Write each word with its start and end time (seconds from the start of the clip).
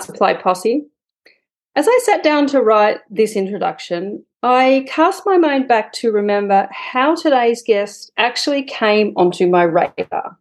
Supply 0.00 0.34
Posse. 0.34 0.84
As 1.76 1.86
I 1.88 2.00
sat 2.04 2.22
down 2.22 2.46
to 2.48 2.60
write 2.60 2.98
this 3.10 3.36
introduction, 3.36 4.24
I 4.42 4.86
cast 4.88 5.22
my 5.24 5.36
mind 5.36 5.68
back 5.68 5.92
to 5.94 6.10
remember 6.10 6.68
how 6.72 7.14
today's 7.14 7.62
guest 7.62 8.10
actually 8.16 8.64
came 8.64 9.12
onto 9.16 9.46
my 9.46 9.62
radar. 9.62 10.36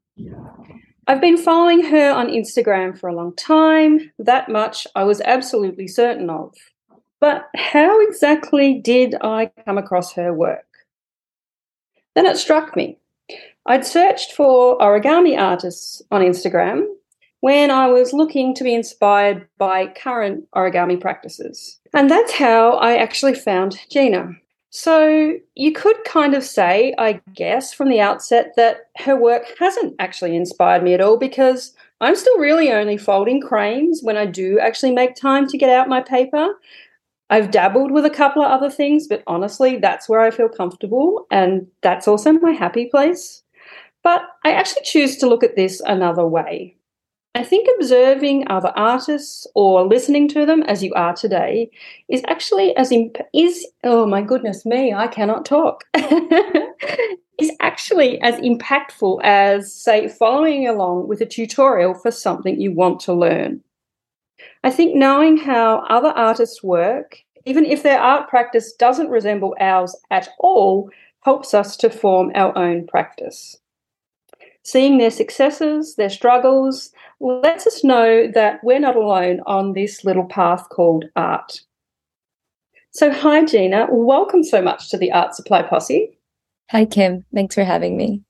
I've 1.07 1.21
been 1.21 1.37
following 1.37 1.83
her 1.83 2.11
on 2.11 2.27
Instagram 2.27 2.97
for 2.97 3.09
a 3.09 3.15
long 3.15 3.35
time. 3.35 4.11
That 4.19 4.49
much 4.49 4.87
I 4.95 5.03
was 5.03 5.21
absolutely 5.21 5.87
certain 5.87 6.29
of. 6.29 6.53
But 7.19 7.47
how 7.55 7.99
exactly 8.07 8.79
did 8.79 9.15
I 9.21 9.51
come 9.65 9.77
across 9.77 10.13
her 10.13 10.33
work? 10.33 10.65
Then 12.15 12.25
it 12.25 12.37
struck 12.37 12.75
me. 12.75 12.97
I'd 13.65 13.85
searched 13.85 14.33
for 14.33 14.77
origami 14.77 15.37
artists 15.37 16.01
on 16.11 16.21
Instagram 16.21 16.85
when 17.41 17.71
I 17.71 17.87
was 17.87 18.13
looking 18.13 18.53
to 18.55 18.63
be 18.63 18.73
inspired 18.73 19.47
by 19.57 19.87
current 19.87 20.45
origami 20.55 20.99
practices. 20.99 21.79
And 21.93 22.09
that's 22.09 22.33
how 22.33 22.73
I 22.73 22.97
actually 22.97 23.35
found 23.35 23.79
Gina. 23.89 24.33
So 24.71 25.33
you 25.55 25.71
could 25.71 26.03
kind 26.05 26.35
of 26.35 26.43
say, 26.43 26.93
I 26.97 27.21
guess, 27.33 27.73
from 27.73 27.89
the 27.89 28.01
outset 28.01 28.53
that 28.55 28.89
her 28.97 29.15
work 29.15 29.45
hasn't 29.57 29.95
actually 29.99 30.35
inspired 30.35 30.83
me 30.83 30.93
at 30.93 31.01
all 31.01 31.17
because 31.17 31.73
I'm 32.01 32.15
still 32.15 32.37
really 32.37 32.71
only 32.71 32.97
folding 32.97 33.41
cranes 33.41 34.01
when 34.03 34.15
I 34.15 34.25
do 34.25 34.59
actually 34.59 34.91
make 34.91 35.15
time 35.15 35.47
to 35.47 35.57
get 35.57 35.69
out 35.69 35.89
my 35.89 36.01
paper. 36.01 36.49
I've 37.31 37.51
dabbled 37.51 37.91
with 37.91 38.05
a 38.05 38.11
couple 38.11 38.41
of 38.41 38.49
other 38.49 38.69
things, 38.69 39.07
but 39.07 39.23
honestly, 39.27 39.77
that's 39.77 40.07
where 40.07 40.21
I 40.21 40.31
feel 40.31 40.49
comfortable, 40.49 41.27
and 41.29 41.67
that's 41.81 42.07
also 42.07 42.31
my 42.33 42.51
happy 42.51 42.85
place. 42.85 43.43
But 44.03 44.23
I 44.43 44.51
actually 44.51 44.83
choose 44.83 45.17
to 45.17 45.27
look 45.27 45.43
at 45.43 45.55
this 45.55 45.81
another 45.81 46.25
way. 46.25 46.75
I 47.39 47.43
think 47.43 47.69
observing 47.77 48.49
other 48.49 48.73
artists 48.75 49.47
or 49.55 49.87
listening 49.87 50.27
to 50.27 50.45
them 50.45 50.61
as 50.63 50.83
you 50.83 50.93
are 50.95 51.15
today 51.15 51.71
is 52.09 52.21
actually 52.27 52.75
as 52.75 52.91
imp- 52.91 53.25
is 53.33 53.65
oh 53.85 54.05
my 54.05 54.21
goodness 54.21 54.65
me 54.65 54.93
I 54.93 55.07
cannot 55.07 55.45
talk 55.45 55.85
is 57.39 57.51
actually 57.61 58.19
as 58.21 58.35
impactful 58.41 59.21
as 59.23 59.73
say 59.73 60.09
following 60.09 60.67
along 60.67 61.07
with 61.07 61.21
a 61.21 61.25
tutorial 61.25 61.93
for 61.93 62.11
something 62.11 62.59
you 62.59 62.73
want 62.73 62.99
to 63.01 63.13
learn. 63.13 63.63
I 64.65 64.69
think 64.69 64.97
knowing 64.97 65.37
how 65.37 65.85
other 65.87 66.09
artists 66.09 66.61
work 66.61 67.19
even 67.45 67.63
if 67.63 67.83
their 67.83 68.01
art 68.01 68.27
practice 68.27 68.73
doesn't 68.73 69.07
resemble 69.07 69.55
ours 69.61 69.95
at 70.11 70.27
all 70.39 70.89
helps 71.21 71.53
us 71.53 71.77
to 71.77 71.89
form 71.89 72.33
our 72.35 72.57
own 72.57 72.85
practice. 72.85 73.55
Seeing 74.63 74.97
their 74.97 75.09
successes, 75.09 75.95
their 75.95 76.09
struggles, 76.09 76.91
lets 77.19 77.67
us 77.67 77.83
know 77.83 78.27
that 78.33 78.63
we're 78.63 78.79
not 78.79 78.95
alone 78.95 79.41
on 79.45 79.73
this 79.73 80.03
little 80.03 80.25
path 80.25 80.67
called 80.69 81.05
art. 81.15 81.61
So, 82.91 83.11
hi, 83.11 83.45
Gina. 83.45 83.87
Welcome 83.91 84.43
so 84.43 84.61
much 84.61 84.89
to 84.89 84.97
the 84.97 85.11
Art 85.11 85.35
Supply 85.35 85.61
Posse. 85.61 86.17
Hi, 86.71 86.85
Kim. 86.85 87.25
Thanks 87.33 87.55
for 87.55 87.63
having 87.63 87.97
me. 87.97 88.23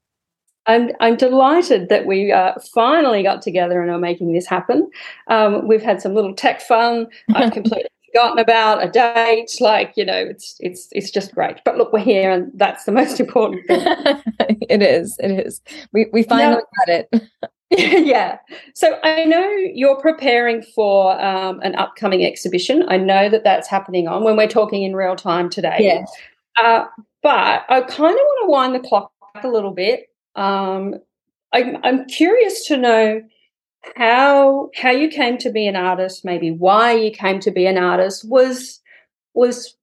I'm, 0.65 0.91
I'm 0.99 1.15
delighted 1.15 1.89
that 1.89 2.05
we 2.05 2.31
uh, 2.31 2.53
finally 2.73 3.23
got 3.23 3.41
together 3.41 3.81
and 3.81 3.89
are 3.89 3.99
making 3.99 4.33
this 4.33 4.45
happen. 4.45 4.89
Um, 5.27 5.67
we've 5.67 5.81
had 5.81 6.01
some 6.01 6.13
little 6.13 6.35
tech 6.35 6.61
fun. 6.61 7.07
I've 7.33 7.53
completely 7.53 7.89
forgotten 8.13 8.39
about 8.39 8.83
a 8.83 8.89
date. 8.89 9.55
Like 9.59 9.93
you 9.95 10.05
know, 10.05 10.17
it's 10.17 10.57
it's 10.59 10.87
it's 10.91 11.09
just 11.09 11.33
great. 11.33 11.61
But 11.65 11.77
look, 11.77 11.91
we're 11.91 11.99
here, 11.99 12.29
and 12.29 12.51
that's 12.53 12.83
the 12.83 12.91
most 12.91 13.19
important 13.19 13.65
thing. 13.67 13.81
it 14.69 14.81
is. 14.81 15.17
It 15.19 15.31
is. 15.31 15.61
We 15.91 16.07
we 16.13 16.23
finally 16.23 16.61
now, 16.61 16.85
got 16.85 17.07
it. 17.11 17.23
yeah. 17.77 18.39
So 18.73 18.99
I 19.03 19.25
know 19.25 19.47
you're 19.47 19.99
preparing 19.99 20.63
for 20.63 21.19
um, 21.21 21.59
an 21.61 21.75
upcoming 21.75 22.25
exhibition. 22.25 22.83
I 22.87 22.97
know 22.97 23.29
that 23.29 23.43
that's 23.43 23.67
happening 23.67 24.07
on 24.07 24.23
when 24.23 24.35
we're 24.35 24.47
talking 24.47 24.83
in 24.83 24.95
real 24.95 25.15
time 25.15 25.49
today. 25.49 25.77
Yeah. 25.79 26.05
Uh, 26.57 26.85
but 27.21 27.65
I 27.69 27.81
kind 27.81 27.91
of 28.13 28.19
want 28.19 28.45
to 28.45 28.49
wind 28.49 28.75
the 28.75 28.87
clock 28.87 29.11
back 29.33 29.43
a 29.43 29.47
little 29.47 29.71
bit. 29.71 30.09
Um, 30.35 30.95
I'm, 31.53 31.77
I'm 31.83 32.05
curious 32.05 32.65
to 32.67 32.77
know 32.77 33.21
how 33.95 34.69
how 34.75 34.91
you 34.91 35.07
came 35.07 35.37
to 35.37 35.51
be 35.51 35.67
an 35.67 35.75
artist, 35.75 36.25
maybe 36.25 36.51
why 36.51 36.93
you 36.93 37.11
came 37.11 37.39
to 37.41 37.51
be 37.51 37.65
an 37.65 37.77
artist. 37.77 38.27
Was 38.27 38.81
was 39.33 39.75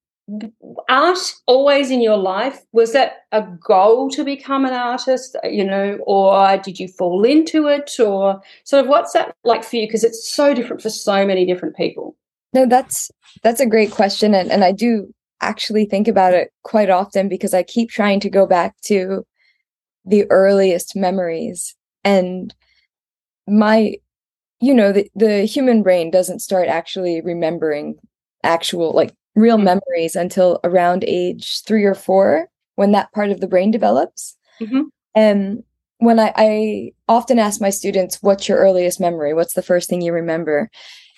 art 0.88 1.34
always 1.46 1.90
in 1.90 2.00
your 2.00 2.16
life? 2.16 2.60
Was 2.72 2.92
that 2.92 3.26
a 3.32 3.42
goal 3.42 4.10
to 4.10 4.24
become 4.24 4.64
an 4.64 4.72
artist, 4.72 5.36
uh, 5.44 5.48
you 5.48 5.64
know, 5.64 5.98
or 6.06 6.56
did 6.58 6.78
you 6.78 6.88
fall 6.88 7.24
into 7.24 7.68
it? 7.68 7.98
Or 8.00 8.40
sort 8.64 8.84
of 8.84 8.88
what's 8.88 9.12
that 9.12 9.34
like 9.44 9.64
for 9.64 9.76
you? 9.76 9.86
Because 9.86 10.04
it's 10.04 10.28
so 10.28 10.54
different 10.54 10.82
for 10.82 10.90
so 10.90 11.26
many 11.26 11.46
different 11.46 11.76
people. 11.76 12.16
No, 12.52 12.66
that's 12.66 13.10
that's 13.42 13.60
a 13.60 13.66
great 13.66 13.90
question. 13.90 14.34
And 14.34 14.50
and 14.50 14.64
I 14.64 14.72
do 14.72 15.12
actually 15.40 15.84
think 15.84 16.08
about 16.08 16.34
it 16.34 16.52
quite 16.62 16.90
often 16.90 17.28
because 17.28 17.54
I 17.54 17.62
keep 17.62 17.90
trying 17.90 18.20
to 18.20 18.30
go 18.30 18.46
back 18.46 18.74
to 18.86 19.24
the 20.04 20.24
earliest 20.30 20.96
memories. 20.96 21.74
And 22.04 22.54
my 23.46 23.96
you 24.58 24.72
know, 24.72 24.90
the, 24.90 25.10
the 25.14 25.44
human 25.44 25.82
brain 25.82 26.10
doesn't 26.10 26.40
start 26.40 26.66
actually 26.66 27.20
remembering 27.20 27.96
actual 28.42 28.92
like 28.92 29.12
real 29.36 29.58
memories 29.58 30.16
until 30.16 30.58
around 30.64 31.04
age 31.06 31.62
three 31.64 31.84
or 31.84 31.94
four 31.94 32.48
when 32.74 32.92
that 32.92 33.12
part 33.12 33.30
of 33.30 33.40
the 33.40 33.46
brain 33.46 33.70
develops. 33.70 34.36
Mm-hmm. 34.60 34.82
And 35.14 35.62
when 35.98 36.18
I, 36.18 36.32
I 36.36 36.92
often 37.08 37.38
ask 37.38 37.60
my 37.60 37.70
students, 37.70 38.22
what's 38.22 38.48
your 38.48 38.58
earliest 38.58 38.98
memory? 38.98 39.34
What's 39.34 39.54
the 39.54 39.62
first 39.62 39.88
thing 39.88 40.00
you 40.00 40.12
remember? 40.12 40.70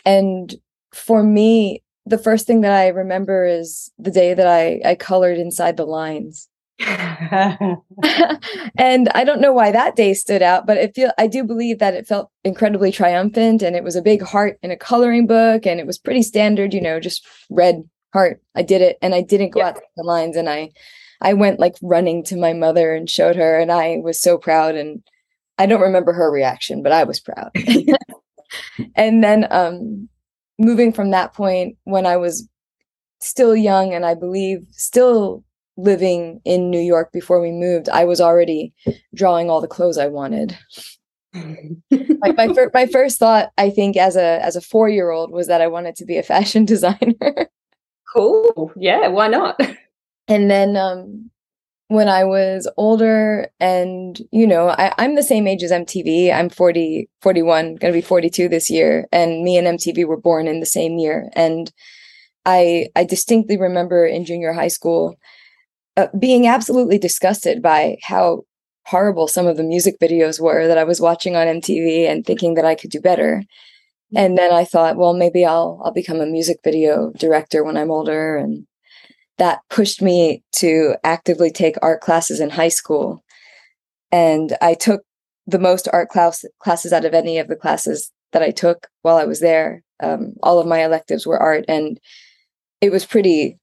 And 0.05 0.55
for 0.93 1.23
me, 1.23 1.83
the 2.07 2.19
first 2.19 2.47
thing 2.47 2.63
that 2.63 2.73
I 2.73 2.89
remember 2.89 3.45
is 3.45 3.91
the 3.99 4.11
day 4.11 4.35
that 4.35 4.47
I, 4.47 4.81
I 4.85 4.95
colored 4.95 5.39
inside 5.39 5.77
the 5.77 5.87
lines. 5.87 6.49
and 6.81 9.09
I 9.11 9.25
don't 9.25 9.41
know 9.41 9.53
why 9.53 9.73
that 9.73 9.97
day 9.97 10.15
stood 10.15 10.43
out, 10.43 10.67
but 10.67 10.77
it 10.77 10.95
feel 10.95 11.11
I 11.19 11.27
do 11.27 11.45
believe 11.45 11.81
that 11.81 11.95
it 11.95 12.07
felt 12.07 12.31
incredibly 12.45 12.93
triumphant 12.93 13.63
and 13.63 13.77
it 13.77 13.85
was 13.85 13.97
a 13.97 14.03
big 14.03 14.23
heart 14.23 14.59
in 14.63 14.71
a 14.71 14.77
coloring 14.77 15.27
book 15.27 15.67
and 15.67 15.81
it 15.81 15.87
was 15.87 15.99
pretty 15.99 16.23
standard, 16.23 16.73
you 16.73 16.81
know, 16.81 17.01
just 17.01 17.27
red 17.51 17.83
heart. 18.19 18.43
I 18.55 18.63
did 18.63 18.83
it 18.83 18.99
and 19.01 19.15
I 19.15 19.23
didn't 19.23 19.51
go 19.51 19.61
yeah. 19.61 19.69
out 19.69 19.81
the 19.97 20.03
lines 20.03 20.37
and 20.37 20.49
I 20.49 20.71
I 21.21 21.35
went 21.35 21.61
like 21.61 21.77
running 21.83 22.25
to 22.25 22.37
my 22.37 22.53
mother 22.53 22.95
and 22.95 23.09
showed 23.09 23.37
her 23.37 23.59
and 23.59 23.71
I 23.73 23.99
was 24.03 24.21
so 24.21 24.39
proud 24.39 24.75
and 24.75 25.03
I 25.59 25.67
don't 25.67 25.81
remember 25.81 26.13
her 26.13 26.31
reaction, 26.31 26.83
but 26.83 26.93
I 26.93 27.05
was 27.05 27.21
proud. 27.21 27.51
and 28.97 29.23
then 29.23 29.47
um 29.51 30.09
moving 30.59 30.93
from 30.93 31.11
that 31.11 31.33
point 31.33 31.77
when 31.85 32.07
I 32.07 32.17
was 32.17 32.49
still 33.21 33.55
young 33.55 33.95
and 33.95 34.05
I 34.05 34.15
believe 34.15 34.67
still 34.71 35.45
living 35.77 36.41
in 36.45 36.71
New 36.71 36.81
York 36.81 37.13
before 37.13 37.41
we 37.41 37.53
moved, 37.53 37.89
I 37.89 38.05
was 38.05 38.21
already 38.21 38.75
drawing 39.15 39.49
all 39.49 39.61
the 39.61 39.69
clothes 39.69 39.99
I 39.99 40.09
wanted. 40.09 40.59
like 41.91 42.37
my 42.37 42.53
fir- 42.53 42.71
my 42.75 42.87
first 42.87 43.19
thought, 43.19 43.51
I 43.59 43.71
think, 43.71 43.97
as 43.97 44.17
a 44.17 44.45
as 44.45 44.57
a 44.57 44.61
four 44.61 44.89
year 44.89 45.11
old, 45.11 45.31
was 45.31 45.47
that 45.47 45.61
I 45.61 45.67
wanted 45.67 45.97
to 45.97 46.05
be 46.05 46.17
a 46.17 46.23
fashion 46.23 46.65
designer. 46.75 47.51
Cool. 48.15 48.73
Yeah, 48.77 49.09
why 49.09 49.29
not? 49.29 49.61
And 50.31 50.51
then 50.51 50.77
um, 50.77 51.31
when 51.89 52.07
I 52.07 52.25
was 52.25 52.71
older 52.77 53.49
and, 53.61 54.21
you 54.31 54.47
know, 54.47 54.69
I, 54.69 54.93
I'm 54.99 55.15
the 55.15 55.23
same 55.23 55.49
age 55.49 55.63
as 55.63 55.73
MTV. 55.73 56.31
I'm 56.31 56.51
40, 56.51 57.09
41, 57.23 57.77
going 57.77 57.93
to 57.95 57.99
be 57.99 58.03
42 58.03 58.47
this 58.47 58.69
year. 58.69 59.09
And 59.11 59.43
me 59.43 59.57
and 59.57 59.67
MTV 59.67 60.05
were 60.07 60.21
born 60.21 60.47
in 60.47 60.61
the 60.61 60.67
same 60.67 60.99
year. 60.99 61.31
And 61.33 61.73
I, 62.45 62.89
I 62.95 63.05
distinctly 63.05 63.57
remember 63.57 64.07
in 64.07 64.27
junior 64.27 64.53
high 64.53 64.69
school 64.69 65.17
uh, 65.97 66.09
being 66.19 66.47
absolutely 66.47 66.99
disgusted 66.99 67.63
by 67.63 67.97
how 68.03 68.43
horrible 68.85 69.29
some 69.29 69.47
of 69.47 69.57
the 69.57 69.65
music 69.65 69.97
videos 69.99 70.39
were 70.39 70.67
that 70.67 70.79
I 70.79 70.85
was 70.85 71.01
watching 71.01 71.37
on 71.37 71.47
MTV 71.47 72.07
and 72.07 72.25
thinking 72.25 72.53
that 72.55 72.67
I 72.67 72.75
could 72.75 72.91
do 72.91 73.01
better 73.01 73.45
and 74.15 74.39
then 74.39 74.53
I 74.53 74.65
thought, 74.65 74.97
well, 74.97 75.15
maybe 75.15 75.45
I'll 75.45 75.81
I'll 75.85 75.93
become 75.93 76.21
a 76.21 76.27
music 76.27 76.59
video 76.65 77.13
director 77.19 77.63
when 77.65 77.77
I'm 77.77 77.91
older, 77.91 78.37
and 78.37 78.67
that 79.39 79.61
pushed 79.71 80.03
me 80.03 80.43
to 80.57 80.97
actively 81.05 81.51
take 81.51 81.77
art 81.83 82.01
classes 82.01 82.41
in 82.41 82.51
high 82.51 82.69
school. 82.69 83.23
And 84.11 84.57
I 84.63 84.75
took 84.75 85.03
the 85.47 85.59
most 85.59 85.89
art 85.93 86.09
class 86.09 86.45
classes 86.61 86.93
out 86.93 87.05
of 87.05 87.15
any 87.15 87.39
of 87.39 87.49
the 87.49 87.57
classes 87.57 88.11
that 88.33 88.43
I 88.43 88.51
took 88.51 88.89
while 89.03 89.17
I 89.17 89.25
was 89.25 89.41
there. 89.41 89.83
Um, 90.01 90.35
all 90.43 90.59
of 90.59 90.67
my 90.67 90.85
electives 90.85 91.27
were 91.27 91.39
art, 91.39 91.65
and 91.69 92.01
it 92.81 92.91
was 92.91 93.05
pretty 93.05 93.59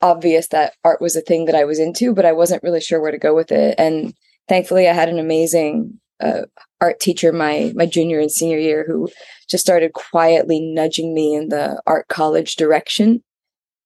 obvious 0.00 0.48
that 0.48 0.74
art 0.84 1.00
was 1.00 1.16
a 1.16 1.20
thing 1.20 1.44
that 1.46 1.54
I 1.54 1.64
was 1.64 1.78
into, 1.78 2.14
but 2.14 2.24
I 2.24 2.32
wasn't 2.32 2.62
really 2.62 2.80
sure 2.80 3.00
where 3.00 3.10
to 3.10 3.18
go 3.18 3.34
with 3.34 3.52
it. 3.52 3.74
And 3.78 4.14
thankfully, 4.48 4.88
I 4.88 4.92
had 4.92 5.08
an 5.08 5.18
amazing 5.18 6.00
uh, 6.20 6.42
art 6.80 7.00
teacher 7.00 7.32
my 7.32 7.72
my 7.74 7.86
junior 7.86 8.20
and 8.20 8.30
senior 8.30 8.58
year 8.58 8.84
who 8.86 9.08
just 9.48 9.64
started 9.64 9.92
quietly 9.92 10.60
nudging 10.60 11.14
me 11.14 11.34
in 11.34 11.48
the 11.48 11.80
art 11.86 12.06
college 12.08 12.56
direction 12.56 13.22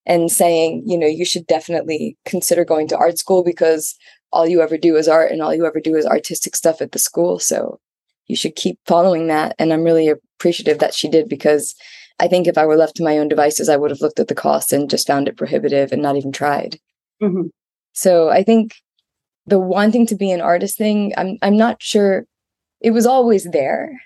and 0.05 0.33
saying, 0.33 0.83
you 0.85 0.99
know, 0.99 1.06
you 1.06 1.25
should 1.25 1.47
definitely 1.47 2.17
consider 2.25 2.65
going 2.65 2.89
to 2.89 2.97
art 2.97 3.19
school 3.19 3.44
because 3.44 3.94
all 4.33 4.47
you 4.49 4.61
ever 4.61 4.77
do 4.77 4.97
is 4.97 5.06
art 5.09 5.31
and 5.31 5.41
all 5.41 5.55
you 5.55 5.65
ever 5.65 5.79
do 5.81 5.94
is 5.94 6.05
artistic 6.05 6.56
stuff 6.56 6.81
at 6.83 6.93
the 6.93 6.99
school. 6.99 7.39
So 7.39 7.79
you 8.27 8.37
should 8.37 8.56
keep 8.56 8.79
following 8.87 9.27
that 9.27 9.55
and 9.59 9.73
i'm 9.73 9.83
really 9.83 10.09
appreciative 10.09 10.79
that 10.79 10.94
she 10.94 11.09
did 11.09 11.29
because 11.29 11.75
i 12.21 12.29
think 12.29 12.47
if 12.47 12.56
i 12.56 12.65
were 12.65 12.77
left 12.77 12.97
to 12.97 13.03
my 13.03 13.19
own 13.19 13.29
devices 13.29 13.69
i 13.69 13.77
would 13.77 13.91
have 13.91 14.00
looked 14.00 14.21
at 14.21 14.29
the 14.29 14.35
cost 14.35 14.73
and 14.73 14.89
just 14.89 15.06
found 15.06 15.29
it 15.29 15.37
prohibitive 15.37 15.93
and 15.93 16.00
not 16.00 16.17
even 16.17 16.33
tried 16.33 16.79
Mhm. 17.21 17.50
so 17.93 18.31
i 18.31 18.43
think 18.43 18.77
the 19.47 19.59
wanting 19.59 20.06
to 20.06 20.15
be 20.15 20.31
an 20.31 20.41
artist 20.41 20.79
thing 20.79 21.12
i'm 21.19 21.37
i'm 21.43 21.56
not 21.56 21.83
sure 21.83 22.25
it 22.82 22.90
was 22.90 23.06
always 23.06 23.44
there 23.44 24.00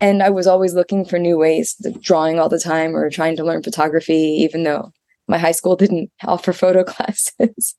and 0.00 0.22
i 0.22 0.30
was 0.30 0.46
always 0.46 0.74
looking 0.74 1.04
for 1.04 1.18
new 1.18 1.38
ways 1.38 1.74
drawing 2.00 2.38
all 2.38 2.48
the 2.48 2.58
time 2.58 2.94
or 2.96 3.10
trying 3.10 3.36
to 3.36 3.44
learn 3.44 3.62
photography 3.62 4.14
even 4.14 4.62
though 4.64 4.92
my 5.28 5.38
high 5.38 5.52
school 5.52 5.76
didn't 5.82 6.10
offer 6.24 6.52
photo 6.52 6.84
classes 6.92 7.74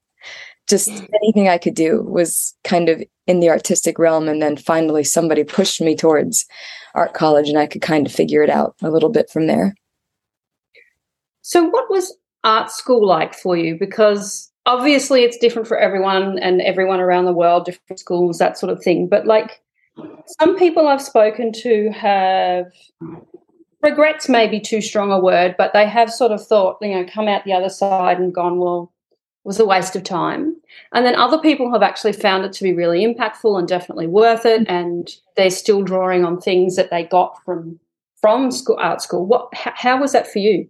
just 0.67 0.89
anything 1.21 1.47
i 1.49 1.57
could 1.57 1.75
do 1.75 2.01
was 2.03 2.55
kind 2.63 2.89
of 2.89 3.03
in 3.27 3.39
the 3.39 3.49
artistic 3.49 3.99
realm 3.99 4.27
and 4.27 4.41
then 4.41 4.55
finally 4.55 5.03
somebody 5.03 5.43
pushed 5.43 5.81
me 5.81 5.95
towards 5.95 6.45
art 6.95 7.13
college 7.13 7.49
and 7.49 7.57
i 7.57 7.67
could 7.67 7.81
kind 7.81 8.05
of 8.05 8.13
figure 8.13 8.43
it 8.43 8.49
out 8.49 8.75
a 8.81 8.89
little 8.89 9.09
bit 9.09 9.29
from 9.29 9.47
there 9.47 9.75
So, 11.43 11.65
what 11.65 11.89
was 11.89 12.17
art 12.43 12.71
school 12.71 13.05
like 13.05 13.35
for 13.35 13.55
you? 13.55 13.77
Because 13.77 14.51
obviously 14.65 15.23
it's 15.23 15.37
different 15.37 15.67
for 15.67 15.77
everyone 15.77 16.39
and 16.39 16.61
everyone 16.61 16.99
around 17.01 17.25
the 17.25 17.33
world, 17.33 17.65
different 17.65 17.99
schools, 17.99 18.37
that 18.37 18.57
sort 18.57 18.71
of 18.71 18.81
thing. 18.81 19.07
But, 19.07 19.27
like, 19.27 19.61
some 20.39 20.57
people 20.57 20.87
I've 20.87 21.01
spoken 21.01 21.51
to 21.53 21.89
have 21.91 22.71
regrets, 23.81 24.29
maybe 24.29 24.59
too 24.59 24.81
strong 24.81 25.11
a 25.11 25.19
word, 25.19 25.55
but 25.57 25.73
they 25.73 25.87
have 25.87 26.11
sort 26.11 26.31
of 26.31 26.45
thought, 26.45 26.77
you 26.81 26.89
know, 26.89 27.05
come 27.11 27.27
out 27.27 27.43
the 27.43 27.53
other 27.53 27.69
side 27.69 28.19
and 28.19 28.33
gone, 28.33 28.57
well, 28.57 28.91
was 29.43 29.59
a 29.59 29.65
waste 29.65 29.95
of 29.95 30.03
time. 30.03 30.55
And 30.93 31.05
then 31.05 31.15
other 31.15 31.37
people 31.37 31.71
have 31.73 31.83
actually 31.83 32.13
found 32.13 32.45
it 32.45 32.53
to 32.53 32.63
be 32.63 32.73
really 32.73 33.05
impactful 33.05 33.59
and 33.59 33.67
definitely 33.67 34.07
worth 34.07 34.45
it. 34.45 34.65
And 34.69 35.09
they're 35.35 35.49
still 35.49 35.83
drawing 35.83 36.23
on 36.23 36.39
things 36.39 36.77
that 36.77 36.89
they 36.89 37.03
got 37.03 37.37
from 37.43 37.79
from 38.21 38.51
school, 38.51 38.77
art 38.79 39.01
school. 39.01 39.25
What? 39.25 39.53
How, 39.53 39.73
how 39.75 39.99
was 39.99 40.13
that 40.13 40.31
for 40.31 40.39
you? 40.39 40.69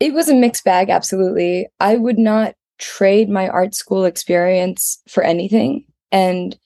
it 0.00 0.12
was 0.12 0.28
a 0.28 0.34
mixed 0.34 0.64
bag 0.64 0.90
absolutely 0.90 1.66
i 1.80 1.96
would 1.96 2.18
not 2.18 2.54
trade 2.78 3.28
my 3.28 3.48
art 3.48 3.74
school 3.74 4.04
experience 4.04 5.00
for 5.08 5.22
anything 5.22 5.84
and 6.10 6.58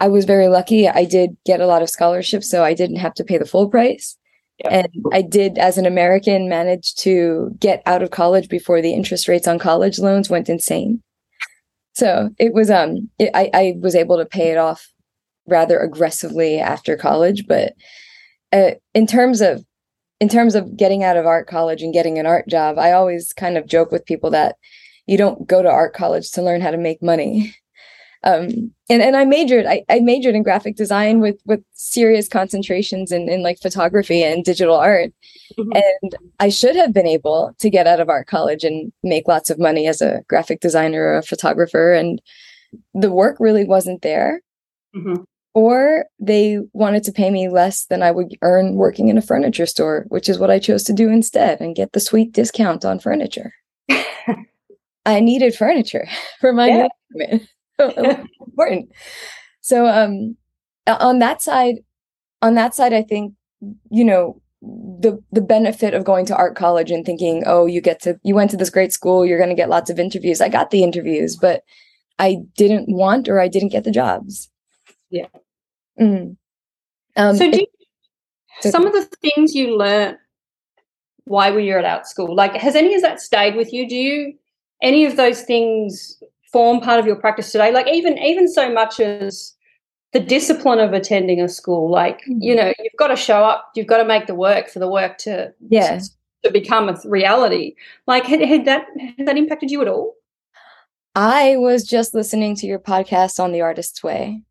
i 0.00 0.08
was 0.08 0.24
very 0.24 0.48
lucky 0.48 0.88
i 0.88 1.04
did 1.04 1.36
get 1.44 1.60
a 1.60 1.66
lot 1.66 1.82
of 1.82 1.90
scholarships 1.90 2.50
so 2.50 2.64
i 2.64 2.74
didn't 2.74 2.96
have 2.96 3.14
to 3.14 3.24
pay 3.24 3.38
the 3.38 3.46
full 3.46 3.68
price 3.68 4.16
Yep. 4.64 4.72
and 4.72 5.04
i 5.12 5.20
did 5.20 5.58
as 5.58 5.76
an 5.76 5.84
american 5.84 6.48
manage 6.48 6.94
to 6.96 7.54
get 7.60 7.82
out 7.84 8.02
of 8.02 8.10
college 8.10 8.48
before 8.48 8.80
the 8.80 8.94
interest 8.94 9.28
rates 9.28 9.46
on 9.46 9.58
college 9.58 9.98
loans 9.98 10.30
went 10.30 10.48
insane 10.48 11.02
so 11.92 12.30
it 12.38 12.54
was 12.54 12.70
um 12.70 13.10
it, 13.18 13.30
I, 13.34 13.50
I 13.52 13.74
was 13.78 13.94
able 13.94 14.16
to 14.16 14.24
pay 14.24 14.50
it 14.50 14.56
off 14.56 14.88
rather 15.46 15.78
aggressively 15.78 16.58
after 16.58 16.96
college 16.96 17.46
but 17.46 17.74
uh, 18.52 18.70
in 18.94 19.06
terms 19.06 19.40
of 19.40 19.62
in 20.20 20.28
terms 20.28 20.54
of 20.54 20.76
getting 20.76 21.02
out 21.02 21.16
of 21.16 21.26
art 21.26 21.46
college 21.46 21.82
and 21.82 21.92
getting 21.92 22.18
an 22.18 22.26
art 22.26 22.48
job, 22.48 22.78
I 22.78 22.92
always 22.92 23.32
kind 23.32 23.58
of 23.58 23.66
joke 23.66 23.92
with 23.92 24.06
people 24.06 24.30
that 24.30 24.56
you 25.06 25.18
don't 25.18 25.46
go 25.46 25.62
to 25.62 25.68
art 25.68 25.94
college 25.94 26.30
to 26.32 26.42
learn 26.42 26.60
how 26.60 26.70
to 26.70 26.78
make 26.78 27.02
money. 27.02 27.54
Um, 28.26 28.72
and, 28.90 29.00
and 29.02 29.16
I 29.16 29.24
majored, 29.24 29.66
I, 29.66 29.84
I 29.88 30.00
majored 30.00 30.34
in 30.34 30.42
graphic 30.42 30.74
design 30.74 31.20
with, 31.20 31.40
with 31.46 31.62
serious 31.74 32.26
concentrations 32.28 33.12
in, 33.12 33.28
in 33.28 33.42
like 33.42 33.60
photography 33.60 34.22
and 34.24 34.44
digital 34.44 34.74
art. 34.74 35.12
Mhm. 35.56 35.80
And 36.02 36.16
I 36.40 36.48
should 36.48 36.74
have 36.74 36.92
been 36.92 37.06
able 37.06 37.54
to 37.60 37.70
get 37.70 37.86
out 37.86 38.00
of 38.00 38.08
art 38.08 38.26
college 38.26 38.64
and 38.64 38.92
make 39.04 39.28
lots 39.28 39.48
of 39.48 39.60
money 39.60 39.86
as 39.86 40.02
a 40.02 40.22
graphic 40.28 40.60
designer 40.60 41.02
or 41.04 41.18
a 41.18 41.22
photographer. 41.22 41.92
And 41.92 42.20
the 42.94 43.12
work 43.12 43.36
really 43.38 43.64
wasn't 43.64 44.02
there 44.02 44.40
Mhm. 44.94 45.24
or 45.54 46.06
they 46.18 46.58
wanted 46.72 47.04
to 47.04 47.12
pay 47.12 47.30
me 47.30 47.48
less 47.48 47.86
than 47.86 48.02
I 48.02 48.10
would 48.10 48.36
earn 48.42 48.74
working 48.74 49.06
in 49.08 49.18
a 49.18 49.22
furniture 49.22 49.66
store, 49.66 50.04
which 50.08 50.28
is 50.28 50.38
what 50.40 50.50
I 50.50 50.58
chose 50.58 50.82
to 50.84 50.92
do 50.92 51.08
instead 51.10 51.60
and 51.60 51.76
get 51.76 51.92
the 51.92 52.00
sweet 52.00 52.32
discount 52.32 52.84
on 52.84 52.98
furniture. 52.98 53.52
I 55.06 55.20
needed 55.20 55.54
furniture 55.54 56.08
for 56.40 56.52
my 56.52 56.66
Yeah. 56.68 56.88
apartment. 57.14 57.48
So 57.80 57.88
it 57.90 57.96
was 57.96 58.26
important. 58.46 58.90
So 59.60 59.86
um 59.86 60.36
on 60.86 61.18
that 61.18 61.42
side 61.42 61.76
on 62.42 62.54
that 62.54 62.74
side 62.74 62.92
I 62.92 63.02
think 63.02 63.34
you 63.90 64.04
know 64.04 64.40
the 64.62 65.22
the 65.32 65.42
benefit 65.42 65.92
of 65.94 66.04
going 66.04 66.26
to 66.26 66.36
art 66.36 66.56
college 66.56 66.90
and 66.90 67.04
thinking 67.04 67.42
oh 67.46 67.66
you 67.66 67.80
get 67.80 68.00
to 68.02 68.18
you 68.22 68.34
went 68.34 68.50
to 68.50 68.56
this 68.56 68.70
great 68.70 68.92
school 68.92 69.26
you're 69.26 69.38
going 69.38 69.50
to 69.50 69.54
get 69.62 69.68
lots 69.68 69.90
of 69.90 69.98
interviews. 69.98 70.40
I 70.40 70.48
got 70.48 70.70
the 70.70 70.82
interviews 70.82 71.36
but 71.36 71.62
I 72.18 72.38
didn't 72.56 72.88
want 72.88 73.28
or 73.28 73.40
I 73.40 73.48
didn't 73.48 73.70
get 73.70 73.84
the 73.84 73.90
jobs. 73.90 74.50
Yeah. 75.10 75.28
Mm. 76.00 76.36
Um, 77.16 77.36
so, 77.36 77.50
do 77.50 77.58
you, 77.58 77.66
so- 78.60 78.70
some 78.70 78.86
of 78.86 78.92
the 78.92 79.04
things 79.22 79.54
you 79.54 79.76
learnt 79.76 80.18
while 81.24 81.58
you 81.58 81.72
were 81.72 81.78
at 81.80 81.84
art 81.84 82.06
school, 82.06 82.34
like, 82.34 82.54
has 82.54 82.76
any 82.76 82.94
of 82.94 83.02
that 83.02 83.20
stayed 83.20 83.56
with 83.56 83.72
you? 83.72 83.88
Do 83.88 83.96
you 83.96 84.34
any 84.82 85.04
of 85.06 85.16
those 85.16 85.42
things 85.42 86.22
form 86.56 86.80
part 86.80 86.98
of 86.98 87.06
your 87.06 87.16
practice 87.16 87.52
today? 87.52 87.70
Like, 87.70 87.86
even 87.88 88.16
even 88.16 88.50
so 88.50 88.72
much 88.72 88.98
as 88.98 89.52
the 90.14 90.20
discipline 90.20 90.78
of 90.78 90.94
attending 90.94 91.38
a 91.42 91.50
school, 91.50 91.90
like 91.90 92.20
mm. 92.20 92.38
you 92.40 92.54
know, 92.54 92.72
you've 92.78 92.98
got 92.98 93.08
to 93.08 93.16
show 93.16 93.44
up, 93.44 93.72
you've 93.74 93.86
got 93.86 93.98
to 93.98 94.06
make 94.06 94.26
the 94.26 94.34
work 94.34 94.70
for 94.70 94.78
the 94.78 94.88
work 94.88 95.18
to 95.18 95.52
Yeah. 95.68 96.00
to 96.44 96.50
become 96.50 96.88
a 96.88 96.96
reality. 97.04 97.74
Like, 98.06 98.24
had, 98.24 98.40
had 98.40 98.64
that 98.64 98.86
had 99.18 99.26
that 99.28 99.36
impacted 99.36 99.70
you 99.70 99.82
at 99.82 99.88
all? 99.88 100.14
I 101.14 101.56
was 101.58 101.84
just 101.84 102.14
listening 102.14 102.56
to 102.56 102.66
your 102.66 102.78
podcast 102.78 103.38
on 103.38 103.52
the 103.52 103.60
artist's 103.60 104.02
way. 104.02 104.42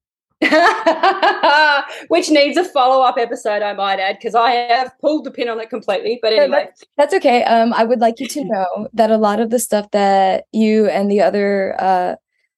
Which 2.08 2.30
needs 2.30 2.58
a 2.58 2.64
follow 2.64 3.04
up 3.04 3.16
episode, 3.18 3.62
I 3.62 3.74
might 3.74 4.00
add, 4.00 4.18
because 4.18 4.36
I 4.36 4.52
have 4.52 4.92
pulled 5.00 5.26
the 5.26 5.32
pin 5.32 5.50
on 5.50 5.60
it 5.60 5.70
completely. 5.70 6.20
But 6.22 6.34
anyway, 6.34 6.70
That's 6.98 7.14
okay. 7.14 7.44
Um, 7.44 7.74
I 7.74 7.84
would 7.84 8.00
like 8.00 8.20
you 8.20 8.28
to 8.28 8.44
know 8.46 8.88
that 8.94 9.12
a 9.12 9.18
lot 9.18 9.40
of 9.40 9.50
the 9.50 9.60
stuff 9.60 9.92
that 9.92 10.46
you 10.52 10.88
and 10.88 11.10
the 11.12 11.22
other 11.22 11.76
uh, 11.80 12.16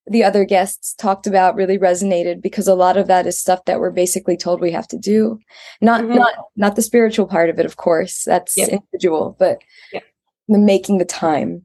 the 0.09 0.23
other 0.23 0.45
guests 0.45 0.93
talked 0.93 1.27
about 1.27 1.55
really 1.55 1.77
resonated 1.77 2.41
because 2.41 2.67
a 2.67 2.75
lot 2.75 2.95
of 2.95 3.07
that 3.07 3.27
is 3.27 3.37
stuff 3.37 3.65
that 3.65 3.79
we're 3.81 3.91
basically 3.91 4.37
told 4.37 4.61
we 4.61 4.71
have 4.71 4.87
to 4.87 4.97
do. 4.97 5.37
Not 5.81 6.01
Mhm. 6.03 6.15
not 6.15 6.33
not 6.55 6.75
the 6.75 6.81
spiritual 6.81 7.27
part 7.27 7.49
of 7.49 7.59
it, 7.59 7.65
of 7.65 7.75
course. 7.77 8.23
That's 8.23 8.57
Yeah. 8.57 8.67
individual, 8.67 9.35
but 9.37 9.61
Yeah. 9.91 9.99
the 10.47 10.59
making 10.59 10.97
the 10.97 11.05
time 11.05 11.63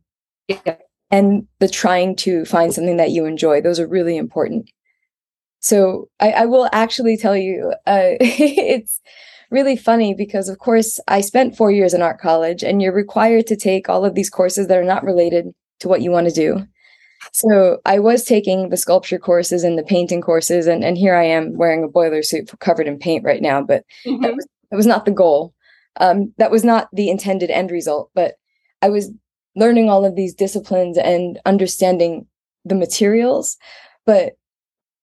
yeah. 0.49 0.77
and 1.11 1.46
the 1.61 1.69
trying 1.69 2.17
to 2.17 2.44
find 2.44 2.75
something 2.75 2.96
that 2.96 3.13
you 3.13 3.27
enjoy. 3.27 3.61
Those 3.61 3.79
are 3.79 3.87
really 3.87 4.17
important. 4.17 4.69
So 5.63 6.09
I, 6.21 6.33
I 6.33 6.45
will 6.47 6.69
actually 6.73 7.17
tell 7.17 7.37
you, 7.37 7.73
uh, 7.87 8.17
it's 8.21 9.01
really 9.51 9.77
funny 9.77 10.13
because, 10.13 10.49
of 10.49 10.59
course, 10.59 10.99
I 11.09 11.21
spent 11.21 11.57
four 11.57 11.71
years 11.71 11.95
in 11.95 12.03
art 12.03 12.21
college, 12.21 12.63
and 12.63 12.83
you're 12.83 12.93
required 12.95 13.47
to 13.47 13.57
take 13.57 13.89
all 13.89 14.05
of 14.05 14.15
these 14.15 14.29
courses 14.29 14.67
that 14.67 14.79
are 14.79 14.85
not 14.85 15.05
related 15.05 15.55
to 15.81 15.89
what 15.89 16.03
you 16.03 16.11
want 16.11 16.29
to 16.29 16.35
do. 16.35 16.67
So 17.33 17.79
I 17.87 18.01
was 18.01 18.25
taking 18.25 18.69
the 18.69 18.77
sculpture 18.77 19.19
courses 19.19 19.63
and 19.63 19.79
the 19.79 19.85
painting 19.85 20.21
courses, 20.21 20.67
and, 20.67 20.83
and 20.83 20.99
here 20.99 21.15
I 21.15 21.25
am 21.25 21.57
wearing 21.57 21.85
a 21.85 21.89
boiler 21.89 22.23
suit 22.23 22.51
covered 22.59 22.89
in 22.89 22.99
paint 22.99 23.25
right 23.25 23.41
now. 23.41 23.63
But 23.63 23.85
Mhm. 24.05 24.23
that 24.23 24.35
was 24.35 24.47
that 24.71 24.77
was 24.77 24.87
not 24.87 25.05
the 25.05 25.13
goal. 25.13 25.55
Um, 25.99 26.33
that 26.39 26.51
was 26.51 26.65
not 26.65 26.89
the 26.93 27.11
intended 27.11 27.51
end 27.51 27.71
result. 27.71 28.11
But 28.15 28.35
I 28.81 28.89
was 28.89 29.11
learning 29.55 29.89
all 29.91 30.05
of 30.05 30.17
these 30.17 30.35
disciplines 30.35 30.99
and 30.99 31.39
understanding 31.45 32.27
the 32.65 32.75
materials. 32.75 33.57
But 34.07 34.33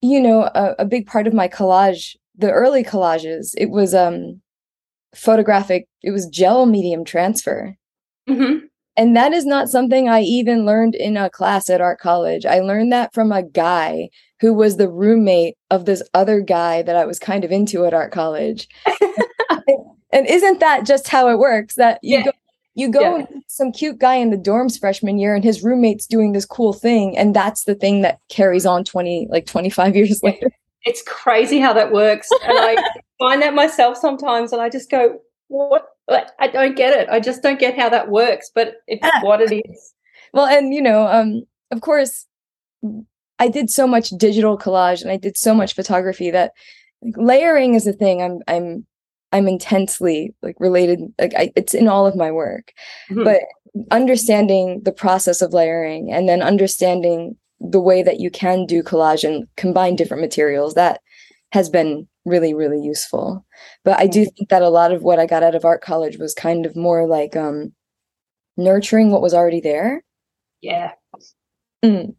you 0.01 0.20
know, 0.22 0.44
a, 0.56 0.75
a 0.79 0.86
big 0.86 1.06
part 1.08 1.27
of 1.27 1.34
my 1.34 1.48
collage, 1.48 2.15
the 2.38 2.51
early 2.51 2.84
collages, 2.84 3.53
it 3.58 3.70
was 3.70 3.94
um, 3.94 4.41
photographic. 5.15 5.88
It 6.03 6.12
was 6.12 6.27
gel 6.27 6.65
medium 6.65 7.03
transfer. 7.03 7.75
Mhm. 8.29 8.62
And 8.98 9.15
that 9.15 9.32
is 9.32 9.46
not 9.46 9.70
something 9.70 10.10
I 10.10 10.22
even 10.22 10.65
learned 10.65 10.94
in 10.96 11.15
a 11.15 11.29
class 11.29 11.70
at 11.70 11.79
art 11.82 12.00
college. 12.00 12.46
I 12.46 12.60
learned 12.60 12.91
that 12.91 13.13
from 13.13 13.32
a 13.32 13.44
guy 13.44 14.10
who 14.41 14.53
was 14.53 14.75
the 14.77 14.89
roommate 14.89 15.56
of 15.72 15.86
this 15.86 16.03
other 16.13 16.41
guy 16.41 16.82
that 16.82 16.98
I 16.98 17.06
was 17.06 17.18
kind 17.20 17.46
of 17.46 17.51
into 17.51 17.86
at 17.86 17.94
art 17.94 18.12
college. 18.12 18.68
and 20.12 20.27
isn't 20.27 20.60
that 20.60 20.86
just 20.86 21.08
how 21.08 21.29
it 21.29 21.39
works? 21.39 21.75
That 21.75 22.00
you 22.01 22.18
Yeah. 22.20 22.24
go 22.25 22.32
you 22.79 22.89
go 22.89 23.01
Yeah. 23.01 23.25
and 23.29 23.43
some 23.48 23.71
cute 23.71 23.98
guy 24.00 24.15
in 24.15 24.29
the 24.29 24.38
dorms 24.38 24.79
freshman 24.79 25.17
year 25.19 25.36
and 25.36 25.43
his 25.43 25.63
roommate's 25.63 26.07
doing 26.07 26.31
this 26.33 26.45
cool 26.45 26.74
thing 26.74 27.17
and 27.17 27.36
that's 27.36 27.65
the 27.65 27.75
thing 27.75 28.01
that 28.01 28.19
carries 28.29 28.65
on 28.65 28.83
20 28.83 29.27
like 29.29 29.45
25 29.45 29.95
years 29.95 30.19
Yeah. 30.24 30.31
later. 30.31 30.51
It's 30.86 31.01
crazy 31.03 31.59
how 31.59 31.74
that 31.74 31.91
works. 31.91 32.29
And 32.43 32.57
I 32.57 32.75
find 33.19 33.41
that 33.41 33.53
myself 33.53 33.98
sometimes 33.98 34.53
and 34.53 34.62
I 34.62 34.69
just 34.69 34.89
go, 34.89 35.19
what? 35.50 35.88
I 36.39 36.48
don't 36.48 36.75
get 36.75 36.98
it. 36.98 37.07
I 37.09 37.19
just 37.19 37.43
don't 37.43 37.59
get 37.59 37.77
how 37.77 37.89
that 37.89 38.09
works, 38.09 38.50
but 38.55 38.77
it's 38.88 39.01
Ah. 39.03 39.19
what 39.21 39.41
it 39.41 39.51
is. 39.53 39.93
Well, 40.33 40.45
and 40.45 40.74
you 40.74 40.81
know, 40.81 41.05
um, 41.07 41.43
of 41.71 41.81
course, 41.81 42.25
I 43.39 43.48
did 43.48 43.69
so 43.69 43.86
much 43.86 44.09
digital 44.12 44.57
collage 44.57 45.01
and 45.01 45.12
I 45.12 45.17
did 45.17 45.38
so 45.38 45.53
much 45.53 45.74
photography 45.74 46.31
that 46.31 46.53
like, 47.01 47.15
layering 47.17 47.74
is 47.75 47.86
a 47.88 47.93
thing 47.93 48.21
I'm 48.21 48.39
I'm 48.48 48.86
I'm 49.31 49.48
intensely 49.48 50.33
like 50.41 50.55
related. 50.59 51.00
Like 51.19 51.33
I, 51.38 51.51
it's 51.55 51.74
in 51.74 51.88
all 51.88 52.05
of 52.07 52.15
my 52.15 52.31
work, 52.31 52.74
Mhm. 53.09 53.24
but 53.25 53.41
understanding 53.91 54.81
the 54.83 54.91
process 54.91 55.41
of 55.41 55.53
layering 55.53 56.12
and 56.12 56.27
then 56.27 56.41
understanding 56.41 57.36
the 57.59 57.79
way 57.79 58.01
that 58.01 58.19
you 58.19 58.31
can 58.31 58.65
do 58.65 58.81
collage 58.81 59.24
and 59.24 59.48
combine 59.57 59.95
different 59.95 60.21
materials 60.21 60.74
that 60.74 61.01
has 61.51 61.69
been 61.69 62.07
really 62.25 62.53
really 62.53 62.81
useful 62.81 63.45
but 63.86 64.00
i 64.00 64.07
do 64.07 64.21
Mm-hmm. 64.21 64.29
think 64.38 64.50
that 64.50 64.62
a 64.63 64.69
lot 64.69 64.91
of 64.91 65.03
what 65.03 65.19
i 65.19 65.25
got 65.27 65.43
out 65.43 65.55
of 65.55 65.65
art 65.65 65.81
college 65.81 66.17
was 66.17 66.33
kind 66.33 66.65
of 66.65 66.75
more 66.75 67.05
like 67.07 67.36
um 67.36 67.71
nurturing 68.57 69.12
what 69.12 69.21
was 69.21 69.33
already 69.33 69.62
there 69.62 70.03
Yeah. 70.62 70.91
Mm. 71.86 72.15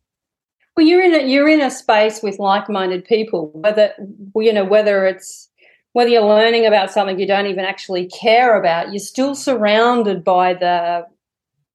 Well, 0.76 0.86
you're 0.86 1.02
in 1.02 1.14
a 1.14 1.26
you're 1.26 1.48
in 1.48 1.60
a 1.60 1.70
space 1.70 2.22
with 2.22 2.38
like-minded 2.38 3.04
people. 3.04 3.50
Whether 3.54 3.92
you 4.36 4.52
know 4.52 4.64
whether 4.64 5.04
it's 5.04 5.49
whether 5.92 6.10
you're 6.10 6.22
learning 6.22 6.66
about 6.66 6.90
something 6.90 7.18
you 7.18 7.26
don't 7.26 7.46
even 7.46 7.64
actually 7.64 8.06
care 8.06 8.58
about, 8.58 8.92
you're 8.92 8.98
still 9.00 9.34
surrounded 9.34 10.22
by 10.24 10.54
the 10.54 11.06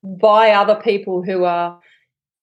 by 0.03 0.51
other 0.51 0.75
people 0.75 1.23
who 1.23 1.45
are 1.45 1.79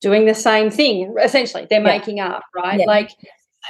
doing 0.00 0.26
the 0.26 0.34
same 0.34 0.68
thing. 0.70 1.14
Essentially, 1.22 1.66
they're 1.70 1.80
Yeah. 1.80 1.86
making 1.98 2.20
art, 2.20 2.42
right? 2.56 2.80
Yeah. 2.80 2.86
Like, 2.86 3.10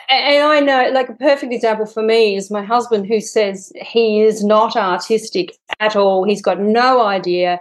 and 0.09 0.43
I 0.43 0.61
know, 0.61 0.91
like 0.93 1.11
a 1.11 1.15
perfect 1.15 1.53
example 1.53 1.85
for 1.85 2.03
me 2.03 2.35
is 2.37 2.51
my 2.51 2.63
husband, 2.63 3.07
who 3.07 3.21
says 3.21 3.71
he 3.77 4.23
is 4.23 4.43
not 4.43 4.75
artistic 4.75 5.55
at 5.81 5.95
all. 5.95 6.25
He's 6.25 6.41
got 6.41 6.59
no 6.59 7.03
idea, 7.03 7.61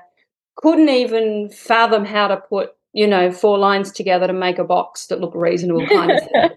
couldn't 0.56 0.88
even 0.90 1.50
fathom 1.50 2.06
how 2.06 2.28
to 2.30 2.38
put 2.38 2.72
you 2.94 3.08
know 3.08 3.32
four 3.32 3.58
lines 3.58 3.92
together 3.92 4.28
to 4.28 4.34
make 4.34 4.58
a 4.60 4.64
box 4.64 5.08
that 5.08 5.20
looked 5.22 5.36
reasonable, 5.36 5.88
kind 5.88 6.12
of 6.12 6.20
thing 6.20 6.50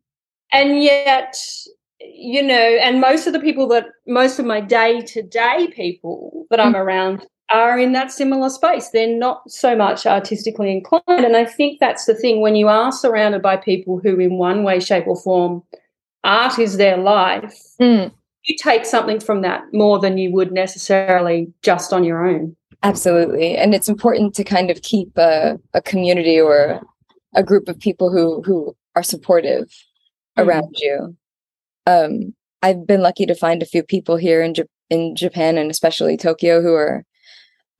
and 0.52 0.82
yet 0.82 1.36
you 2.00 2.42
know 2.42 2.54
and 2.54 3.00
most 3.00 3.26
of 3.26 3.32
the 3.32 3.40
people 3.40 3.66
that 3.68 3.86
most 4.06 4.38
of 4.38 4.46
my 4.46 4.60
day 4.60 5.00
to 5.02 5.22
day 5.22 5.68
people 5.74 6.46
that 6.50 6.58
i'm 6.60 6.74
around 6.76 7.26
are 7.52 7.80
in 7.80 7.90
that 7.94 8.12
similar 8.12 8.48
space. 8.48 8.90
They're 8.90 9.18
not 9.18 9.42
so 9.50 9.74
much 9.74 10.06
artistically 10.06 10.70
inclined. 10.70 11.02
And 11.08 11.36
i 11.36 11.44
think 11.44 11.80
that's 11.80 12.04
the 12.06 12.14
thing 12.14 12.40
when 12.40 12.54
you 12.54 12.68
are 12.68 12.92
surrounded 12.92 13.42
by 13.42 13.56
people 13.56 13.98
who 13.98 14.18
in 14.20 14.38
one 14.38 14.62
way 14.62 14.78
shape 14.78 15.06
or 15.08 15.16
form 15.20 15.62
art 16.22 16.58
is 16.58 16.76
their 16.76 16.96
life 16.96 17.58
Mm. 17.80 18.12
you 18.44 18.56
take 18.56 18.84
something 18.86 19.18
from 19.20 19.42
that 19.42 19.62
more 19.72 19.98
than 19.98 20.16
you 20.16 20.30
would 20.32 20.52
necessarily 20.52 21.52
just 21.62 21.92
on 21.92 22.04
your 22.04 22.24
own. 22.26 22.56
Absolutely. 22.82 23.56
And 23.56 23.74
it's 23.74 23.88
important 23.88 24.34
to 24.36 24.44
kind 24.44 24.70
of 24.70 24.80
keep 24.82 25.10
a, 25.18 25.58
a 25.74 25.82
community 25.82 26.40
or 26.40 26.80
a 27.34 27.42
group 27.42 27.68
of 27.68 27.78
people 27.78 28.10
who 28.12 28.42
who 28.42 28.74
are 28.96 29.02
supportive 29.02 29.66
Mhm. 30.38 30.46
around 30.46 30.68
you 30.78 31.16
um 31.86 32.34
i've 32.62 32.86
been 32.86 33.02
lucky 33.02 33.26
to 33.26 33.34
find 33.34 33.62
a 33.62 33.66
few 33.66 33.82
people 33.82 34.16
here 34.16 34.42
in, 34.42 34.52
Jap- 34.54 34.66
in 34.90 35.16
japan 35.16 35.58
and 35.58 35.70
especially 35.70 36.16
tokyo 36.16 36.60
who 36.60 36.74
are 36.74 37.04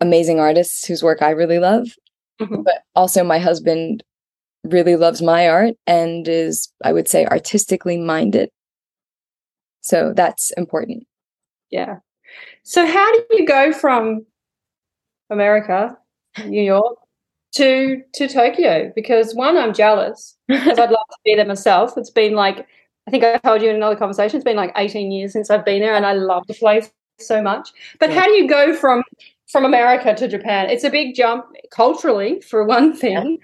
amazing 0.00 0.40
artists 0.40 0.86
whose 0.86 1.02
work 1.02 1.22
i 1.22 1.30
really 1.30 1.58
love. 1.58 1.88
Mhm. 2.40 2.64
but 2.64 2.82
also 2.94 3.22
my 3.22 3.38
husband 3.38 4.02
really 4.64 4.96
loves 4.96 5.20
my 5.22 5.48
art 5.48 5.74
and 5.86 6.26
is 6.28 6.72
i 6.84 6.92
would 6.92 7.08
say 7.08 7.26
artistically 7.26 7.96
minded. 7.98 8.50
So 9.82 10.12
that's 10.14 10.50
important. 10.52 11.06
Yeah. 11.70 11.96
So 12.62 12.86
how 12.86 13.10
do 13.12 13.24
you 13.30 13.46
go 13.46 13.72
from 13.72 14.26
america 15.30 15.96
new 16.46 16.62
york 16.62 16.96
to 17.56 18.02
to 18.14 18.28
tokyo? 18.28 18.92
Because 18.94 19.34
one 19.34 19.56
i'm 19.56 19.72
jealous 19.74 20.36
because 20.48 20.78
I'd 20.78 20.90
love 20.90 21.08
to 21.10 21.18
be 21.24 21.34
there 21.34 21.46
myself. 21.46 21.96
It's 21.96 22.10
been 22.10 22.34
like 22.34 22.66
I 23.06 23.10
think 23.10 23.24
I 23.24 23.38
told 23.38 23.62
you 23.62 23.70
in 23.70 23.76
another 23.76 23.96
conversation. 23.96 24.36
It's 24.36 24.44
been 24.44 24.56
like 24.56 24.72
18 24.76 25.10
years 25.10 25.32
since 25.32 25.50
I've 25.50 25.64
been 25.64 25.80
there, 25.80 25.94
and 25.94 26.06
I 26.06 26.12
love 26.12 26.46
the 26.46 26.54
place 26.54 26.90
so 27.18 27.42
much. 27.42 27.70
But 27.98 28.10
Yeah. 28.10 28.20
how 28.20 28.24
do 28.26 28.32
you 28.32 28.48
go 28.48 28.74
from 28.74 29.02
from 29.50 29.64
America 29.64 30.14
to 30.14 30.28
Japan? 30.28 30.70
It's 30.70 30.84
a 30.84 30.90
big 30.90 31.14
jump 31.14 31.44
culturally, 31.72 32.40
for 32.40 32.64
one 32.64 32.94
thing. 32.94 33.38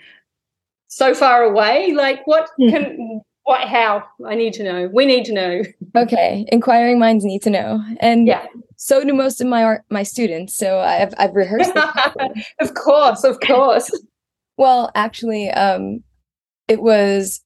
So 0.88 1.14
far 1.14 1.42
away. 1.42 1.92
Like 1.92 2.26
what 2.26 2.48
Hmm. 2.58 2.68
can 2.68 3.20
what? 3.44 3.62
How? 3.68 4.04
I 4.26 4.34
need 4.34 4.52
to 4.54 4.64
know. 4.64 4.88
We 4.92 5.06
need 5.06 5.24
to 5.26 5.32
know. 5.32 5.62
okay 5.96 6.44
inquiring 6.52 6.98
minds 6.98 7.24
need 7.24 7.40
to 7.42 7.48
know 7.50 7.82
and 8.00 8.26
Yeah. 8.26 8.44
so 8.76 9.02
do 9.02 9.14
most 9.14 9.40
of 9.40 9.46
my 9.46 9.62
art 9.62 9.82
my 9.88 10.02
students 10.02 10.54
so 10.54 10.78
i've 10.80 11.14
i've 11.16 11.34
rehearsed 11.34 11.70
of 12.60 12.74
course, 12.74 13.24
of 13.24 13.38
course. 13.40 13.90
well 14.58 14.90
actually 14.94 15.48
um 15.50 16.02
it 16.68 16.82
was 16.82 17.40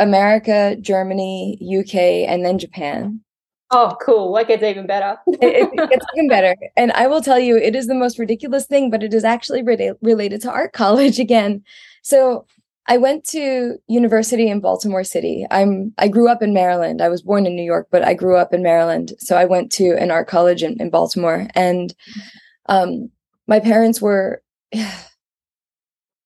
america 0.00 0.76
germany 0.80 1.58
uk 1.78 1.94
and 1.94 2.44
then 2.44 2.58
japan. 2.58 3.20
Oh, 3.72 3.96
cool. 4.04 4.34
That 4.34 4.48
gets 4.48 4.64
even 4.64 4.88
better. 4.88 5.16
it, 5.28 5.70
it 5.72 5.90
gets 5.90 6.04
even 6.16 6.28
better. 6.28 6.56
And 6.76 6.90
i 6.92 7.06
will 7.06 7.22
tell 7.22 7.38
you 7.38 7.56
it 7.56 7.76
is 7.76 7.86
the 7.86 7.94
most 7.94 8.18
ridiculous 8.18 8.66
thing 8.66 8.90
but 8.90 9.04
it 9.04 9.14
is 9.14 9.22
actually 9.22 9.62
rela- 9.62 9.96
related 10.02 10.40
to 10.42 10.50
art 10.50 10.72
college 10.72 11.18
again. 11.26 11.62
So 12.02 12.46
i 12.88 12.96
went 12.96 13.24
to 13.26 13.76
university 13.86 14.48
in 14.48 14.58
baltimore 14.60 15.04
city. 15.04 15.46
I'm 15.52 15.92
i 15.98 16.08
grew 16.08 16.28
up 16.28 16.42
in 16.42 16.52
maryland. 16.52 17.00
I 17.00 17.08
was 17.08 17.22
born 17.22 17.46
in 17.46 17.54
new 17.54 17.62
york 17.62 17.86
but 17.92 18.04
i 18.04 18.12
grew 18.12 18.36
up 18.36 18.52
in 18.52 18.62
maryland. 18.64 19.12
So 19.18 19.36
i 19.36 19.44
went 19.44 19.70
to 19.72 19.96
an 20.02 20.10
art 20.10 20.26
college 20.26 20.62
in, 20.64 20.80
in 20.80 20.90
baltimore. 20.90 21.46
And 21.54 21.94
um 22.66 23.10
my 23.46 23.60
parents 23.60 24.00
were 24.02 24.42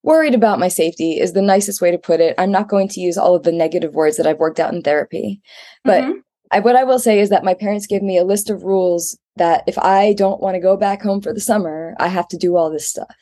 worried 0.05 0.35
about 0.35 0.59
my 0.61 0.69
safety 0.69 1.19
is 1.19 1.33
the 1.33 1.43
nicest 1.43 1.81
way 1.81 1.91
to 1.91 1.99
put 1.99 2.21
it 2.21 2.35
i'm 2.39 2.51
not 2.53 2.69
going 2.69 2.87
to 2.89 3.01
use 3.01 3.19
all 3.19 3.35
of 3.35 3.43
the 3.43 3.51
negative 3.53 3.95
words 3.95 4.17
that 4.17 4.27
i've 4.27 4.39
worked 4.39 4.61
out 4.61 4.73
in 4.73 4.83
therapy 4.83 5.41
but 5.85 6.05
Mhm. 6.05 6.15
I, 6.51 6.61
what 6.61 6.77
I 6.77 6.85
will 6.85 7.01
say 7.01 7.19
is 7.19 7.31
that 7.31 7.43
my 7.43 7.55
parents 7.55 7.87
gave 7.87 8.03
me 8.03 8.17
a 8.17 8.23
list 8.23 8.49
of 8.49 8.63
rules 8.63 9.19
that 9.37 9.65
if 9.67 9.77
I 9.79 10.13
don't 10.13 10.41
want 10.41 10.55
to 10.55 10.61
go 10.61 10.77
back 10.77 11.03
home 11.03 11.21
for 11.21 11.33
the 11.33 11.41
summer, 11.41 11.97
I 11.99 12.07
have 12.07 12.29
to 12.29 12.37
do 12.37 12.57
all 12.57 12.71
this 12.71 12.89
stuff. 12.89 13.13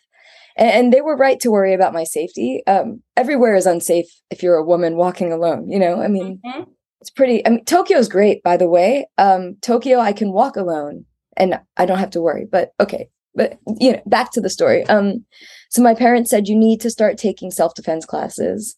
And, 0.56 0.70
and 0.70 0.92
they 0.92 1.00
were 1.00 1.16
right 1.16 1.40
to 1.40 1.50
worry 1.50 1.72
about 1.72 1.94
my 1.94 2.04
safety. 2.04 2.62
Um, 2.66 3.00
everywhere 3.16 3.54
is 3.54 3.64
unsafe 3.64 4.10
if 4.30 4.42
you're 4.42 4.56
a 4.56 4.64
woman 4.64 4.96
walking 4.96 5.32
alone. 5.32 5.70
You 5.70 5.78
know, 5.78 6.02
I 6.02 6.08
mean, 6.08 6.40
Mhm. 6.44 6.66
it's 7.00 7.10
pretty. 7.10 7.46
I 7.46 7.50
mean, 7.50 7.64
Tokyo's 7.64 8.08
great, 8.08 8.42
by 8.42 8.58
the 8.58 8.68
way. 8.68 9.06
Um, 9.16 9.56
Tokyo, 9.62 9.98
I 9.98 10.12
can 10.12 10.32
walk 10.32 10.56
alone 10.56 11.06
and 11.36 11.58
I 11.78 11.86
don't 11.86 12.00
have 12.00 12.10
to 12.10 12.20
worry. 12.20 12.44
But 12.44 12.72
okay, 12.80 13.08
but 13.34 13.56
you 13.78 13.92
know, 13.92 14.02
back 14.04 14.32
to 14.32 14.42
the 14.42 14.50
story. 14.50 14.84
Um, 14.88 15.24
so 15.72 15.80
my 15.80 15.94
parents 15.94 16.28
said 16.28 16.48
you 16.48 16.54
need 16.54 16.82
to 16.82 16.90
start 16.90 17.16
taking 17.16 17.50
self 17.50 17.74
defense 17.74 18.04
classes. 18.04 18.76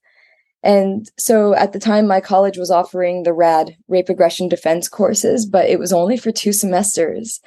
And 0.63 1.11
so 1.19 1.53
at 1.55 1.73
the 1.73 1.81
time, 1.81 2.07
my 2.07 2.21
college 2.21 2.57
was 2.57 2.71
offering 2.71 3.25
the 3.25 3.33
RAD 3.33 3.77
rape 3.89 4.09
aggression 4.09 4.49
defense 4.49 4.89
courses, 4.89 5.45
but 5.45 5.67
it 5.69 5.81
was 5.81 5.93
only 5.93 6.17
for 6.17 6.31
two 6.31 6.53
semesters. 6.53 7.41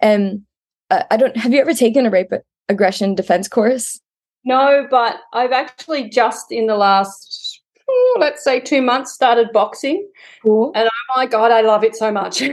And 0.00 0.42
uh, 0.90 1.04
I 1.12 1.16
don't, 1.16 1.36
have 1.36 1.52
you 1.52 1.60
ever 1.60 1.74
taken 1.74 2.06
a 2.06 2.10
rape 2.10 2.32
aggression 2.68 3.14
defense 3.14 3.46
course? 3.46 4.00
No, 4.44 4.86
but 4.90 5.20
I've 5.32 5.52
actually 5.52 6.10
just 6.10 6.50
in 6.50 6.66
the 6.66 6.76
last, 6.76 7.62
oh, 7.88 8.16
let's 8.18 8.42
say, 8.42 8.58
two 8.58 8.82
months 8.82 9.12
started 9.12 9.52
boxing. 9.52 10.06
Cool. 10.42 10.72
Oh 10.74 10.88
my 11.16 11.26
God, 11.26 11.52
I 11.52 11.60
love 11.60 11.84
it 11.84 11.94
so 11.94 12.10
much. 12.10 12.42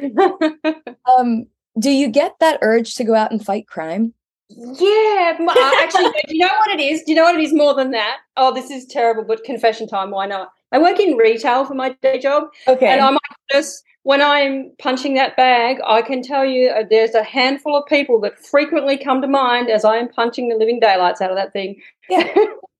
Um, 1.19 1.45
do 1.77 1.91
you 1.91 2.07
get 2.07 2.33
that 2.39 2.57
urge 2.63 2.95
to 2.95 3.03
go 3.03 3.13
out 3.13 3.31
and 3.31 3.45
fight 3.45 3.67
crime? 3.67 4.15
Yeah, 4.49 5.37
uh, 5.39 5.71
actually, 5.81 6.09
do 6.27 6.35
you 6.35 6.39
know 6.39 6.53
what 6.65 6.79
it 6.79 6.83
is? 6.83 7.03
Do 7.03 7.11
you 7.11 7.15
know 7.15 7.23
what 7.23 7.35
it 7.35 7.41
is 7.41 7.53
more 7.53 7.73
than 7.73 7.91
that? 7.91 8.17
Oh, 8.37 8.53
this 8.53 8.69
is 8.69 8.85
terrible, 8.85 9.23
but 9.23 9.43
confession 9.43 9.87
time. 9.87 10.11
Why 10.11 10.25
not? 10.25 10.51
I 10.71 10.79
work 10.79 10.99
in 10.99 11.15
retail 11.15 11.65
for 11.65 11.73
my 11.73 11.89
day 12.01 12.19
job, 12.19 12.49
Okay. 12.67 12.87
and 12.87 13.01
I 13.01 13.11
might 13.11 13.21
just 13.51 13.83
when 14.03 14.21
I'm 14.21 14.71
punching 14.77 15.15
that 15.15 15.35
bag, 15.35 15.77
I 15.85 16.03
can 16.03 16.21
tell 16.21 16.45
you 16.45 16.69
uh, 16.69 16.83
there's 16.87 17.15
a 17.15 17.23
handful 17.23 17.75
of 17.75 17.87
people 17.87 18.21
that 18.21 18.37
frequently 18.37 18.97
come 18.97 19.19
to 19.21 19.27
mind 19.27 19.67
as 19.71 19.83
I 19.83 19.95
am 19.95 20.09
punching 20.09 20.47
the 20.47 20.55
living 20.55 20.79
daylights 20.79 21.21
out 21.21 21.31
of 21.31 21.37
that 21.37 21.53
thing. 21.53 21.81
Yeah. 22.07 22.31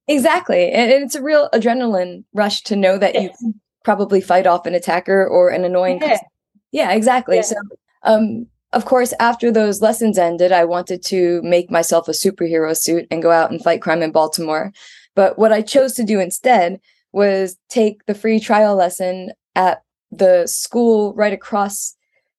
Exactly. 0.08 0.70
And 0.72 0.92
it's 0.92 1.16
a 1.16 1.24
real 1.24 1.50
adrenaline 1.52 2.26
rush 2.32 2.62
to 2.66 2.76
know 2.76 3.00
that 3.00 3.20
you 3.20 3.32
can 3.40 3.60
probably 3.84 4.22
fight 4.22 4.46
off 4.46 4.68
an 4.68 4.76
attacker 4.76 5.26
or 5.26 5.50
an 5.50 5.66
annoying 5.66 5.98
Yeah. 6.00 6.10
customer. 6.10 6.30
Yeah, 6.72 6.92
exactly. 6.92 7.38
Yeah. 7.38 7.42
So 7.42 7.56
um 8.04 8.46
of 8.75 8.86
course 8.86 9.13
after 9.20 9.51
those 9.51 9.82
lessons 9.82 10.17
ended, 10.17 10.51
I 10.51 10.65
wanted 10.65 11.01
to 11.05 11.41
make 11.41 11.72
myself 11.72 12.08
a 12.08 12.12
superhero 12.12 12.77
suit 12.77 13.08
and 13.10 13.24
go 13.24 13.32
out 13.32 13.50
and 13.50 13.63
fight 13.63 13.82
crime 13.82 14.03
in 14.03 14.12
Baltimore. 14.12 14.72
But 15.15 15.39
what 15.39 15.53
I 15.53 15.62
chose 15.62 15.94
to 15.94 16.03
do 16.03 16.20
instead 16.20 16.79
was 17.13 17.58
take 17.70 18.05
the 18.05 18.13
free 18.13 18.39
trial 18.39 18.75
lesson 18.75 19.32
at 19.55 19.82
the 20.12 20.46
school 20.46 21.13
right 21.15 21.32
across 21.32 21.96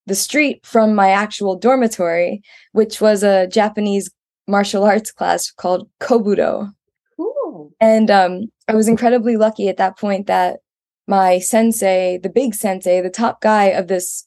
the 0.06 0.14
street 0.14 0.64
from 0.64 0.94
my 0.94 1.10
actual 1.10 1.56
dormitory, 1.56 2.42
which 2.72 3.00
was 3.00 3.22
a 3.22 3.46
Japanese 3.46 4.10
martial 4.46 4.84
arts 4.84 5.10
class 5.10 5.50
called 5.50 5.88
Kobudo. 6.00 6.70
Cool. 7.16 7.72
And 7.80 8.10
um, 8.10 8.42
I 8.68 8.74
was 8.74 8.88
incredibly 8.88 9.36
lucky 9.36 9.68
at 9.68 9.78
that 9.78 9.98
point 9.98 10.26
that 10.26 10.60
my 11.08 11.38
sensei, 11.38 12.18
the 12.22 12.28
big 12.28 12.54
sensei, 12.54 13.00
the 13.00 13.10
top 13.10 13.40
guy 13.40 13.66
of 13.66 13.88
this 13.88 14.26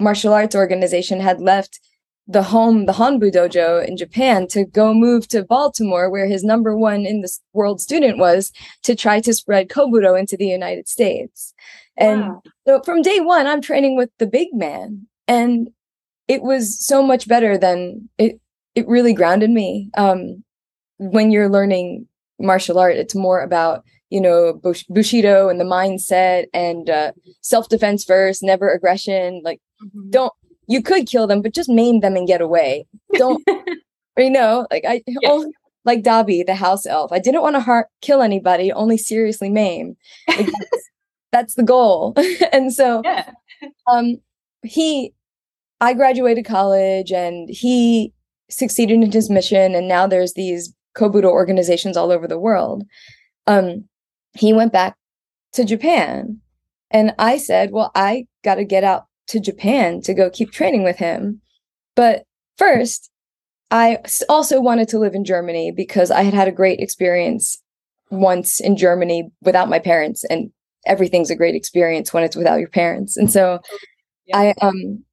martial 0.00 0.32
arts 0.32 0.56
organization, 0.56 1.20
had 1.20 1.40
left 1.40 1.80
the 2.26 2.42
home, 2.42 2.86
the 2.86 2.92
Honbu 2.92 3.32
dojo 3.32 3.84
in 3.86 3.96
Japan, 3.96 4.46
to 4.48 4.64
go 4.64 4.94
move 4.94 5.26
to 5.28 5.44
Baltimore, 5.44 6.08
where 6.10 6.26
his 6.26 6.44
number 6.44 6.76
one 6.76 7.04
in 7.04 7.22
the 7.22 7.30
world 7.52 7.80
student 7.80 8.18
was, 8.18 8.52
to 8.84 8.94
try 8.94 9.20
to 9.20 9.34
spread 9.34 9.68
Kobudo 9.68 10.18
into 10.18 10.36
the 10.36 10.46
United 10.46 10.88
States. 10.88 11.52
And 11.96 12.20
Wow. 12.22 12.42
so 12.66 12.82
from 12.82 13.02
day 13.02 13.20
one, 13.20 13.46
I'm 13.46 13.60
training 13.60 13.96
with 13.96 14.10
the 14.18 14.26
big 14.26 14.48
man, 14.52 15.06
and 15.26 15.70
it 16.28 16.42
was 16.42 16.84
so 16.84 17.02
much 17.02 17.26
better 17.26 17.58
than 17.58 18.08
it. 18.16 18.40
It 18.76 18.86
really 18.86 19.12
grounded 19.12 19.50
me. 19.50 19.90
Um, 19.96 20.44
when 20.98 21.32
you're 21.32 21.48
learning 21.48 22.06
martial 22.38 22.78
art, 22.78 22.96
it's 22.96 23.16
more 23.16 23.40
about 23.40 23.84
you 24.10 24.20
know 24.20 24.60
bushido 24.88 25.48
and 25.48 25.60
the 25.60 25.64
mindset 25.64 26.46
and 26.54 26.88
uh, 26.88 27.12
self-defense 27.40 28.04
first 28.04 28.42
never 28.42 28.72
aggression 28.72 29.40
like 29.44 29.60
mm-hmm. 29.82 30.10
don't 30.10 30.32
you 30.66 30.82
could 30.82 31.06
kill 31.06 31.26
them 31.26 31.42
but 31.42 31.54
just 31.54 31.68
maim 31.68 32.00
them 32.00 32.16
and 32.16 32.28
get 32.28 32.40
away 32.40 32.86
don't 33.14 33.42
you 34.16 34.30
know 34.30 34.66
like 34.70 34.84
i 34.86 35.02
yes. 35.06 35.18
only, 35.24 35.52
like 35.84 36.02
Dobby, 36.02 36.42
the 36.42 36.54
house 36.54 36.86
elf. 36.86 37.12
I 37.12 37.18
didn't 37.18 37.42
want 37.42 37.56
to 37.56 37.60
har- 37.60 37.88
kill 38.02 38.22
anybody, 38.22 38.72
only 38.72 38.98
seriously 38.98 39.48
maim. 39.48 39.96
Like, 40.28 40.46
that's, 40.46 40.90
that's, 41.32 41.54
the 41.54 41.62
goal. 41.62 42.14
and 42.52 42.72
so, 42.72 43.02
yeah. 43.04 43.30
um, 43.90 44.18
he, 44.62 45.14
I 45.80 45.94
graduated 45.94 46.44
college, 46.44 47.12
and 47.12 47.48
he 47.48 48.12
succeeded 48.50 49.02
in 49.02 49.10
his 49.10 49.30
mission. 49.30 49.74
And 49.74 49.88
now 49.88 50.06
there's 50.06 50.34
these 50.34 50.74
Kobudo 50.96 51.24
organizations 51.24 51.96
all 51.96 52.10
over 52.10 52.28
the 52.28 52.38
world. 52.38 52.84
Um, 53.46 53.88
he 54.34 54.52
went 54.52 54.72
back 54.72 54.96
to 55.54 55.64
Japan, 55.64 56.40
and 56.90 57.14
I 57.18 57.38
said, 57.38 57.70
"Well, 57.72 57.90
I 57.94 58.26
got 58.44 58.56
to 58.56 58.64
get 58.64 58.84
out 58.84 59.06
to 59.30 59.40
Japan 59.40 60.00
to 60.02 60.14
go 60.14 60.30
keep 60.30 60.52
training 60.52 60.84
with 60.84 60.98
him." 60.98 61.40
But 61.96 62.24
first, 62.58 63.10
I 63.70 63.98
also 64.28 64.60
wanted 64.60 64.88
to 64.88 64.98
live 64.98 65.14
in 65.14 65.24
Germany 65.24 65.70
because 65.70 66.10
I 66.10 66.22
had 66.22 66.34
had 66.34 66.48
a 66.48 66.52
great 66.52 66.80
experience 66.80 67.62
once 68.10 68.60
in 68.60 68.76
Germany 68.76 69.30
without 69.42 69.68
my 69.68 69.78
parents, 69.78 70.24
and 70.24 70.50
everything's 70.86 71.30
a 71.30 71.36
great 71.36 71.54
experience 71.54 72.12
when 72.12 72.24
it's 72.24 72.36
without 72.36 72.58
your 72.58 72.68
parents. 72.68 73.16
And 73.16 73.30
so 73.30 73.60
yeah. 74.26 74.38
I 74.38 74.54
um, 74.60 75.04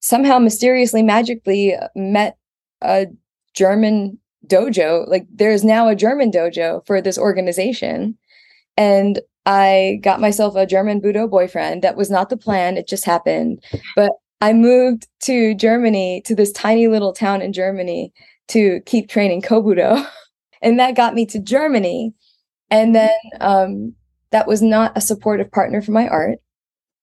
somehow 0.00 0.38
mysteriously, 0.38 1.02
magically 1.02 1.74
met 1.94 2.36
a 2.82 3.06
German 3.54 4.18
dojo. 4.46 5.08
Like 5.08 5.26
there's 5.32 5.64
now 5.64 5.88
a 5.88 5.96
German 5.96 6.30
dojo 6.30 6.84
for 6.86 7.00
this 7.00 7.18
organization. 7.18 8.18
And 8.76 9.20
I 9.46 9.98
got 10.02 10.20
myself 10.20 10.54
a 10.54 10.66
German 10.66 11.00
Budo 11.00 11.28
boyfriend. 11.28 11.82
That 11.82 11.96
was 11.96 12.10
not 12.10 12.30
the 12.30 12.36
plan, 12.36 12.76
it 12.76 12.86
just 12.86 13.04
happened. 13.04 13.62
But 13.96 14.12
I 14.40 14.52
moved 14.52 15.06
to 15.22 15.54
Germany, 15.54 16.22
to 16.26 16.34
this 16.34 16.52
tiny 16.52 16.88
little 16.88 17.12
town 17.12 17.42
in 17.42 17.52
Germany 17.52 18.12
to 18.48 18.80
keep 18.86 19.08
training 19.08 19.42
Kobudo. 19.42 20.06
and 20.62 20.78
that 20.78 20.96
got 20.96 21.14
me 21.14 21.26
to 21.26 21.40
Germany. 21.40 22.12
And 22.70 22.94
then 22.94 23.10
um, 23.40 23.94
that 24.30 24.48
was 24.48 24.62
not 24.62 24.96
a 24.96 25.00
supportive 25.00 25.50
partner 25.50 25.82
for 25.82 25.92
my 25.92 26.08
art. 26.08 26.38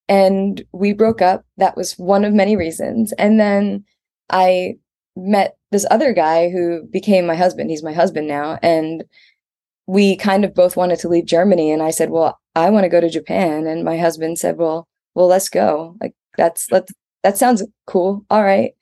And 0.08 0.64
we 0.72 0.94
broke 0.94 1.22
up. 1.22 1.46
That 1.58 1.78
was 1.78 1.94
one 1.94 2.26
of 2.26 2.34
many 2.34 2.56
reasons. 2.56 3.14
And 3.14 3.40
then 3.40 3.86
I 4.30 4.76
met 5.16 5.58
this 5.72 5.86
other 5.92 6.14
guy 6.14 6.50
who 6.50 6.84
became 6.92 7.26
my 7.26 7.36
husband. 7.36 7.70
He's 7.70 7.84
my 7.84 7.94
husband 7.94 8.28
now. 8.28 8.58
And 8.64 9.04
we 9.90 10.16
kind 10.16 10.46
of 10.46 10.54
both 10.54 10.78
wanted 10.78 11.00
to 11.00 11.10
leave 11.10 11.26
Germany. 11.26 11.72
And 11.72 11.82
I 11.82 11.90
said, 11.90 12.12
Well, 12.12 12.40
I 12.54 12.70
want 12.70 12.84
to 12.84 12.90
go 12.90 13.02
to 13.02 13.10
Japan. 13.10 13.66
And 13.66 13.84
my 13.84 13.98
husband 13.98 14.38
said, 14.38 14.58
Well, 14.58 14.88
well, 15.16 15.26
let's 15.26 15.50
go. 15.50 15.96
Like 16.00 16.14
that's 16.38 16.72
let's 16.72 16.94
that 17.24 17.40
sounds 17.40 17.64
cool. 17.88 18.24
All 18.30 18.44
right. 18.44 18.74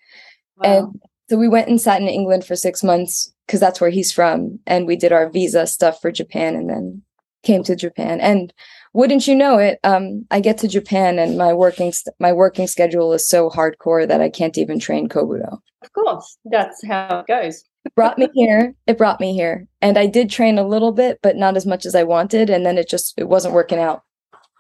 Wow. 0.58 0.64
And 0.66 1.02
so 1.30 1.38
we 1.38 1.48
went 1.48 1.70
and 1.70 1.80
sat 1.80 2.02
in 2.02 2.10
England 2.10 2.44
for 2.44 2.58
six 2.58 2.84
months 2.84 3.34
because 3.46 3.62
that's 3.62 3.80
where 3.80 3.90
he's 3.90 4.12
from. 4.12 4.60
And 4.68 4.86
we 4.86 4.98
did 4.98 5.14
our 5.14 5.30
visa 5.30 5.66
stuff 5.66 6.02
for 6.02 6.12
Japan 6.12 6.56
and 6.56 6.70
then 6.70 7.02
came 7.44 7.64
to 7.64 7.76
Japan. 7.76 8.20
And 8.20 8.54
wouldn't 8.94 9.28
you 9.28 9.36
know 9.36 9.60
it, 9.60 9.80
um, 9.86 10.26
I 10.30 10.42
get 10.42 10.58
to 10.60 10.68
Japan 10.68 11.20
and 11.20 11.38
my 11.38 11.54
working 11.54 11.94
st- 11.94 12.16
my 12.20 12.34
working 12.34 12.68
schedule 12.68 13.14
is 13.14 13.30
so 13.30 13.50
hardcore 13.50 14.06
that 14.06 14.20
I 14.22 14.30
can't 14.30 14.58
even 14.58 14.78
train 14.78 15.08
Kobudo. 15.08 15.60
Of 15.82 15.94
course, 15.94 16.38
that's 16.46 16.86
how 16.86 17.20
it 17.20 17.28
goes. 17.28 17.64
Brought 17.96 18.18
me 18.18 18.30
here. 18.34 18.74
It 18.88 18.98
brought 18.98 19.20
me 19.20 19.34
here, 19.34 19.68
and 19.82 19.98
I 19.98 20.06
did 20.08 20.30
train 20.30 20.58
a 20.58 20.68
little 20.68 20.92
bit, 20.92 21.20
but 21.22 21.36
not 21.36 21.58
as 21.58 21.66
much 21.66 21.86
as 21.86 21.96
I 21.96 22.04
wanted. 22.04 22.50
And 22.50 22.66
then 22.66 22.78
it 22.78 22.90
just 22.90 23.14
it 23.18 23.28
wasn't 23.28 23.54
working 23.54 23.80
out, 23.80 24.04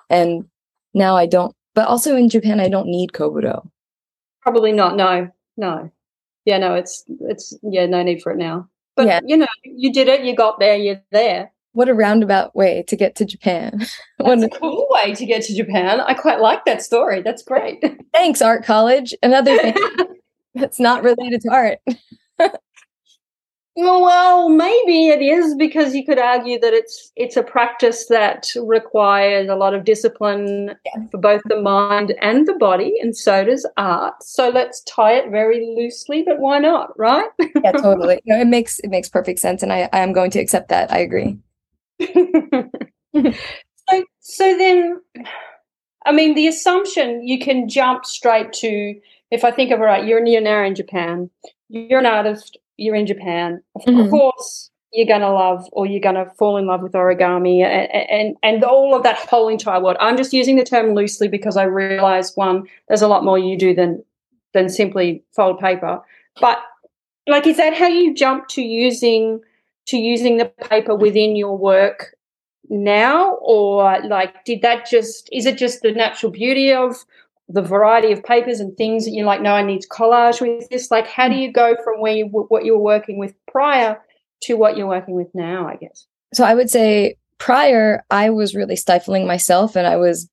and 0.10 0.46
now 0.94 1.16
I 1.16 1.26
don't 1.26 1.56
but 1.78 1.88
also 1.88 2.16
in 2.16 2.28
Japan, 2.28 2.60
I 2.60 2.70
don't 2.70 2.88
need 2.88 3.12
Kobudo. 3.12 3.70
Probably 4.42 4.72
not. 4.72 4.98
No, 4.98 5.30
no. 5.58 5.92
Yeah, 6.44 6.58
no, 6.58 6.74
it's, 6.74 7.04
it's, 7.08 7.56
yeah, 7.62 7.86
no 7.86 8.02
need 8.02 8.24
for 8.24 8.32
it 8.32 8.40
now. 8.40 8.68
But, 8.96 9.06
yeah. 9.06 9.20
you 9.24 9.38
know, 9.38 9.46
you 9.64 9.94
did 9.94 10.08
it, 10.08 10.24
you 10.24 10.36
got 10.36 10.60
there, 10.60 10.76
you're 10.76 11.04
there. 11.12 11.52
What 11.74 11.88
a 11.88 11.94
roundabout 11.94 12.56
way 12.56 12.84
to 12.88 12.96
get 12.96 13.16
to 13.18 13.26
Japan. 13.26 13.86
That's 14.18 14.42
a 14.42 14.50
cool 14.50 14.88
way 14.90 15.14
to 15.14 15.24
get 15.28 15.44
to 15.44 15.56
Japan. 15.56 16.02
I 16.02 16.16
quite 16.16 16.40
like 16.40 16.66
that 16.66 16.82
story. 16.82 17.22
That's 17.22 17.44
great. 17.44 17.84
Thanks, 18.12 18.42
Art 18.42 18.66
College. 18.66 19.14
Another 19.22 19.56
thing 19.62 19.76
that's 20.56 20.80
not 20.80 21.04
related 21.04 21.42
to 21.42 21.52
art. 21.52 21.78
Well, 23.80 24.50
maybe 24.50 25.10
it 25.10 25.22
is 25.22 25.54
because 25.54 25.94
you 25.94 26.04
could 26.04 26.18
argue 26.18 26.60
that 26.62 26.74
it's 26.74 27.12
it's 27.16 27.38
a 27.38 27.44
practice 27.44 28.08
that 28.08 28.52
requires 28.60 29.50
a 29.50 29.56
lot 29.56 29.76
of 29.76 29.84
discipline 29.84 30.76
yeah. 30.84 31.06
for 31.12 31.20
both 31.20 31.44
the 31.46 31.62
mind 31.62 32.16
and 32.20 32.48
the 32.48 32.56
body, 32.56 32.96
and 33.00 33.16
so 33.16 33.44
does 33.44 33.70
art. 33.78 34.16
So 34.24 34.50
let's 34.50 34.82
tie 34.86 35.14
it 35.14 35.30
very 35.30 35.76
loosely, 35.78 36.24
but 36.24 36.40
why 36.40 36.58
not, 36.58 36.98
right? 36.98 37.30
yeah, 37.40 37.72
totally. 37.74 38.20
No, 38.26 38.42
it 38.42 38.48
makes 38.48 38.80
it 38.80 38.90
makes 38.90 39.10
perfect 39.10 39.38
sense, 39.38 39.62
and 39.62 39.72
I 39.72 39.88
I 39.94 40.00
am 40.00 40.12
going 40.12 40.32
to 40.32 40.40
accept 40.40 40.70
that. 40.70 40.92
I 40.92 40.98
agree. 40.98 41.38
so 42.02 44.04
so 44.22 44.58
then, 44.58 45.00
I 46.04 46.14
mean, 46.14 46.34
the 46.34 46.48
assumption 46.48 47.28
you 47.28 47.38
can 47.38 47.70
jump 47.70 48.06
straight 48.06 48.54
to 48.54 49.00
if 49.30 49.44
I 49.44 49.52
think 49.52 49.70
of 49.70 49.82
it 49.82 49.84
right, 49.84 50.04
you're 50.04 50.26
you're 50.26 50.42
now 50.42 50.64
in 50.64 50.74
Japan. 50.74 51.30
You're 51.70 52.00
an 52.00 52.08
artist 52.08 52.58
you're 52.78 52.96
in 52.96 53.08
Japan, 53.08 53.62
of 53.76 53.82
mm-hmm. 53.84 54.10
course 54.10 54.70
you're 54.94 55.08
going 55.08 55.22
to 55.22 55.30
love 55.30 55.68
or 55.74 55.86
you're 55.86 56.00
going 56.00 56.16
to 56.16 56.26
fall 56.38 56.58
in 56.58 56.66
love 56.66 56.82
with 56.82 56.94
origami 56.94 57.62
and, 57.62 57.92
and, 58.10 58.38
and 58.42 58.64
all 58.64 58.96
of 58.96 59.04
that 59.04 59.18
whole 59.18 59.50
entire 59.50 59.82
world. 59.82 59.98
I'm 60.00 60.18
just 60.18 60.34
using 60.34 60.56
the 60.56 60.64
term 60.64 60.96
loosely 60.96 61.28
because 61.28 61.58
I 61.58 61.64
realize 61.64 62.36
one, 62.36 62.68
there's 62.88 63.02
a 63.02 63.08
lot 63.08 63.24
more 63.24 63.38
you 63.38 63.58
do 63.58 63.76
than 63.76 64.04
than 64.54 64.70
simply 64.70 65.24
fold 65.36 65.60
paper. 65.60 66.02
But 66.40 66.60
like, 67.28 67.46
is 67.46 67.58
that 67.58 67.74
how 67.74 67.88
you 67.88 68.14
jump 68.14 68.48
to 68.50 68.62
using 68.62 69.42
to 69.88 69.98
using 69.98 70.38
the 70.38 70.46
paper 70.46 70.96
within 70.96 71.36
your 71.36 71.58
work 71.58 72.16
now, 72.70 73.36
or 73.36 74.02
like, 74.04 74.46
did 74.46 74.62
that 74.62 74.90
just 74.90 75.30
is 75.32 75.46
it 75.46 75.58
just 75.58 75.82
the 75.82 75.92
natural 75.92 76.32
beauty 76.32 76.72
of 76.72 76.96
the 77.50 77.62
variety 77.62 78.12
of 78.12 78.24
papers 78.24 78.60
and 78.60 78.76
things 78.76 79.06
that 79.06 79.12
you're 79.12 79.26
like, 79.26 79.42
no, 79.42 79.54
I 79.54 79.64
need 79.64 79.84
collage 79.90 80.42
with 80.42 80.68
this. 80.70 80.92
Like, 80.92 81.08
how 81.08 81.30
do 81.30 81.36
mm. 81.36 81.42
you 81.42 81.52
go 81.52 81.76
from 81.84 82.02
where 82.02 82.14
you 82.14 82.26
what 82.26 82.66
you 82.66 82.74
were 82.74 82.84
working 82.84 83.18
with 83.18 83.34
prior 83.48 84.00
to 84.44 84.56
what 84.56 84.78
you're 84.78 84.88
working 84.88 85.16
with 85.16 85.30
now? 85.34 85.68
I 85.68 85.76
guess. 85.76 86.06
So 86.34 86.44
I 86.44 86.54
would 86.54 86.70
say 86.70 87.16
prior, 87.38 88.04
I 88.10 88.30
was 88.30 88.56
really 88.56 88.76
stifling 88.76 89.26
myself, 89.26 89.76
and 89.76 89.88
I 89.88 89.96
was 89.96 90.30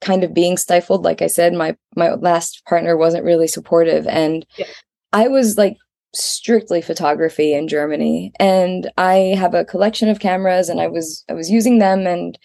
kind 0.00 0.22
of 0.22 0.34
being 0.34 0.56
stifled. 0.56 1.04
Like 1.04 1.22
I 1.22 1.26
said, 1.26 1.54
my 1.54 1.76
my 1.96 2.10
last 2.14 2.62
partner 2.66 2.96
wasn't 2.96 3.24
really 3.24 3.48
supportive, 3.48 4.06
and 4.06 4.44
yeah. 4.56 4.66
I 5.12 5.28
was 5.28 5.56
like 5.56 5.76
strictly 6.14 6.82
photography 6.82 7.54
in 7.54 7.66
Germany, 7.66 8.32
and 8.38 8.90
I 8.98 9.34
have 9.38 9.54
a 9.54 9.64
collection 9.64 10.10
of 10.10 10.20
cameras, 10.20 10.68
and 10.68 10.80
I 10.80 10.88
was 10.88 11.24
I 11.30 11.32
was 11.32 11.50
using 11.50 11.78
them 11.78 12.06
and 12.06 12.38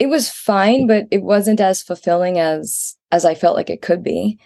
it 0.00 0.08
was 0.08 0.30
fine, 0.30 0.86
but 0.86 1.06
it 1.10 1.22
wasn't 1.22 1.60
as 1.60 1.82
fulfilling 1.82 2.38
as 2.38 2.96
as 3.12 3.24
I 3.24 3.34
felt 3.34 3.54
like 3.54 3.70
it 3.70 3.82
could 3.82 4.02
be. 4.02 4.40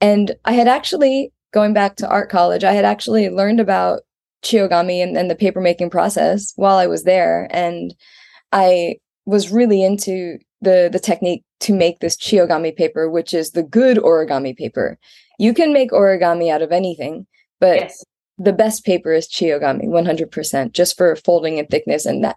And 0.00 0.36
I 0.44 0.52
had 0.52 0.68
actually, 0.68 1.32
going 1.52 1.74
back 1.74 1.96
to 1.96 2.08
art 2.08 2.30
college, 2.30 2.64
I 2.64 2.72
had 2.72 2.84
actually 2.84 3.28
learned 3.28 3.60
about 3.60 4.02
Chiyogami 4.42 5.02
and, 5.02 5.16
and 5.16 5.30
the 5.30 5.34
papermaking 5.34 5.90
process 5.90 6.52
while 6.56 6.76
I 6.76 6.86
was 6.86 7.02
there. 7.02 7.48
And 7.50 7.94
I 8.52 8.96
was 9.26 9.50
really 9.50 9.82
into 9.82 10.38
the 10.62 10.88
the 10.90 11.00
technique 11.00 11.44
to 11.60 11.74
make 11.74 11.98
this 11.98 12.16
Chiyogami 12.16 12.74
paper, 12.74 13.10
which 13.10 13.34
is 13.34 13.50
the 13.50 13.64
good 13.64 13.98
origami 13.98 14.56
paper. 14.56 14.96
You 15.40 15.52
can 15.52 15.72
make 15.72 15.90
origami 15.90 16.52
out 16.52 16.62
of 16.62 16.70
anything, 16.70 17.26
but 17.58 17.80
yes. 17.80 18.04
the 18.38 18.52
best 18.52 18.84
paper 18.84 19.12
is 19.12 19.26
Chiyogami, 19.26 19.86
100%, 19.86 20.72
just 20.72 20.96
for 20.96 21.16
folding 21.16 21.58
and 21.58 21.68
thickness 21.68 22.06
and 22.06 22.22
that 22.22 22.36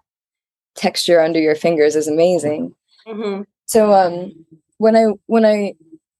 texture 0.74 1.20
under 1.20 1.40
your 1.40 1.54
fingers 1.54 1.96
is 1.96 2.08
amazing. 2.08 2.74
Mm-hmm. 3.06 3.42
So 3.66 3.92
um, 3.92 4.32
when 4.78 4.96
I 4.96 5.06
when 5.26 5.44
I 5.44 5.74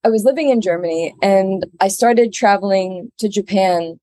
I 0.05 0.09
was 0.09 0.25
living 0.25 0.51
in 0.51 0.61
Germany 0.61 1.15
and 1.23 1.65
I 1.81 1.89
started 1.89 2.33
traveling 2.33 3.11
to 3.19 3.29
Japan 3.29 3.99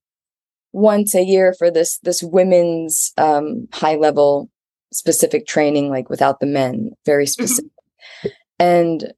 once 0.74 1.14
a 1.16 1.24
year 1.24 1.54
for 1.58 1.70
this 1.70 2.00
this 2.00 2.24
women's 2.24 3.14
um, 3.18 3.68
high 3.74 3.96
level 3.96 4.50
specific 4.92 5.48
training, 5.48 5.90
like 5.90 6.10
without 6.10 6.40
the 6.40 6.46
men, 6.46 6.92
very 7.06 7.26
mm-hmm. 7.26 7.44
specific. 7.44 7.72
Mm-hmm. 8.24 8.28
And 8.60 9.14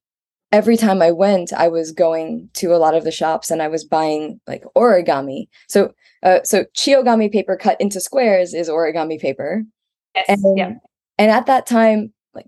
every 0.52 0.78
time 0.78 1.02
I 1.02 1.12
went, 1.12 1.52
I 1.52 1.68
was 1.68 1.92
going 1.92 2.50
to 2.54 2.74
a 2.74 2.78
lot 2.78 2.96
of 2.96 3.04
the 3.04 3.12
shops 3.12 3.52
and 3.52 3.62
I 3.62 3.68
was 3.68 3.84
buying 3.84 4.40
like 4.48 4.64
origami. 4.76 5.48
So 5.68 5.94
uh, 6.22 6.40
so 6.44 6.66
chiyogami 6.76 7.32
paper 7.32 7.58
cut 7.58 7.80
into 7.82 8.00
squares 8.00 8.54
is 8.54 8.70
origami 8.70 9.20
paper. 9.20 9.64
Yes. 10.16 10.26
And 10.30 10.58
yeah. 10.58 10.74
And 11.18 11.32
at 11.32 11.46
that 11.46 11.66
time, 11.66 12.14
like, 12.34 12.48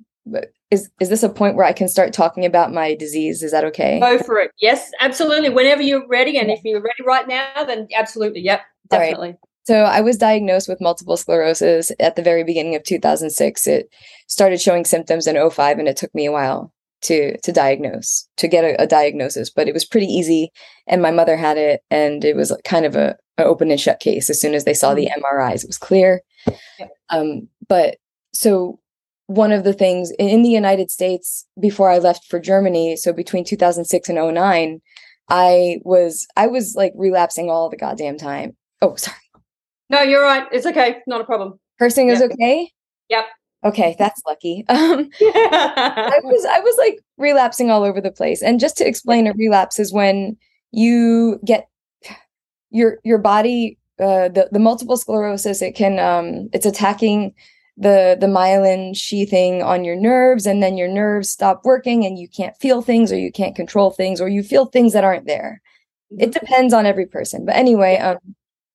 is 0.71 0.89
is 0.99 1.09
this 1.09 1.23
a 1.23 1.29
point 1.29 1.55
where 1.55 1.65
I 1.65 1.73
can 1.73 1.87
start 1.87 2.13
talking 2.13 2.45
about 2.45 2.73
my 2.73 2.95
disease? 2.95 3.43
Is 3.43 3.51
that 3.51 3.65
okay? 3.65 3.99
Go 3.99 4.17
for 4.19 4.39
it. 4.39 4.51
Yes, 4.59 4.91
absolutely. 4.99 5.49
Whenever 5.49 5.81
you're 5.81 6.07
ready, 6.07 6.37
and 6.37 6.49
if 6.49 6.61
you're 6.63 6.81
ready 6.81 7.03
right 7.05 7.27
now, 7.27 7.63
then 7.65 7.87
absolutely. 7.95 8.41
Yep, 8.41 8.61
definitely. 8.89 9.35
So 9.65 9.81
I 9.81 10.01
was 10.01 10.17
diagnosed 10.17 10.69
with 10.69 10.79
multiple 10.79 11.17
sclerosis 11.17 11.91
at 11.99 12.15
the 12.15 12.21
very 12.21 12.43
beginning 12.43 12.75
of 12.75 12.83
2006. 12.83 13.67
It 13.67 13.89
started 14.27 14.61
showing 14.61 14.85
symptoms 14.85 15.25
in 15.25 15.49
05 15.49 15.79
and 15.79 15.87
it 15.87 15.97
took 15.97 16.13
me 16.13 16.27
a 16.27 16.31
while 16.31 16.71
to 17.01 17.37
to 17.39 17.51
diagnose 17.51 18.27
to 18.37 18.47
get 18.47 18.63
a, 18.63 18.81
a, 18.81 18.87
diagnosis 18.87 19.49
but 19.49 19.67
it 19.67 19.73
was 19.73 19.85
pretty 19.85 20.07
easy 20.07 20.49
and 20.87 21.01
my 21.01 21.11
mother 21.11 21.35
had 21.35 21.57
it 21.57 21.81
and 21.91 22.23
it 22.23 22.35
was 22.35 22.55
kind 22.63 22.85
of 22.85 22.95
a, 22.95 23.15
a 23.37 23.43
open 23.43 23.69
and 23.69 23.79
shut 23.79 23.99
case 23.99 24.29
as 24.29 24.39
soon 24.39 24.53
as 24.53 24.63
they 24.63 24.73
saw 24.73 24.93
the 24.93 25.09
mris 25.19 25.63
it 25.63 25.67
was 25.67 25.77
clear 25.77 26.21
um, 27.09 27.47
but 27.67 27.97
so 28.35 28.79
one 29.27 29.51
of 29.51 29.63
the 29.63 29.73
things 29.73 30.11
in 30.19 30.43
the 30.43 30.49
united 30.49 30.91
states 30.91 31.47
before 31.59 31.89
i 31.89 31.97
left 31.97 32.25
for 32.25 32.39
germany 32.39 32.95
so 32.95 33.11
between 33.11 33.43
2006 33.43 34.09
and 34.09 34.35
09 34.35 34.81
i 35.29 35.77
was 35.83 36.27
i 36.35 36.45
was 36.47 36.75
like 36.75 36.93
relapsing 36.95 37.49
all 37.49 37.69
the 37.69 37.77
goddamn 37.77 38.17
time. 38.17 38.55
Oh 38.81 38.95
sorry. 38.95 39.17
No 39.89 40.01
you're 40.01 40.23
right. 40.23 40.47
It's 40.51 40.65
okay. 40.65 40.97
Not 41.07 41.21
a 41.21 41.25
problem. 41.25 41.59
Cursing 41.79 42.09
is 42.09 42.21
okay? 42.21 42.71
Yep. 43.09 43.25
Okay, 43.65 43.95
that's 43.97 44.21
lucky. 44.27 44.63
Um, 44.69 45.09
I 45.21 46.19
was 46.23 46.45
I 46.45 46.59
was 46.59 46.75
like 46.77 46.99
relapsing 47.17 47.71
all 47.71 47.83
over 47.83 47.99
the 47.99 48.11
place. 48.11 48.41
And 48.41 48.59
just 48.59 48.77
to 48.77 48.87
explain, 48.87 49.27
a 49.27 49.33
relapse 49.33 49.79
is 49.79 49.91
when 49.91 50.37
you 50.71 51.39
get 51.43 51.67
your 52.69 52.99
your 53.03 53.17
body 53.17 53.77
uh, 53.99 54.29
the 54.29 54.49
the 54.51 54.59
multiple 54.59 54.97
sclerosis. 54.97 55.61
It 55.61 55.73
can 55.73 55.99
um, 55.99 56.49
it's 56.53 56.65
attacking 56.65 57.33
the 57.77 58.17
the 58.19 58.27
myelin 58.27 58.95
sheathing 58.95 59.61
on 59.61 59.83
your 59.83 59.95
nerves, 59.95 60.45
and 60.45 60.63
then 60.63 60.77
your 60.77 60.87
nerves 60.87 61.29
stop 61.29 61.61
working, 61.63 62.05
and 62.05 62.17
you 62.17 62.27
can't 62.27 62.55
feel 62.57 62.81
things, 62.81 63.11
or 63.11 63.17
you 63.17 63.31
can't 63.31 63.55
control 63.55 63.91
things, 63.91 64.21
or 64.21 64.29
you 64.29 64.43
feel 64.43 64.65
things 64.65 64.93
that 64.93 65.03
aren't 65.03 65.27
there. 65.27 65.61
It 66.11 66.31
mm-hmm. 66.31 66.31
depends 66.31 66.73
on 66.73 66.85
every 66.85 67.05
person. 67.05 67.45
But 67.45 67.55
anyway, 67.55 67.97
um, 67.97 68.17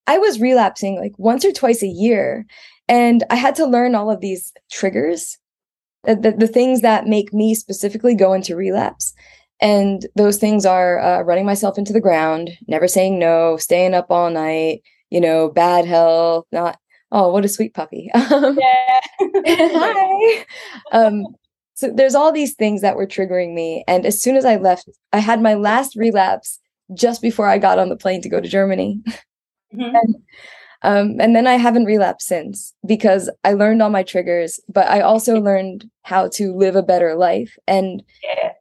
I 0.06 0.18
was 0.18 0.40
relapsing 0.40 0.98
like 0.98 1.12
once 1.18 1.44
or 1.44 1.52
twice 1.52 1.82
a 1.82 1.88
year. 1.88 2.44
And 2.88 3.22
I 3.30 3.36
had 3.36 3.54
to 3.54 3.66
learn 3.66 3.94
all 3.94 4.10
of 4.10 4.20
these 4.20 4.52
triggers, 4.68 5.38
the, 6.02 6.16
the, 6.16 6.32
the 6.32 6.48
things 6.48 6.80
that 6.80 7.06
make 7.06 7.32
me 7.32 7.54
specifically 7.54 8.16
go 8.16 8.32
into 8.32 8.56
relapse. 8.56 9.14
And 9.60 10.06
those 10.16 10.38
things 10.38 10.66
are 10.66 10.98
uh, 10.98 11.22
running 11.22 11.46
myself 11.46 11.78
into 11.78 11.92
the 11.92 12.00
ground, 12.00 12.50
never 12.66 12.88
saying 12.88 13.20
no, 13.20 13.56
staying 13.58 13.94
up 13.94 14.06
all 14.10 14.28
night, 14.30 14.82
you 15.10 15.20
know, 15.20 15.48
bad 15.48 15.84
health, 15.84 16.46
not, 16.50 16.80
oh, 17.12 17.30
what 17.30 17.44
a 17.44 17.48
sweet 17.48 17.74
puppy. 17.74 18.10
Um, 18.14 18.58
yeah. 18.58 19.00
hi. 19.20 20.44
Um, 20.92 21.26
so 21.74 21.90
there's 21.90 22.14
all 22.14 22.30
these 22.30 22.54
things 22.54 22.82
that 22.82 22.96
were 22.96 23.06
triggering 23.06 23.54
me. 23.54 23.84
And 23.88 24.04
as 24.04 24.20
soon 24.20 24.36
as 24.36 24.44
I 24.44 24.56
left, 24.56 24.88
I 25.12 25.18
had 25.18 25.40
my 25.40 25.54
last 25.54 25.96
relapse 25.96 26.60
just 26.92 27.22
before 27.22 27.46
I 27.46 27.58
got 27.58 27.78
on 27.78 27.88
the 27.88 27.96
plane 27.96 28.20
to 28.22 28.28
go 28.28 28.40
to 28.40 28.48
Germany. 28.48 29.00
Mm-hmm. 29.74 29.96
And 29.96 30.16
um, 30.82 31.16
and 31.20 31.36
then 31.36 31.46
I 31.46 31.54
haven't 31.54 31.84
relapsed 31.84 32.26
since 32.26 32.74
because 32.86 33.30
I 33.44 33.52
learned 33.52 33.82
all 33.82 33.90
my 33.90 34.02
triggers, 34.02 34.58
but 34.68 34.88
I 34.88 35.00
also 35.00 35.38
learned 35.38 35.90
how 36.02 36.28
to 36.34 36.54
live 36.54 36.74
a 36.74 36.82
better 36.82 37.14
life. 37.14 37.56
And 37.66 38.02
yeah. 38.22 38.52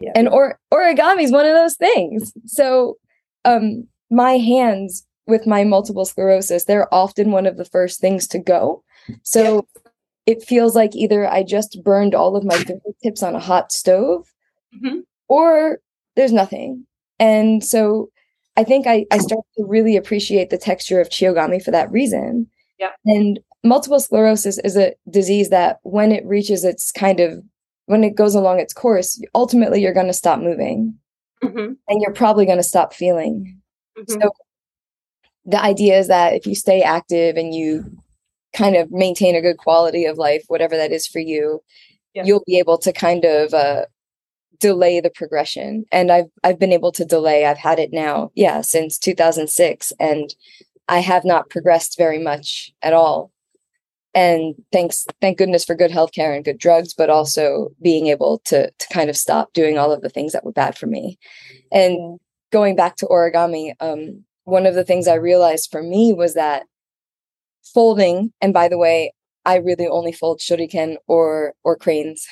Yeah. 0.00 0.12
and 0.14 0.28
or 0.28 0.58
origami 0.72 1.22
is 1.22 1.32
one 1.32 1.46
of 1.46 1.54
those 1.54 1.76
things. 1.76 2.32
So 2.46 2.98
um, 3.44 3.86
my 4.10 4.32
hands 4.32 5.05
with 5.26 5.46
my 5.46 5.64
multiple 5.64 6.04
sclerosis, 6.04 6.64
they're 6.64 6.92
often 6.94 7.30
one 7.30 7.46
of 7.46 7.56
the 7.56 7.64
first 7.64 8.00
things 8.00 8.26
to 8.28 8.38
go. 8.38 8.82
So 9.22 9.66
yeah. 9.74 9.90
it 10.26 10.42
feels 10.42 10.74
like 10.74 10.94
either 10.94 11.28
I 11.28 11.42
just 11.42 11.82
burned 11.82 12.14
all 12.14 12.36
of 12.36 12.44
my 12.44 12.56
fingertips 12.56 13.22
on 13.22 13.34
a 13.34 13.40
hot 13.40 13.72
stove, 13.72 14.26
mm-hmm. 14.74 15.00
or 15.28 15.80
there's 16.14 16.32
nothing. 16.32 16.86
And 17.18 17.64
so 17.64 18.10
I 18.56 18.64
think 18.64 18.86
I, 18.86 19.04
I 19.10 19.18
started 19.18 19.44
to 19.58 19.64
really 19.64 19.96
appreciate 19.96 20.50
the 20.50 20.58
texture 20.58 21.00
of 21.00 21.08
Chiyogami 21.08 21.62
for 21.62 21.70
that 21.70 21.90
reason. 21.90 22.48
Yeah. 22.78 22.92
And 23.04 23.40
multiple 23.64 24.00
sclerosis 24.00 24.58
is 24.58 24.76
a 24.76 24.94
disease 25.10 25.50
that 25.50 25.78
when 25.82 26.12
it 26.12 26.24
reaches 26.24 26.64
its 26.64 26.92
kind 26.92 27.20
of 27.20 27.42
when 27.86 28.02
it 28.02 28.16
goes 28.16 28.34
along 28.34 28.58
its 28.58 28.74
course, 28.74 29.20
ultimately 29.34 29.80
you're 29.80 29.94
going 29.94 30.06
to 30.08 30.12
stop 30.12 30.40
moving. 30.40 30.94
Mm-hmm. 31.42 31.72
And 31.88 32.00
you're 32.00 32.14
probably 32.14 32.46
going 32.46 32.58
to 32.58 32.64
stop 32.64 32.94
feeling. 32.94 33.60
Mm-hmm. 33.98 34.20
So 34.20 34.30
the 35.46 35.62
idea 35.62 35.98
is 35.98 36.08
that 36.08 36.34
if 36.34 36.46
you 36.46 36.54
stay 36.54 36.82
active 36.82 37.36
and 37.36 37.54
you 37.54 37.84
kind 38.52 38.76
of 38.76 38.90
maintain 38.90 39.36
a 39.36 39.40
good 39.40 39.58
quality 39.58 40.04
of 40.04 40.18
life, 40.18 40.44
whatever 40.48 40.76
that 40.76 40.92
is 40.92 41.06
for 41.06 41.20
you, 41.20 41.62
yeah. 42.14 42.24
you'll 42.24 42.42
be 42.46 42.58
able 42.58 42.78
to 42.78 42.92
kind 42.92 43.24
of 43.24 43.54
uh, 43.54 43.84
delay 44.58 45.00
the 45.00 45.10
progression. 45.10 45.84
And 45.92 46.10
i've 46.10 46.30
i've 46.42 46.58
been 46.58 46.72
able 46.72 46.92
to 46.92 47.04
delay. 47.04 47.46
I've 47.46 47.58
had 47.58 47.78
it 47.78 47.92
now 47.92 48.30
yeah 48.34 48.60
since 48.60 48.98
2006 48.98 49.92
and 50.00 50.34
i 50.88 50.98
have 50.98 51.24
not 51.24 51.50
progressed 51.50 51.96
very 51.98 52.18
much 52.18 52.72
at 52.82 52.92
all. 52.92 53.30
And 54.14 54.54
thanks 54.72 55.06
thank 55.20 55.38
goodness 55.38 55.64
for 55.64 55.74
good 55.74 55.90
healthcare 55.90 56.34
and 56.34 56.44
good 56.44 56.58
drugs 56.58 56.94
but 56.94 57.10
also 57.10 57.70
being 57.82 58.06
able 58.06 58.40
to 58.46 58.70
to 58.70 58.88
kind 58.92 59.10
of 59.10 59.16
stop 59.16 59.52
doing 59.52 59.78
all 59.78 59.92
of 59.92 60.00
the 60.00 60.08
things 60.08 60.32
that 60.32 60.44
were 60.44 60.52
bad 60.52 60.76
for 60.76 60.86
me. 60.86 61.18
And 61.70 62.18
going 62.50 62.76
back 62.76 62.96
to 62.96 63.06
origami 63.06 63.74
um, 63.80 64.24
one 64.46 64.66
of 64.66 64.74
the 64.74 64.84
things 64.84 65.06
i 65.06 65.14
realized 65.14 65.68
for 65.70 65.82
me 65.82 66.12
was 66.12 66.34
that 66.34 66.64
folding 67.62 68.32
and 68.40 68.52
by 68.52 68.68
the 68.68 68.78
way 68.78 69.12
i 69.44 69.56
really 69.56 69.86
only 69.86 70.12
fold 70.12 70.40
shuriken 70.40 70.96
or 71.06 71.54
or 71.62 71.76
cranes 71.76 72.26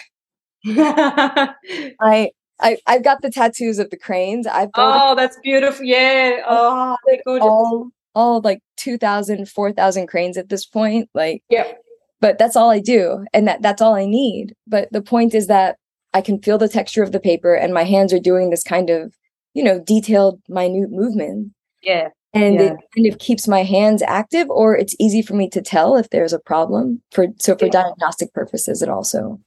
I 0.66 2.30
I 2.60 2.78
I've 2.86 3.04
got 3.04 3.22
the 3.22 3.30
tattoos 3.30 3.78
of 3.78 3.90
the 3.90 3.98
cranes. 3.98 4.46
I've 4.46 4.70
oh, 4.74 5.14
that's 5.14 5.38
beautiful. 5.42 5.84
Yeah. 5.84 6.40
Oh, 6.46 6.96
all 7.40 7.90
all 8.14 8.40
like 8.42 8.60
2,000, 8.76 9.48
4,000 9.48 10.06
cranes 10.06 10.36
at 10.36 10.48
this 10.48 10.64
point. 10.64 11.08
Like 11.14 11.42
yeah. 11.48 11.72
But 12.20 12.38
that's 12.38 12.56
all 12.56 12.70
I 12.70 12.80
do, 12.80 13.26
and 13.34 13.46
that 13.46 13.60
that's 13.60 13.82
all 13.82 13.94
I 13.94 14.06
need. 14.06 14.54
But 14.66 14.88
the 14.92 15.02
point 15.02 15.34
is 15.34 15.46
that 15.48 15.76
I 16.14 16.22
can 16.22 16.40
feel 16.40 16.56
the 16.56 16.68
texture 16.68 17.02
of 17.02 17.12
the 17.12 17.20
paper, 17.20 17.54
and 17.54 17.74
my 17.74 17.84
hands 17.84 18.12
are 18.14 18.20
doing 18.20 18.48
this 18.48 18.62
kind 18.62 18.88
of 18.88 19.12
you 19.52 19.62
know 19.62 19.78
detailed, 19.78 20.40
minute 20.48 20.90
movement. 20.90 21.52
Yeah. 21.84 22.08
And 22.32 22.54
yeah. 22.56 22.72
it 22.72 22.76
kind 22.96 23.06
of 23.12 23.18
keeps 23.18 23.46
my 23.46 23.62
hands 23.62 24.02
active, 24.02 24.50
or 24.50 24.76
it's 24.76 24.96
easy 24.98 25.22
for 25.22 25.34
me 25.34 25.48
to 25.50 25.62
tell 25.62 25.96
if 25.96 26.10
there's 26.10 26.32
a 26.32 26.38
problem. 26.38 27.00
For 27.12 27.28
so 27.38 27.56
for 27.56 27.66
yeah. 27.66 27.70
diagnostic 27.72 28.32
purposes, 28.32 28.82
it 28.82 28.88
also 28.88 29.40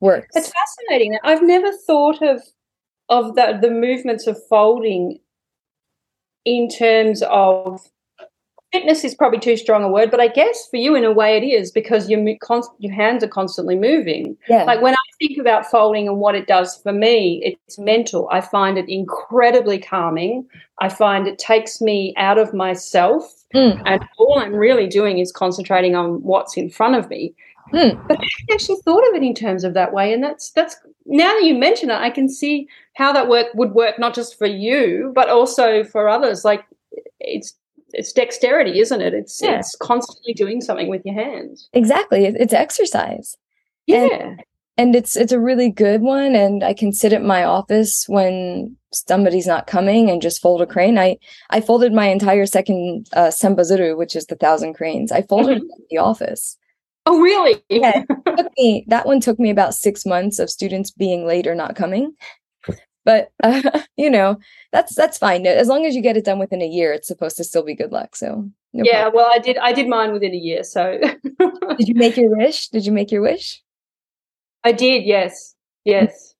works. 0.00 0.34
It's 0.34 0.50
fascinating. 0.50 1.18
I've 1.22 1.42
never 1.42 1.70
thought 1.86 2.22
of 2.22 2.42
of 3.10 3.34
the 3.34 3.58
the 3.60 3.70
movements 3.70 4.26
of 4.26 4.38
folding 4.48 5.18
in 6.46 6.68
terms 6.68 7.22
of 7.24 7.80
fitness 8.72 9.04
is 9.04 9.14
probably 9.14 9.38
too 9.38 9.56
strong 9.56 9.82
a 9.82 9.88
word, 9.88 10.10
but 10.10 10.20
I 10.20 10.28
guess 10.28 10.68
for 10.70 10.76
you 10.76 10.94
in 10.94 11.04
a 11.04 11.12
way 11.12 11.36
it 11.36 11.44
is 11.44 11.70
because 11.70 12.08
your 12.08 12.20
your 12.78 12.92
hands 12.92 13.24
are 13.24 13.28
constantly 13.28 13.76
moving. 13.76 14.36
Yeah. 14.48 14.64
Like 14.64 14.80
when 14.80 14.94
I 14.94 14.96
think 15.18 15.38
about 15.38 15.70
folding 15.70 16.08
and 16.08 16.18
what 16.18 16.34
it 16.34 16.46
does 16.46 16.76
for 16.76 16.92
me, 16.92 17.40
it's 17.44 17.78
mental. 17.78 18.28
I 18.30 18.40
find 18.40 18.78
it 18.78 18.88
incredibly 18.88 19.78
calming. 19.78 20.46
I 20.80 20.88
find 20.88 21.26
it 21.26 21.38
takes 21.38 21.80
me 21.80 22.14
out 22.16 22.38
of 22.38 22.54
myself, 22.54 23.44
mm. 23.54 23.80
and 23.86 24.04
all 24.18 24.38
I'm 24.38 24.54
really 24.54 24.86
doing 24.86 25.18
is 25.18 25.32
concentrating 25.32 25.94
on 25.94 26.22
what's 26.22 26.56
in 26.56 26.70
front 26.70 26.94
of 26.94 27.08
me. 27.08 27.34
Hmm. 27.70 27.90
But 28.08 28.18
I 28.18 28.52
actually 28.52 28.80
thought 28.84 29.06
of 29.08 29.14
it 29.14 29.22
in 29.22 29.34
terms 29.34 29.62
of 29.62 29.74
that 29.74 29.92
way, 29.92 30.12
and 30.12 30.24
that's 30.24 30.50
that's 30.50 30.76
now 31.06 31.32
that 31.32 31.44
you 31.44 31.54
mention 31.54 31.90
it, 31.90 31.94
I 31.94 32.10
can 32.10 32.28
see 32.28 32.66
how 32.94 33.12
that 33.12 33.28
work 33.28 33.46
would 33.54 33.72
work 33.72 33.98
not 33.98 34.14
just 34.14 34.36
for 34.36 34.46
you 34.46 35.12
but 35.14 35.28
also 35.28 35.84
for 35.84 36.08
others. 36.08 36.44
Like 36.44 36.64
it's 37.20 37.54
it's 37.92 38.12
dexterity, 38.12 38.80
isn't 38.80 39.00
it? 39.00 39.14
It's 39.14 39.40
yeah. 39.42 39.58
it's 39.58 39.76
constantly 39.80 40.32
doing 40.32 40.60
something 40.60 40.88
with 40.88 41.02
your 41.04 41.14
hands. 41.14 41.68
Exactly, 41.72 42.26
it's 42.26 42.52
exercise. 42.52 43.36
Yeah. 43.86 44.06
And, 44.06 44.42
and 44.80 44.96
it's 44.96 45.16
it's 45.16 45.32
a 45.32 45.40
really 45.40 45.68
good 45.68 46.00
one 46.00 46.34
and 46.34 46.64
i 46.64 46.72
can 46.72 46.92
sit 46.92 47.12
at 47.12 47.22
my 47.22 47.44
office 47.44 48.04
when 48.08 48.76
somebody's 48.92 49.46
not 49.46 49.66
coming 49.66 50.08
and 50.08 50.22
just 50.22 50.40
fold 50.40 50.62
a 50.62 50.66
crane 50.66 50.96
i 50.96 51.16
i 51.50 51.60
folded 51.60 51.92
my 51.92 52.06
entire 52.06 52.46
second 52.46 53.06
uh 53.12 53.28
sembazuru 53.28 53.96
which 53.96 54.16
is 54.16 54.26
the 54.26 54.36
thousand 54.36 54.74
cranes 54.74 55.12
i 55.12 55.22
folded 55.22 55.58
mm-hmm. 55.58 55.70
it 55.70 55.78
in 55.78 55.86
the 55.90 55.98
office 55.98 56.56
Oh, 57.06 57.18
really? 57.18 57.62
yeah. 57.68 58.04
Me, 58.58 58.84
that 58.88 59.06
one 59.06 59.20
took 59.20 59.38
me 59.38 59.48
about 59.50 59.74
six 59.74 60.04
months 60.04 60.38
of 60.38 60.50
students 60.50 60.90
being 60.90 61.26
late 61.26 61.46
or 61.46 61.54
not 61.54 61.74
coming. 61.74 62.14
But 63.04 63.32
uh, 63.42 63.80
you 63.96 64.10
know, 64.10 64.38
that's 64.72 64.94
that's 64.94 65.18
fine. 65.18 65.46
As 65.46 65.68
long 65.68 65.86
as 65.86 65.94
you 65.94 66.02
get 66.02 66.16
it 66.16 66.24
done 66.24 66.38
within 66.38 66.62
a 66.62 66.66
year, 66.66 66.92
it's 66.92 67.08
supposed 67.08 67.36
to 67.38 67.44
still 67.44 67.62
be 67.62 67.74
good 67.74 67.92
luck. 67.92 68.16
So 68.16 68.48
no 68.72 68.84
yeah, 68.84 69.02
problem. 69.02 69.16
well, 69.16 69.30
I 69.32 69.38
did. 69.38 69.58
I 69.58 69.72
did 69.72 69.88
mine 69.88 70.12
within 70.12 70.32
a 70.32 70.38
year. 70.38 70.64
So 70.64 70.98
did 71.78 71.88
you 71.88 71.94
make 71.94 72.16
your 72.16 72.36
wish? 72.36 72.68
Did 72.68 72.86
you 72.86 72.92
make 72.92 73.10
your 73.10 73.22
wish? 73.22 73.62
I 74.64 74.72
did. 74.72 75.04
Yes. 75.04 75.54
Yes. 75.84 76.34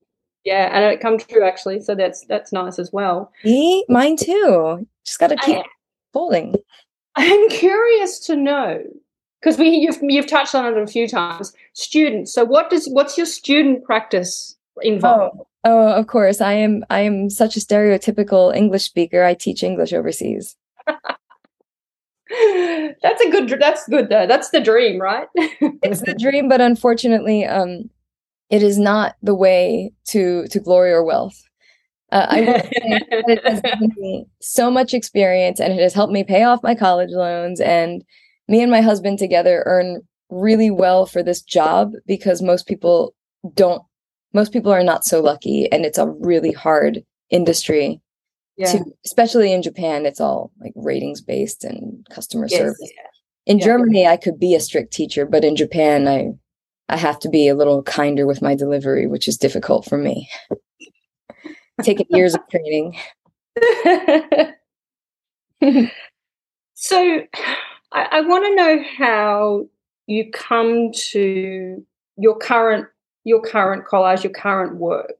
Yeah, 0.45 0.71
and 0.73 0.85
it 0.85 1.01
come 1.01 1.19
true 1.19 1.45
actually. 1.45 1.81
So 1.81 1.95
that's 1.95 2.25
that's 2.27 2.53
nice 2.53 2.79
as 2.79 2.93
well. 2.93 3.33
Me, 3.45 3.85
mine 3.89 4.17
too. 4.17 4.87
Just 5.05 5.19
got 5.19 5.29
to 5.29 5.37
keep 5.37 5.59
I, 5.59 5.65
folding. 6.13 6.57
I'm 7.17 7.49
curious 7.51 8.21
to 8.21 8.37
know 8.37 8.83
because 9.41 9.59
we 9.59 9.69
you've, 9.71 9.99
you've 10.03 10.27
touched 10.27 10.55
on 10.55 10.67
it 10.67 10.81
a 10.81 10.87
few 10.87 11.09
times 11.09 11.53
students 11.73 12.33
so 12.33 12.45
what 12.45 12.71
does 12.71 12.89
what's 12.89 13.17
your 13.17 13.27
student 13.27 13.85
practice 13.85 14.57
involve 14.83 15.33
oh, 15.39 15.47
oh 15.65 15.93
of 15.93 16.07
course 16.07 16.41
i 16.41 16.53
am 16.53 16.85
i 16.91 17.01
am 17.01 17.31
such 17.31 17.57
a 17.57 17.61
stereotypical 17.61 18.55
english 18.55 18.85
speaker 18.85 19.23
i 19.23 19.35
teach 19.35 19.63
english 19.63 19.93
overseas 19.93 20.57
that's 23.03 23.21
a 23.23 23.31
good. 23.31 23.49
That's 23.59 23.89
good 23.89 24.09
though. 24.09 24.27
That's 24.27 24.51
the 24.51 24.61
dream, 24.61 25.01
right? 25.01 25.27
it's 25.35 26.03
the 26.03 26.15
dream, 26.15 26.49
but 26.49 26.61
unfortunately, 26.61 27.45
um, 27.45 27.91
it 28.51 28.63
is 28.63 28.79
not 28.79 29.17
the 29.23 29.35
way 29.35 29.93
to 30.09 30.47
to 30.49 30.61
glory 30.61 30.93
or 30.93 31.05
wealth. 31.05 31.43
Uh, 32.13 32.27
I 32.29 32.41
will 32.41 32.61
say 32.61 32.71
it 32.73 33.47
has 33.47 33.61
given 33.61 33.93
me 33.97 34.27
so 34.41 34.71
much 34.71 34.95
experience, 34.95 35.61
and 35.61 35.73
it 35.73 35.81
has 35.81 35.95
helped 35.95 36.13
me 36.13 36.23
pay 36.23 36.45
off 36.45 36.63
my 36.63 36.75
college 36.75 37.11
loans. 37.11 37.61
And 37.61 38.05
me 38.49 38.63
and 38.63 38.71
my 38.71 38.81
husband 38.81 39.19
together 39.19 39.65
earn 39.67 40.03
really 40.29 40.71
well 40.71 41.07
for 41.07 41.23
this 41.23 41.43
job 41.43 41.93
because 42.07 42.43
most 42.43 42.67
people 42.69 43.15
don't. 43.55 43.83
Most 44.33 44.53
people 44.53 44.73
are 44.73 44.85
not 44.85 45.05
so 45.05 45.21
lucky, 45.21 45.71
and 45.73 45.85
it's 45.85 45.99
a 45.99 46.07
really 46.07 46.53
hard 46.53 47.05
industry 47.31 48.01
yeah. 48.57 48.73
to, 48.73 48.85
especially 49.05 49.53
in 49.53 49.63
Japan, 49.63 50.07
it's 50.07 50.21
all 50.21 50.53
like 50.61 50.73
ratings 50.77 51.21
based 51.21 51.65
and 51.65 52.07
customer 52.11 52.47
yes, 52.49 52.59
service. 52.59 52.93
Yeah. 52.95 53.03
In 53.47 53.59
yeah. 53.59 53.65
Germany, 53.65 54.07
I 54.07 54.17
could 54.17 54.39
be 54.39 54.55
a 54.55 54.61
strict 54.61 54.93
teacher, 54.93 55.27
but 55.27 55.45
in 55.45 55.57
Japan, 55.57 56.07
I 56.07 56.33
I 56.91 56.97
have 56.97 57.19
to 57.21 57.29
be 57.29 57.49
a 57.49 57.55
little 57.55 57.83
kinder 57.85 58.27
with 58.27 58.43
my 58.43 58.57
delivery, 58.57 59.07
which 59.07 59.29
is 59.29 59.39
difficult 59.39 59.85
for 59.85 59.97
me. 59.97 60.29
Taking 61.83 62.07
years 62.11 62.35
of 62.35 62.41
training. 62.51 62.97
so, 66.75 67.21
I, 67.93 68.09
I 68.11 68.21
want 68.23 68.45
to 68.45 68.55
know 68.57 68.83
how 68.99 69.67
you 70.07 70.31
come 70.33 70.91
to 70.93 71.87
your 72.17 72.39
current 72.39 72.89
your 73.25 73.41
current 73.41 73.87
collage, 73.87 74.23
your 74.23 74.33
current 74.33 74.77
work. 74.77 75.17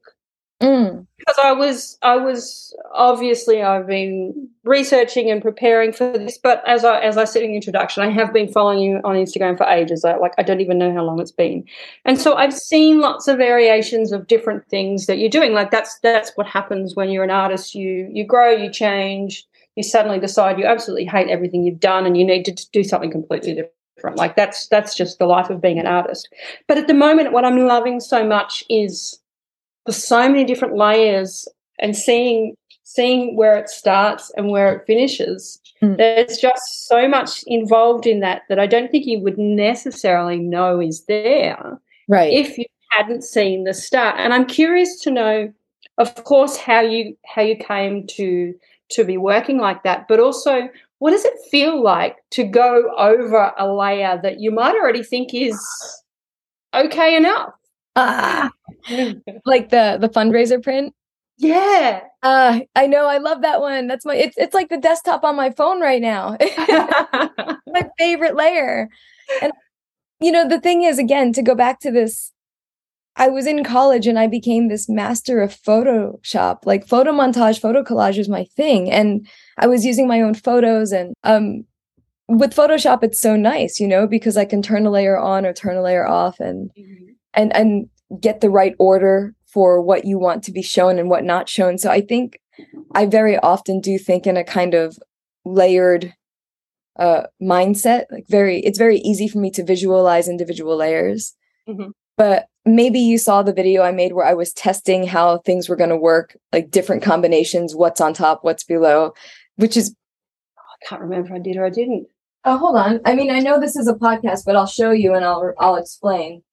Mm. 0.61 1.07
Because 1.17 1.37
I 1.43 1.53
was, 1.53 1.97
I 2.03 2.17
was 2.17 2.75
obviously 2.93 3.63
I've 3.63 3.87
been 3.87 4.47
researching 4.63 5.31
and 5.31 5.41
preparing 5.41 5.91
for 5.91 6.15
this, 6.17 6.37
but 6.37 6.63
as 6.67 6.85
I 6.85 6.99
as 6.99 7.17
I 7.17 7.25
said 7.25 7.41
in 7.41 7.49
the 7.49 7.55
introduction, 7.55 8.03
I 8.03 8.11
have 8.11 8.31
been 8.31 8.51
following 8.51 8.79
you 8.79 9.01
on 9.03 9.15
Instagram 9.15 9.57
for 9.57 9.65
ages. 9.65 10.05
I, 10.05 10.17
like 10.17 10.33
I 10.37 10.43
don't 10.43 10.61
even 10.61 10.77
know 10.77 10.93
how 10.93 11.03
long 11.03 11.19
it's 11.19 11.31
been, 11.31 11.63
and 12.05 12.19
so 12.19 12.35
I've 12.35 12.53
seen 12.53 12.99
lots 12.99 13.27
of 13.27 13.37
variations 13.37 14.11
of 14.11 14.27
different 14.27 14.67
things 14.67 15.07
that 15.07 15.17
you're 15.17 15.29
doing. 15.29 15.53
Like 15.53 15.71
that's 15.71 15.97
that's 16.03 16.31
what 16.35 16.45
happens 16.45 16.95
when 16.95 17.09
you're 17.09 17.23
an 17.23 17.31
artist. 17.31 17.73
You 17.73 18.07
you 18.11 18.23
grow, 18.23 18.51
you 18.51 18.71
change, 18.71 19.45
you 19.75 19.83
suddenly 19.83 20.19
decide 20.19 20.59
you 20.59 20.65
absolutely 20.65 21.05
hate 21.05 21.29
everything 21.29 21.63
you've 21.63 21.79
done, 21.79 22.05
and 22.05 22.15
you 22.15 22.25
need 22.25 22.45
to 22.45 22.69
do 22.71 22.83
something 22.83 23.09
completely 23.09 23.55
different. 23.55 23.73
Like 24.09 24.35
that's 24.35 24.67
that's 24.67 24.95
just 24.95 25.19
the 25.19 25.25
life 25.25 25.49
of 25.49 25.61
being 25.61 25.79
an 25.79 25.87
artist. 25.87 26.27
But 26.67 26.77
at 26.77 26.87
the 26.87 26.93
moment, 26.93 27.33
what 27.33 27.45
I'm 27.45 27.67
loving 27.67 27.99
so 27.99 28.25
much 28.25 28.63
is 28.69 29.19
for 29.85 29.91
so 29.91 30.27
many 30.27 30.43
different 30.43 30.75
layers 30.75 31.47
and 31.79 31.95
seeing 31.95 32.55
seeing 32.83 33.37
where 33.37 33.57
it 33.57 33.69
starts 33.69 34.31
and 34.35 34.49
where 34.49 34.75
it 34.75 34.85
finishes. 34.85 35.59
Mm. 35.81 35.97
There's 35.97 36.37
just 36.37 36.87
so 36.87 37.07
much 37.07 37.43
involved 37.47 38.05
in 38.05 38.19
that 38.19 38.43
that 38.49 38.59
I 38.59 38.67
don't 38.67 38.91
think 38.91 39.05
you 39.05 39.19
would 39.19 39.37
necessarily 39.37 40.37
know 40.37 40.79
is 40.79 41.05
there. 41.05 41.79
Right. 42.07 42.33
If 42.33 42.57
you 42.57 42.65
hadn't 42.91 43.23
seen 43.23 43.63
the 43.63 43.73
start. 43.73 44.15
And 44.19 44.33
I'm 44.33 44.45
curious 44.45 44.99
to 45.01 45.11
know, 45.11 45.53
of 45.97 46.15
course, 46.23 46.57
how 46.57 46.81
you 46.81 47.17
how 47.25 47.41
you 47.41 47.55
came 47.55 48.05
to 48.07 48.53
to 48.89 49.03
be 49.05 49.17
working 49.17 49.57
like 49.57 49.83
that, 49.83 50.07
but 50.07 50.19
also 50.19 50.69
what 51.01 51.09
does 51.09 51.25
it 51.25 51.33
feel 51.49 51.81
like 51.81 52.17
to 52.29 52.43
go 52.43 52.93
over 52.95 53.51
a 53.57 53.73
layer 53.73 54.19
that 54.21 54.39
you 54.39 54.51
might 54.51 54.75
already 54.75 55.01
think 55.01 55.33
is 55.33 55.59
okay 56.75 57.15
enough? 57.15 57.53
Ah, 57.95 58.51
like 59.45 59.69
the 59.69 59.97
the 59.99 60.09
fundraiser 60.13 60.61
print. 60.61 60.93
Yeah. 61.39 62.01
Uh, 62.21 62.59
I 62.75 62.85
know. 62.85 63.07
I 63.07 63.17
love 63.17 63.41
that 63.41 63.61
one. 63.61 63.87
That's 63.87 64.05
my. 64.05 64.15
It's 64.15 64.37
it's 64.37 64.53
like 64.53 64.69
the 64.69 64.77
desktop 64.77 65.23
on 65.23 65.35
my 65.35 65.49
phone 65.49 65.81
right 65.81 66.03
now. 66.03 66.37
my 67.67 67.89
favorite 67.97 68.35
layer. 68.35 68.87
And 69.41 69.51
you 70.19 70.31
know, 70.31 70.47
the 70.47 70.59
thing 70.59 70.83
is, 70.83 70.99
again, 70.99 71.33
to 71.33 71.41
go 71.41 71.55
back 71.55 71.79
to 71.79 71.89
this, 71.89 72.31
I 73.17 73.27
was 73.27 73.45
in 73.45 73.63
college 73.63 74.07
and 74.07 74.17
I 74.17 74.27
became 74.27 74.67
this 74.67 74.87
master 74.87 75.41
of 75.41 75.51
Photoshop. 75.53 76.59
Like 76.65 76.87
photo 76.87 77.11
montage, 77.11 77.59
photo 77.59 77.83
collage 77.83 78.17
is 78.17 78.29
my 78.29 78.45
thing, 78.55 78.89
and 78.91 79.27
I 79.57 79.67
was 79.67 79.85
using 79.85 80.07
my 80.07 80.21
own 80.21 80.33
photos. 80.33 80.91
And 80.91 81.13
um, 81.23 81.65
with 82.27 82.55
Photoshop, 82.55 83.03
it's 83.03 83.19
so 83.19 83.35
nice, 83.35 83.79
you 83.79 83.87
know, 83.87 84.07
because 84.07 84.37
I 84.37 84.45
can 84.45 84.61
turn 84.61 84.85
a 84.85 84.91
layer 84.91 85.17
on 85.17 85.45
or 85.45 85.53
turn 85.53 85.75
a 85.75 85.81
layer 85.81 86.07
off, 86.07 86.39
and 86.39 86.71
mm-hmm 86.77 87.11
and 87.33 87.55
and 87.55 87.89
get 88.19 88.41
the 88.41 88.49
right 88.49 88.75
order 88.79 89.33
for 89.45 89.81
what 89.81 90.05
you 90.05 90.17
want 90.17 90.43
to 90.43 90.51
be 90.51 90.61
shown 90.61 90.99
and 90.99 91.09
what 91.09 91.23
not 91.23 91.49
shown. 91.49 91.77
So 91.77 91.89
I 91.89 92.01
think 92.01 92.39
I 92.93 93.05
very 93.05 93.37
often 93.37 93.79
do 93.79 93.97
think 93.97 94.27
in 94.27 94.37
a 94.37 94.43
kind 94.43 94.73
of 94.73 94.97
layered 95.43 96.13
uh 96.99 97.23
mindset 97.41 98.03
like 98.11 98.25
very 98.27 98.59
it's 98.59 98.77
very 98.77 98.97
easy 98.97 99.27
for 99.27 99.39
me 99.39 99.49
to 99.49 99.63
visualize 99.63 100.27
individual 100.27 100.75
layers 100.75 101.33
mm-hmm. 101.67 101.89
but 102.17 102.47
maybe 102.65 102.99
you 102.99 103.17
saw 103.17 103.41
the 103.41 103.53
video 103.53 103.81
i 103.81 103.91
made 103.91 104.13
where 104.13 104.25
i 104.25 104.33
was 104.33 104.53
testing 104.53 105.05
how 105.07 105.39
things 105.39 105.67
were 105.67 105.75
going 105.75 105.89
to 105.89 105.97
work 105.97 106.35
like 106.53 106.69
different 106.69 107.01
combinations 107.01 107.75
what's 107.75 108.01
on 108.01 108.13
top 108.13 108.43
what's 108.43 108.63
below 108.63 109.13
which 109.55 109.75
is 109.75 109.95
oh, 110.57 110.61
i 110.61 110.87
can't 110.87 111.01
remember 111.01 111.27
if 111.27 111.33
i 111.33 111.39
did 111.39 111.57
or 111.57 111.65
i 111.65 111.69
didn't 111.69 112.07
oh 112.45 112.57
hold 112.57 112.75
on 112.75 112.99
i 113.05 113.15
mean 113.15 113.31
i 113.31 113.39
know 113.39 113.59
this 113.59 113.75
is 113.75 113.87
a 113.87 113.93
podcast 113.93 114.45
but 114.45 114.55
i'll 114.55 114.67
show 114.67 114.91
you 114.91 115.13
and 115.13 115.25
i'll 115.25 115.53
i'll 115.59 115.75
explain 115.75 116.43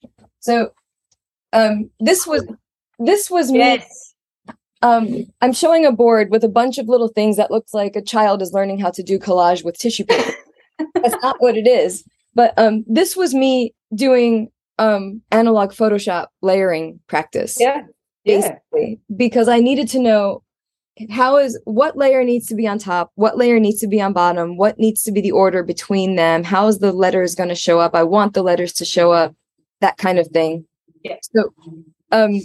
so 0.41 0.71
um 1.53 1.91
this 2.01 2.27
was 2.27 2.47
this 2.99 3.31
was 3.31 3.51
yes. 3.51 4.15
me 4.47 4.55
um 4.83 5.27
I'm 5.41 5.53
showing 5.53 5.85
a 5.85 5.93
board 5.93 6.31
with 6.31 6.45
a 6.45 6.49
bunch 6.49 6.79
of 6.79 6.89
little 6.89 7.09
things 7.09 7.37
that 7.37 7.51
looks 7.51 7.75
like 7.75 7.97
a 7.97 8.03
child 8.03 8.43
is 8.43 8.53
learning 8.53 8.79
how 8.79 8.91
to 8.91 9.03
do 9.03 9.19
collage 9.19 9.65
with 9.65 9.79
tissue 9.79 10.05
paper. 10.05 10.33
That's 10.95 11.21
not 11.23 11.41
what 11.41 11.57
it 11.57 11.67
is. 11.67 12.05
But 12.35 12.57
um 12.59 12.85
this 12.87 13.17
was 13.17 13.35
me 13.35 13.75
doing 13.95 14.51
um 14.79 15.23
analog 15.31 15.73
Photoshop 15.73 16.29
layering 16.43 17.01
practice. 17.07 17.57
Yeah. 17.59 17.83
Basically, 18.25 19.01
yeah. 19.09 19.17
because 19.17 19.49
I 19.49 19.61
needed 19.61 19.89
to 19.89 19.99
know 19.99 20.43
how 21.11 21.37
is 21.37 21.59
what 21.65 21.97
layer 21.97 22.25
needs 22.25 22.47
to 22.47 22.57
be 22.57 22.67
on 22.67 22.77
top 22.77 23.13
what 23.15 23.39
layer 23.39 23.61
needs 23.61 23.79
to 23.79 23.87
be 23.87 24.01
on 24.03 24.13
bottom 24.13 24.57
what 24.57 24.81
needs 24.81 25.05
to 25.05 25.13
be 25.13 25.21
the 25.21 25.31
order 25.31 25.63
between 25.63 26.17
them 26.17 26.43
how 26.43 26.67
is 26.67 26.81
the 26.81 26.91
letters 26.91 27.37
going 27.37 27.49
to 27.49 27.55
show 27.55 27.79
up 27.79 27.95
i 27.95 28.03
want 28.03 28.35
the 28.35 28.43
letters 28.43 28.73
to 28.73 28.85
show 28.85 29.13
up 29.13 29.33
that 29.81 29.97
kind 29.97 30.19
of 30.19 30.29
thing. 30.29 30.67
Yeah. 31.03 31.17
So 31.35 31.53
um 32.11 32.41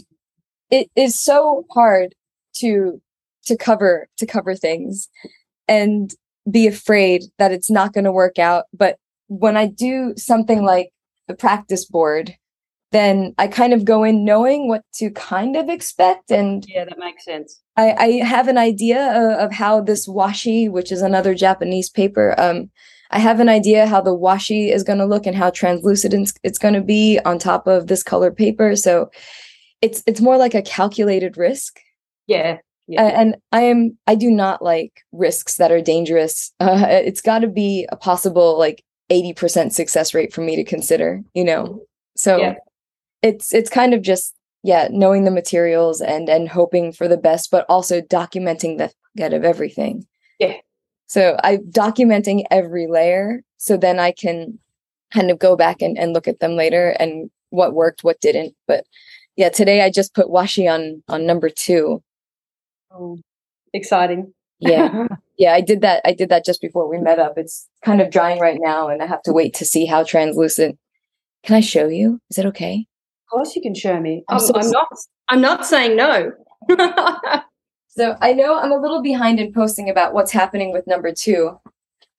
it 0.69 0.89
is 0.95 1.19
so 1.19 1.65
hard 1.71 2.15
to 2.57 3.01
to 3.45 3.57
cover 3.57 4.07
to 4.17 4.25
cover 4.25 4.55
things 4.55 5.09
and 5.67 6.13
be 6.49 6.67
afraid 6.67 7.23
that 7.37 7.51
it's 7.51 7.71
not 7.71 7.93
going 7.93 8.03
to 8.03 8.11
work 8.11 8.37
out. 8.37 8.65
But 8.73 8.97
when 9.27 9.55
I 9.55 9.67
do 9.67 10.13
something 10.17 10.63
like 10.63 10.89
the 11.27 11.35
practice 11.35 11.85
board, 11.85 12.35
then 12.91 13.33
I 13.37 13.47
kind 13.47 13.73
of 13.73 13.85
go 13.85 14.03
in 14.03 14.23
knowing 14.23 14.67
what 14.67 14.83
to 14.95 15.09
kind 15.11 15.55
of 15.55 15.69
expect. 15.69 16.31
And 16.31 16.65
yeah, 16.67 16.85
that 16.85 16.99
makes 16.99 17.25
sense. 17.25 17.61
I, 17.75 17.91
I 17.93 18.07
have 18.23 18.47
an 18.47 18.57
idea 18.57 19.11
of, 19.15 19.45
of, 19.45 19.51
how 19.51 19.81
this 19.81 20.07
washi, 20.07 20.69
which 20.69 20.91
is 20.91 21.01
another 21.01 21.33
Japanese 21.33 21.89
paper, 21.89 22.35
um, 22.37 22.69
I 23.13 23.19
have 23.19 23.39
an 23.39 23.47
idea 23.47 23.85
how 23.85 24.01
the 24.01 24.17
washi 24.17 24.73
is 24.73 24.83
going 24.83 24.97
to 24.97 25.05
look 25.05 25.27
and 25.27 25.35
how 25.35 25.51
translucent 25.51 26.33
it's 26.43 26.57
going 26.57 26.73
to 26.73 26.81
be 26.81 27.19
on 27.25 27.37
top 27.37 27.67
of 27.67 27.85
this 27.85 28.01
colored 28.01 28.35
paper. 28.35 28.75
So 28.75 29.11
it's 29.83 30.03
it's 30.07 30.19
more 30.19 30.37
like 30.37 30.55
a 30.55 30.63
calculated 30.63 31.37
risk. 31.37 31.79
Yeah. 32.25 32.57
yeah. 32.87 33.03
And 33.03 33.35
I 33.51 33.61
am 33.61 33.97
I 34.07 34.15
do 34.15 34.31
not 34.31 34.63
like 34.63 35.01
risks 35.11 35.57
that 35.57 35.71
are 35.71 35.81
dangerous. 35.81 36.51
Uh, 36.59 36.87
it's 36.89 37.21
got 37.21 37.39
to 37.39 37.47
be 37.47 37.87
a 37.91 37.95
possible 37.95 38.57
like 38.57 38.83
80% 39.11 39.71
success 39.71 40.13
rate 40.13 40.33
for 40.33 40.41
me 40.41 40.55
to 40.55 40.63
consider, 40.63 41.21
you 41.33 41.43
know. 41.43 41.83
So 42.15 42.37
yeah. 42.37 42.55
it's 43.21 43.53
it's 43.53 43.69
kind 43.69 43.93
of 43.93 44.01
just 44.01 44.35
yeah, 44.63 44.87
knowing 44.91 45.23
the 45.23 45.31
materials 45.31 46.01
and 46.01 46.29
and 46.29 46.47
hoping 46.49 46.91
for 46.93 47.07
the 47.07 47.17
best 47.17 47.51
but 47.51 47.65
also 47.67 48.01
documenting 48.01 48.77
the 48.77 48.91
get 49.15 49.33
of 49.33 49.43
everything. 49.43 50.05
Yeah. 50.39 50.55
So 51.07 51.37
I'm 51.43 51.63
documenting 51.69 52.43
every 52.49 52.87
layer 52.87 53.43
so 53.57 53.77
then 53.77 53.99
I 53.99 54.11
can 54.11 54.59
kind 55.13 55.29
of 55.29 55.39
go 55.39 55.55
back 55.55 55.81
and, 55.81 55.97
and 55.97 56.11
look 56.11 56.27
at 56.27 56.39
them 56.39 56.55
later 56.55 56.95
and 56.99 57.29
what 57.49 57.73
worked, 57.73 58.03
what 58.03 58.19
didn't. 58.19 58.55
But 58.67 58.85
yeah, 59.35 59.49
today 59.49 59.81
I 59.81 59.89
just 59.89 60.13
put 60.13 60.27
washi 60.27 60.71
on 60.71 61.03
on 61.07 61.25
number 61.25 61.49
two. 61.49 62.03
Oh, 62.91 63.19
exciting. 63.73 64.33
Yeah. 64.67 65.07
Yeah, 65.35 65.53
I 65.53 65.61
did 65.61 65.81
that. 65.81 66.03
I 66.05 66.13
did 66.13 66.29
that 66.29 66.45
just 66.45 66.61
before 66.61 66.87
we 66.87 66.99
met 66.99 67.17
up. 67.17 67.39
It's 67.39 67.67
kind 67.83 67.99
of 68.01 68.11
drying 68.11 68.39
right 68.39 68.59
now 68.61 68.87
and 68.87 69.01
I 69.01 69.07
have 69.07 69.23
to 69.23 69.33
wait 69.33 69.55
to 69.55 69.65
see 69.65 69.87
how 69.87 70.03
translucent. 70.03 70.77
Can 71.43 71.55
I 71.55 71.59
show 71.59 71.87
you? 71.87 72.21
Is 72.29 72.37
it 72.37 72.45
okay? 72.45 72.85
Of 73.25 73.31
course 73.31 73.55
you 73.55 73.61
can 73.63 73.73
show 73.73 73.99
me. 73.99 74.23
I'm, 74.29 74.35
I'm, 74.35 74.39
so 74.39 74.53
I'm 74.55 74.69
not 74.69 74.87
I'm 75.29 75.41
not 75.41 75.65
saying 75.65 75.95
no. 75.97 76.33
So 77.95 78.17
I 78.21 78.33
know 78.33 78.57
I'm 78.57 78.71
a 78.71 78.81
little 78.81 79.03
behind 79.03 79.39
in 79.39 79.53
posting 79.53 79.87
about 79.87 80.13
what's 80.15 80.31
happening 80.31 80.71
with 80.73 80.87
number 80.87 81.13
two, 81.13 81.59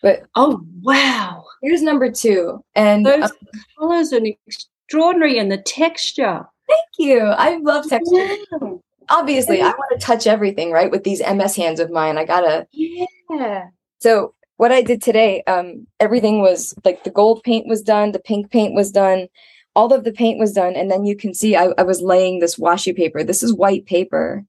but 0.03 0.23
oh 0.37 0.65
wow, 0.83 1.45
here's 1.63 1.83
number 1.83 2.13
two, 2.13 2.63
and 2.77 3.05
those 3.05 3.25
um, 3.25 3.31
colors 3.77 4.13
are 4.13 4.21
extraordinary, 4.47 5.37
and 5.37 5.51
the 5.51 5.59
texture. 5.59 6.47
Thank 6.69 6.89
you. 6.99 7.21
I 7.23 7.57
love 7.57 7.89
texture. 7.89 8.15
Yeah. 8.15 8.75
Obviously, 9.11 9.61
I 9.61 9.69
want 9.69 10.01
to 10.01 10.05
touch 10.05 10.27
everything, 10.27 10.71
right? 10.71 10.91
With 10.91 11.05
these 11.05 11.21
MS 11.21 11.57
hands 11.57 11.81
of 11.81 11.91
mine, 11.91 12.19
I 12.19 12.25
gotta. 12.25 12.67
Yeah. 12.73 13.69
So 13.99 14.35
what 14.57 14.73
I 14.73 14.83
did 14.83 15.03
today, 15.03 15.43
um, 15.47 15.87
everything 16.01 16.41
was 16.41 16.75
like 16.85 17.05
the 17.05 17.11
gold 17.11 17.43
paint 17.43 17.67
was 17.67 17.83
done, 17.83 18.13
the 18.13 18.19
pink 18.19 18.51
paint 18.51 18.75
was 18.75 18.91
done, 18.91 19.29
all 19.75 19.93
of 19.93 20.05
the 20.05 20.13
paint 20.13 20.39
was 20.39 20.53
done, 20.53 20.75
and 20.77 20.91
then 20.91 21.05
you 21.05 21.17
can 21.17 21.35
see 21.35 21.57
I, 21.57 21.73
I 21.79 21.83
was 21.83 22.01
laying 22.01 22.39
this 22.39 22.57
washi 22.57 22.97
paper. 22.97 23.25
This 23.25 23.43
is 23.43 23.53
white 23.53 23.87
paper, 23.87 24.45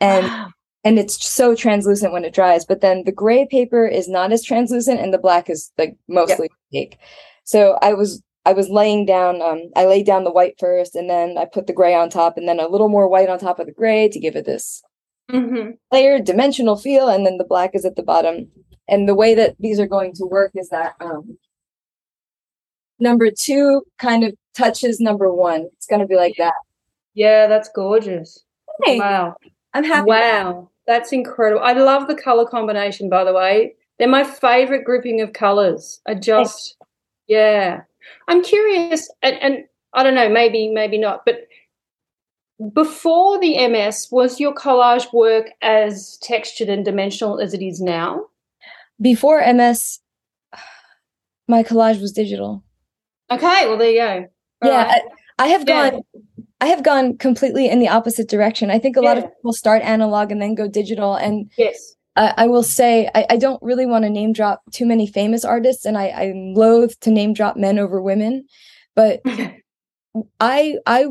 and 0.00 0.26
wow. 0.26 0.50
and 0.84 0.98
it's 0.98 1.26
so 1.26 1.54
translucent 1.54 2.12
when 2.12 2.24
it 2.24 2.34
dries. 2.34 2.64
But 2.64 2.80
then 2.80 3.04
the 3.04 3.12
gray 3.12 3.46
paper 3.46 3.86
is 3.86 4.08
not 4.08 4.32
as 4.32 4.44
translucent, 4.44 5.00
and 5.00 5.12
the 5.12 5.18
black 5.18 5.50
is 5.50 5.72
like 5.76 5.96
mostly 6.08 6.48
yep. 6.70 6.82
opaque. 6.86 6.98
So 7.44 7.78
I 7.82 7.94
was 7.94 8.22
I 8.46 8.52
was 8.52 8.68
laying 8.68 9.06
down. 9.06 9.40
Um, 9.40 9.70
I 9.76 9.86
laid 9.86 10.06
down 10.06 10.24
the 10.24 10.32
white 10.32 10.54
first, 10.58 10.94
and 10.94 11.08
then 11.08 11.38
I 11.38 11.46
put 11.46 11.66
the 11.66 11.72
gray 11.72 11.94
on 11.94 12.10
top, 12.10 12.36
and 12.36 12.48
then 12.48 12.60
a 12.60 12.68
little 12.68 12.88
more 12.88 13.08
white 13.08 13.28
on 13.28 13.38
top 13.38 13.58
of 13.58 13.66
the 13.66 13.72
gray 13.72 14.08
to 14.08 14.20
give 14.20 14.36
it 14.36 14.44
this 14.44 14.82
mm-hmm. 15.30 15.70
layered 15.92 16.24
dimensional 16.24 16.76
feel, 16.76 17.08
and 17.08 17.26
then 17.26 17.38
the 17.38 17.44
black 17.44 17.70
is 17.74 17.84
at 17.84 17.96
the 17.96 18.02
bottom. 18.02 18.48
And 18.88 19.08
the 19.08 19.14
way 19.14 19.34
that 19.34 19.56
these 19.58 19.80
are 19.80 19.86
going 19.86 20.12
to 20.14 20.26
work 20.26 20.52
is 20.54 20.68
that 20.68 20.94
um, 21.00 21.38
number 22.98 23.30
two 23.30 23.82
kind 23.98 24.24
of 24.24 24.34
touches 24.54 25.00
number 25.00 25.32
one. 25.32 25.68
It's 25.76 25.86
going 25.86 26.00
to 26.00 26.06
be 26.06 26.16
like 26.16 26.34
that. 26.38 26.54
Yeah, 27.14 27.46
that's 27.46 27.70
gorgeous. 27.74 28.44
Hey, 28.82 28.98
wow, 28.98 29.36
I'm 29.72 29.84
happy. 29.84 30.08
Wow, 30.08 30.70
that's 30.86 31.12
incredible. 31.12 31.62
I 31.62 31.72
love 31.72 32.08
the 32.08 32.14
color 32.14 32.44
combination. 32.44 33.08
By 33.08 33.24
the 33.24 33.32
way, 33.32 33.74
they're 33.98 34.08
my 34.08 34.24
favorite 34.24 34.84
grouping 34.84 35.20
of 35.20 35.32
colors. 35.32 36.00
I 36.06 36.14
just, 36.14 36.76
yeah. 37.28 37.82
I'm 38.28 38.42
curious, 38.42 39.10
and, 39.22 39.36
and 39.36 39.64
I 39.92 40.02
don't 40.02 40.14
know, 40.14 40.28
maybe, 40.28 40.68
maybe 40.68 40.98
not, 40.98 41.24
but 41.24 41.46
before 42.72 43.40
the 43.40 43.66
MS, 43.68 44.08
was 44.10 44.38
your 44.38 44.54
collage 44.54 45.12
work 45.12 45.46
as 45.60 46.18
textured 46.22 46.68
and 46.68 46.84
dimensional 46.84 47.40
as 47.40 47.52
it 47.52 47.62
is 47.62 47.80
now? 47.80 48.26
Before 49.00 49.42
MS, 49.52 50.00
my 51.48 51.62
collage 51.62 52.00
was 52.00 52.12
digital. 52.12 52.62
Okay, 53.30 53.66
well 53.66 53.76
there 53.76 53.90
you 53.90 53.98
go. 53.98 54.26
All 54.62 54.70
yeah, 54.70 54.84
right. 54.84 55.02
I, 55.38 55.44
I, 55.44 55.46
have 55.48 55.64
yeah. 55.66 55.90
gone 55.90 56.02
I 56.60 56.66
have 56.66 56.82
gone 56.82 57.18
completely 57.18 57.68
in 57.68 57.80
the 57.80 57.88
opposite 57.88 58.28
direction. 58.28 58.70
I 58.70 58.78
think 58.78 58.96
a 58.96 59.02
yeah. 59.02 59.08
lot 59.08 59.18
of 59.18 59.24
people 59.24 59.52
start 59.52 59.82
analog 59.82 60.30
and 60.30 60.40
then 60.40 60.54
go 60.54 60.68
digital 60.68 61.14
and 61.14 61.50
Yes. 61.58 61.93
I 62.16 62.46
will 62.46 62.62
say 62.62 63.10
I, 63.14 63.26
I, 63.30 63.36
don't 63.36 63.60
really 63.62 63.86
want 63.86 64.04
to 64.04 64.10
name 64.10 64.32
drop 64.32 64.62
too 64.70 64.86
many 64.86 65.06
famous 65.06 65.44
artists, 65.44 65.84
and 65.84 65.98
I, 65.98 66.10
I'm 66.10 66.54
loath 66.54 66.98
to 67.00 67.10
name 67.10 67.34
drop 67.34 67.56
men 67.56 67.78
over 67.78 68.00
women, 68.00 68.46
but 68.94 69.20
I 70.40 70.76
I 70.86 71.06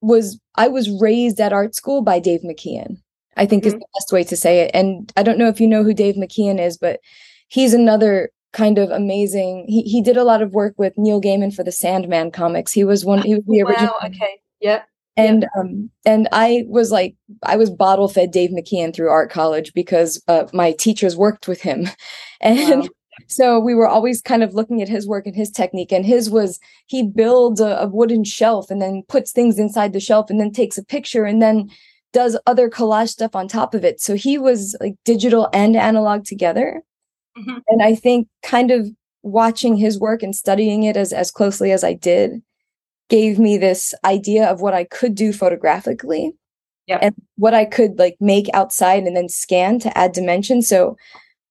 was 0.00 0.38
I 0.54 0.68
was 0.68 0.88
raised 1.00 1.40
at 1.40 1.52
art 1.52 1.74
school 1.74 2.02
by 2.02 2.20
Dave 2.20 2.42
McKean. 2.42 2.98
I 3.36 3.44
think 3.44 3.64
mm-hmm. 3.64 3.68
is 3.68 3.74
the 3.74 3.86
best 3.94 4.12
way 4.12 4.24
to 4.24 4.36
say 4.36 4.60
it. 4.60 4.70
And 4.72 5.12
I 5.16 5.22
don't 5.22 5.38
know 5.38 5.48
if 5.48 5.60
you 5.60 5.66
know 5.66 5.82
who 5.82 5.92
Dave 5.92 6.14
McKean 6.14 6.64
is, 6.64 6.78
but 6.78 7.00
he's 7.48 7.74
another 7.74 8.30
kind 8.52 8.78
of 8.78 8.90
amazing. 8.90 9.66
He 9.68 9.82
he 9.82 10.00
did 10.00 10.16
a 10.16 10.24
lot 10.24 10.42
of 10.42 10.52
work 10.52 10.74
with 10.78 10.96
Neil 10.96 11.20
Gaiman 11.20 11.54
for 11.54 11.64
the 11.64 11.72
Sandman 11.72 12.30
comics. 12.30 12.72
He 12.72 12.84
was 12.84 13.04
one. 13.04 13.22
He 13.22 13.34
was 13.34 13.44
the 13.46 13.62
original. 13.62 13.94
Wow. 14.00 14.08
Okay. 14.08 14.40
Yep 14.60 14.86
and 15.16 15.42
yeah. 15.42 15.60
um 15.60 15.90
and 16.04 16.28
i 16.32 16.64
was 16.68 16.90
like 16.90 17.14
i 17.44 17.56
was 17.56 17.70
bottle 17.70 18.08
fed 18.08 18.30
dave 18.30 18.50
mckean 18.50 18.94
through 18.94 19.08
art 19.08 19.30
college 19.30 19.72
because 19.74 20.22
uh, 20.28 20.44
my 20.52 20.72
teachers 20.72 21.16
worked 21.16 21.48
with 21.48 21.60
him 21.60 21.88
and 22.40 22.82
wow. 22.82 22.88
so 23.26 23.58
we 23.58 23.74
were 23.74 23.88
always 23.88 24.20
kind 24.20 24.42
of 24.42 24.54
looking 24.54 24.82
at 24.82 24.88
his 24.88 25.06
work 25.06 25.26
and 25.26 25.36
his 25.36 25.50
technique 25.50 25.92
and 25.92 26.04
his 26.04 26.30
was 26.30 26.60
he 26.86 27.02
builds 27.02 27.60
a, 27.60 27.76
a 27.76 27.88
wooden 27.88 28.24
shelf 28.24 28.70
and 28.70 28.80
then 28.80 29.02
puts 29.08 29.32
things 29.32 29.58
inside 29.58 29.92
the 29.92 30.00
shelf 30.00 30.30
and 30.30 30.40
then 30.40 30.52
takes 30.52 30.78
a 30.78 30.84
picture 30.84 31.24
and 31.24 31.40
then 31.40 31.68
does 32.12 32.38
other 32.46 32.70
collage 32.70 33.08
stuff 33.08 33.34
on 33.34 33.48
top 33.48 33.74
of 33.74 33.84
it 33.84 34.00
so 34.00 34.14
he 34.14 34.38
was 34.38 34.76
like 34.80 34.94
digital 35.04 35.48
and 35.52 35.76
analog 35.76 36.24
together 36.24 36.82
mm-hmm. 37.36 37.58
and 37.68 37.82
i 37.82 37.94
think 37.94 38.28
kind 38.42 38.70
of 38.70 38.88
watching 39.22 39.76
his 39.76 39.98
work 39.98 40.22
and 40.22 40.36
studying 40.36 40.84
it 40.84 40.96
as 40.96 41.12
as 41.12 41.32
closely 41.32 41.72
as 41.72 41.82
i 41.82 41.92
did 41.92 42.42
gave 43.08 43.38
me 43.38 43.56
this 43.56 43.94
idea 44.04 44.46
of 44.46 44.60
what 44.60 44.74
I 44.74 44.84
could 44.84 45.14
do 45.14 45.32
photographically 45.32 46.32
yep. 46.86 47.00
and 47.02 47.14
what 47.36 47.54
I 47.54 47.64
could 47.64 47.98
like 47.98 48.16
make 48.20 48.48
outside 48.54 49.04
and 49.04 49.16
then 49.16 49.28
scan 49.28 49.78
to 49.80 49.96
add 49.96 50.12
dimension. 50.12 50.62
So 50.62 50.96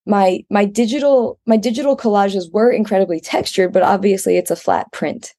my 0.06 0.44
my 0.50 0.66
digital 0.66 1.40
my 1.46 1.58
digital 1.58 1.98
collages 1.98 2.52
were 2.52 2.72
incredibly 2.72 3.20
textured, 3.20 3.74
but 3.74 3.84
obviously 3.84 4.38
it's 4.38 4.52
a 4.52 4.56
flat 4.56 4.92
print. 4.92 5.34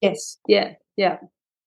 Yes. 0.00 0.38
Yeah. 0.46 0.74
Yeah. 0.96 1.18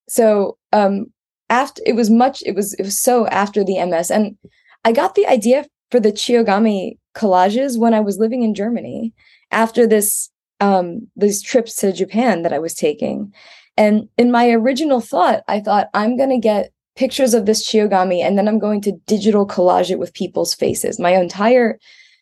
So 0.08 0.58
um 0.72 1.08
after 1.50 1.82
it 1.86 1.96
was 1.96 2.10
much 2.10 2.44
it 2.46 2.56
was 2.56 2.74
it 2.76 2.84
was 2.84 3.00
so 3.00 3.28
after 3.28 3.64
the 3.64 3.84
MS 3.86 4.12
and 4.12 4.38
I 4.86 4.92
got 4.92 5.16
the 5.16 5.28
idea 5.28 5.66
for 5.92 6.00
the 6.00 6.12
Chiyogami 6.12 6.98
collages 7.16 7.78
when 7.78 7.94
I 7.94 8.00
was 8.00 8.18
living 8.18 8.44
in 8.44 8.56
Germany 8.56 9.14
after 9.52 9.88
this 9.88 10.30
um 10.60 11.08
these 11.16 11.42
trips 11.42 11.76
to 11.78 11.92
Japan 11.92 12.44
that 12.44 12.54
I 12.54 12.60
was 12.60 12.74
taking. 12.74 13.34
And 13.78 14.08
in 14.18 14.32
my 14.32 14.50
original 14.50 15.02
thought, 15.02 15.44
I 15.48 15.60
thought 15.60 15.90
I'm 15.94 16.18
going 16.18 16.30
to 16.30 16.38
get 16.38 16.72
pictures 16.96 17.34
of 17.34 17.46
this 17.46 17.68
Chiyogami 17.68 18.22
and 18.22 18.38
then 18.38 18.48
I'm 18.48 18.60
going 18.60 18.82
to 18.82 18.92
digital 19.08 19.48
collage 19.48 19.90
it 19.90 20.00
with 20.00 20.14
people's 20.14 20.54
faces. 20.54 21.00
My 21.00 21.12
entire 21.12 21.80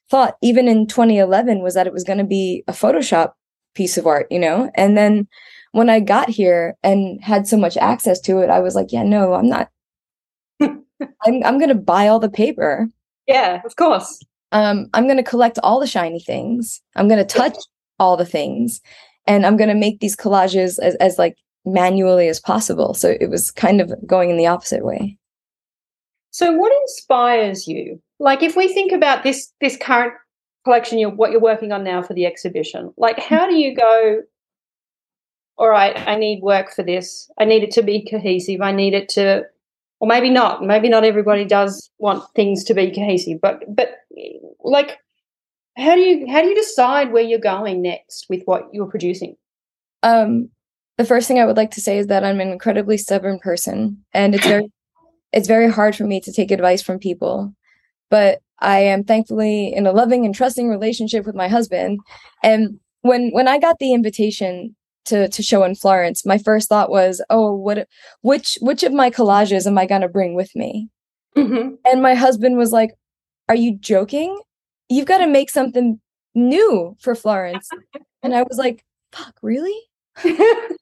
thought, 0.09 0.35
even 0.41 0.67
in 0.67 0.87
2011, 0.87 1.61
was 1.61 1.73
that 1.73 1.87
it 1.87 1.93
was 1.93 2.03
going 2.03 2.19
to 2.19 2.23
be 2.23 2.63
a 2.67 2.73
Photoshop 2.73 3.33
piece 3.75 3.97
of 3.97 4.07
art, 4.07 4.27
you 4.31 4.39
know? 4.39 4.71
And 4.75 4.97
then 4.97 5.27
when 5.73 5.89
I 5.89 5.99
got 5.99 6.29
here 6.29 6.75
and 6.83 7.21
had 7.21 7.47
so 7.47 7.57
much 7.57 7.77
access 7.77 8.19
to 8.21 8.39
it, 8.39 8.49
I 8.49 8.59
was 8.59 8.75
like, 8.75 8.91
yeah, 8.91 9.03
no, 9.03 9.33
I'm 9.33 9.47
not. 9.47 9.69
I'm 10.61 10.83
I'm 11.25 11.57
going 11.57 11.69
to 11.69 11.75
buy 11.75 12.07
all 12.07 12.19
the 12.19 12.29
paper. 12.29 12.87
Yeah, 13.27 13.61
of 13.65 13.75
course. 13.75 14.21
Um, 14.51 14.89
I'm 14.93 15.05
going 15.05 15.17
to 15.17 15.23
collect 15.23 15.59
all 15.63 15.79
the 15.79 15.87
shiny 15.87 16.19
things. 16.19 16.81
I'm 16.95 17.07
going 17.07 17.25
to 17.25 17.25
touch 17.25 17.57
all 17.99 18.17
the 18.17 18.25
things 18.25 18.81
and 19.27 19.45
i'm 19.45 19.57
going 19.57 19.69
to 19.69 19.75
make 19.75 19.99
these 19.99 20.15
collages 20.15 20.79
as, 20.79 20.95
as 20.95 21.17
like 21.17 21.35
manually 21.65 22.27
as 22.27 22.39
possible. 22.39 22.93
So 22.93 23.15
it 23.19 23.29
was 23.29 23.51
kind 23.51 23.81
of 23.81 23.93
going 24.05 24.29
in 24.29 24.37
the 24.37 24.47
opposite 24.47 24.85
way. 24.85 25.17
So 26.31 26.51
what 26.53 26.71
inspires 26.83 27.67
you? 27.67 28.01
Like 28.19 28.41
if 28.41 28.55
we 28.55 28.73
think 28.73 28.91
about 28.91 29.23
this 29.23 29.51
this 29.61 29.77
current 29.77 30.13
collection 30.63 30.99
you're 30.99 31.09
what 31.09 31.31
you're 31.31 31.41
working 31.41 31.71
on 31.71 31.83
now 31.83 32.03
for 32.03 32.13
the 32.13 32.23
exhibition 32.23 32.93
like 32.95 33.17
mm-hmm. 33.17 33.33
how 33.33 33.49
do 33.49 33.55
you 33.55 33.75
go 33.75 34.21
all 35.57 35.69
right 35.69 35.97
i 36.07 36.15
need 36.15 36.39
work 36.43 36.71
for 36.71 36.83
this. 36.83 37.27
I 37.39 37.45
need 37.45 37.63
it 37.63 37.71
to 37.71 37.81
be 37.81 38.07
cohesive. 38.07 38.61
I 38.61 38.71
need 38.71 38.93
it 38.93 39.09
to 39.09 39.43
or 39.99 40.07
maybe 40.07 40.29
not. 40.29 40.63
Maybe 40.63 40.87
not 40.87 41.03
everybody 41.03 41.45
does 41.45 41.89
want 41.97 42.23
things 42.35 42.63
to 42.65 42.75
be 42.75 42.91
cohesive 42.91 43.41
but 43.41 43.63
but 43.75 43.89
like 44.63 44.99
how 45.77 45.95
do 45.95 46.01
you 46.01 46.27
how 46.31 46.41
do 46.41 46.47
you 46.47 46.55
decide 46.55 47.11
where 47.11 47.23
you're 47.23 47.39
going 47.39 47.81
next 47.81 48.27
with 48.29 48.43
what 48.45 48.69
you're 48.73 48.89
producing? 48.89 49.35
Um, 50.03 50.49
the 50.97 51.05
first 51.05 51.27
thing 51.27 51.39
I 51.39 51.45
would 51.45 51.57
like 51.57 51.71
to 51.71 51.81
say 51.81 51.97
is 51.97 52.07
that 52.07 52.23
I'm 52.23 52.39
an 52.39 52.49
incredibly 52.49 52.97
stubborn 52.97 53.39
person, 53.39 54.03
and 54.13 54.35
it's 54.35 54.45
very 54.45 54.71
it's 55.33 55.47
very 55.47 55.71
hard 55.71 55.95
for 55.95 56.03
me 56.03 56.19
to 56.21 56.31
take 56.31 56.51
advice 56.51 56.81
from 56.81 56.99
people. 56.99 57.53
But 58.09 58.41
I 58.59 58.79
am 58.79 59.03
thankfully 59.03 59.73
in 59.73 59.87
a 59.87 59.91
loving 59.91 60.25
and 60.25 60.35
trusting 60.35 60.67
relationship 60.67 61.25
with 61.25 61.35
my 61.35 61.47
husband. 61.47 61.99
And 62.43 62.79
when 63.01 63.31
when 63.31 63.47
I 63.47 63.57
got 63.57 63.79
the 63.79 63.93
invitation 63.93 64.75
to 65.05 65.29
to 65.29 65.41
show 65.41 65.63
in 65.63 65.75
Florence, 65.75 66.25
my 66.25 66.37
first 66.37 66.69
thought 66.69 66.91
was, 66.91 67.23
oh, 67.29 67.55
what 67.55 67.87
which 68.21 68.57
which 68.61 68.83
of 68.83 68.93
my 68.93 69.09
collages 69.09 69.65
am 69.65 69.77
I 69.77 69.85
gonna 69.85 70.09
bring 70.09 70.35
with 70.35 70.55
me? 70.55 70.89
Mm-hmm. 71.37 71.75
And 71.85 72.01
my 72.01 72.13
husband 72.13 72.57
was 72.57 72.71
like, 72.71 72.91
Are 73.47 73.55
you 73.55 73.77
joking? 73.77 74.37
You've 74.91 75.07
got 75.07 75.19
to 75.19 75.27
make 75.27 75.49
something 75.49 75.99
new 76.35 76.95
for 76.99 77.15
Florence. 77.15 77.69
and 78.23 78.35
I 78.35 78.43
was 78.43 78.57
like, 78.57 78.83
fuck, 79.11 79.35
really? 79.41 79.79
really? 80.23 80.77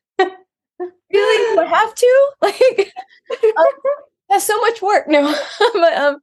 Have 1.67 1.95
to? 1.95 2.29
Like, 2.41 2.93
um, 3.43 3.65
that's 4.29 4.45
so 4.45 4.59
much 4.61 4.81
work. 4.81 5.07
No, 5.07 5.35
but 5.73 5.93
um, 5.93 6.17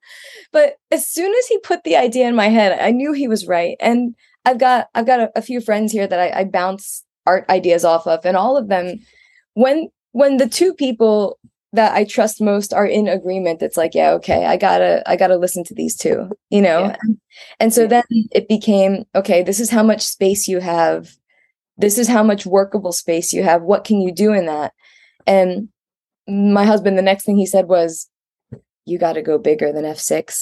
but 0.52 0.76
as 0.90 1.06
soon 1.06 1.32
as 1.34 1.46
he 1.46 1.58
put 1.58 1.84
the 1.84 1.96
idea 1.96 2.26
in 2.26 2.34
my 2.34 2.48
head, 2.48 2.78
I 2.80 2.90
knew 2.90 3.12
he 3.12 3.28
was 3.28 3.46
right. 3.46 3.76
And 3.80 4.14
I've 4.44 4.58
got 4.58 4.88
I've 4.94 5.06
got 5.06 5.20
a, 5.20 5.30
a 5.36 5.42
few 5.42 5.60
friends 5.60 5.92
here 5.92 6.06
that 6.06 6.18
I, 6.18 6.40
I 6.40 6.44
bounce 6.44 7.04
art 7.26 7.44
ideas 7.48 7.84
off 7.84 8.06
of, 8.06 8.24
and 8.24 8.36
all 8.36 8.56
of 8.56 8.68
them, 8.68 8.98
when 9.54 9.88
when 10.12 10.38
the 10.38 10.48
two 10.48 10.74
people 10.74 11.38
that 11.76 11.94
I 11.94 12.04
trust 12.04 12.40
most 12.40 12.74
are 12.74 12.86
in 12.86 13.08
agreement. 13.08 13.62
It's 13.62 13.76
like, 13.76 13.94
yeah, 13.94 14.10
okay, 14.12 14.44
I 14.44 14.56
gotta, 14.56 15.02
I 15.08 15.16
gotta 15.16 15.36
listen 15.36 15.64
to 15.64 15.74
these 15.74 15.96
two, 15.96 16.30
you 16.50 16.60
know? 16.60 16.86
Yeah. 16.86 16.96
And 17.60 17.72
so 17.72 17.82
yeah. 17.82 17.88
then 17.88 18.04
it 18.32 18.48
became, 18.48 19.04
okay, 19.14 19.42
this 19.42 19.60
is 19.60 19.70
how 19.70 19.82
much 19.82 20.02
space 20.02 20.48
you 20.48 20.60
have. 20.60 21.12
This 21.78 21.98
is 21.98 22.08
how 22.08 22.22
much 22.22 22.46
workable 22.46 22.92
space 22.92 23.32
you 23.32 23.42
have. 23.42 23.62
What 23.62 23.84
can 23.84 24.00
you 24.00 24.12
do 24.12 24.32
in 24.32 24.46
that? 24.46 24.72
And 25.26 25.68
my 26.26 26.64
husband, 26.64 26.98
the 26.98 27.02
next 27.02 27.24
thing 27.24 27.36
he 27.36 27.46
said 27.46 27.68
was, 27.68 28.08
you 28.84 28.98
got 28.98 29.14
to 29.14 29.22
go 29.22 29.38
bigger 29.38 29.72
than 29.72 29.84
F6 29.84 30.36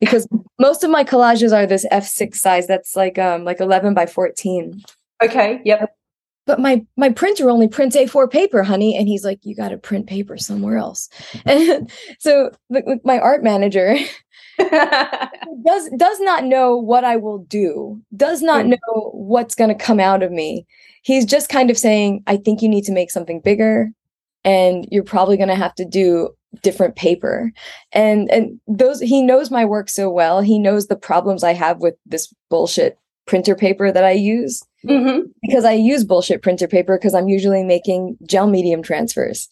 because 0.00 0.28
most 0.58 0.84
of 0.84 0.90
my 0.90 1.04
collages 1.04 1.56
are 1.56 1.66
this 1.66 1.86
F6 1.90 2.36
size. 2.36 2.66
That's 2.66 2.96
like, 2.96 3.18
um, 3.18 3.44
like 3.44 3.60
11 3.60 3.94
by 3.94 4.06
14. 4.06 4.80
Okay. 5.22 5.60
Yep 5.64 5.94
but 6.46 6.60
my 6.60 6.84
my 6.96 7.10
printer 7.10 7.50
only 7.50 7.68
prints 7.68 7.96
A4 7.96 8.30
paper, 8.30 8.62
honey. 8.62 8.96
And 8.96 9.08
he's 9.08 9.24
like, 9.24 9.40
you 9.42 9.54
got 9.54 9.70
to 9.70 9.78
print 9.78 10.06
paper 10.06 10.36
somewhere 10.36 10.76
else. 10.76 11.08
And 11.46 11.90
so 12.18 12.50
the, 12.70 13.00
my 13.04 13.18
art 13.18 13.42
manager, 13.42 13.96
does 14.58 15.90
does 15.96 16.20
not 16.20 16.44
know 16.44 16.76
what 16.76 17.04
I 17.04 17.16
will 17.16 17.38
do, 17.38 18.00
does 18.16 18.42
not 18.42 18.66
know 18.66 19.10
what's 19.12 19.54
going 19.54 19.70
to 19.76 19.84
come 19.84 20.00
out 20.00 20.22
of 20.22 20.32
me. 20.32 20.66
He's 21.02 21.24
just 21.24 21.48
kind 21.48 21.70
of 21.70 21.78
saying, 21.78 22.22
I 22.26 22.36
think 22.36 22.62
you 22.62 22.68
need 22.68 22.84
to 22.84 22.92
make 22.92 23.10
something 23.10 23.40
bigger 23.40 23.90
and 24.44 24.86
you're 24.90 25.04
probably 25.04 25.36
going 25.36 25.48
to 25.48 25.54
have 25.54 25.74
to 25.74 25.84
do 25.84 26.30
different 26.62 26.96
paper. 26.96 27.52
And 27.92 28.30
and 28.30 28.60
those 28.66 29.00
he 29.00 29.22
knows 29.22 29.50
my 29.50 29.64
work 29.64 29.88
so 29.88 30.10
well. 30.10 30.40
He 30.40 30.58
knows 30.58 30.86
the 30.86 30.96
problems 30.96 31.42
I 31.42 31.52
have 31.52 31.78
with 31.78 31.94
this 32.06 32.32
bullshit 32.50 32.98
printer 33.26 33.54
paper 33.54 33.90
that 33.90 34.04
I 34.04 34.12
use. 34.12 34.62
Mm-hmm. 34.88 35.28
Because 35.42 35.64
I 35.64 35.72
use 35.72 36.04
bullshit 36.04 36.42
printer 36.42 36.68
paper 36.68 36.98
because 36.98 37.14
I'm 37.14 37.28
usually 37.28 37.64
making 37.64 38.16
gel 38.26 38.46
medium 38.46 38.82
transfers. 38.82 39.48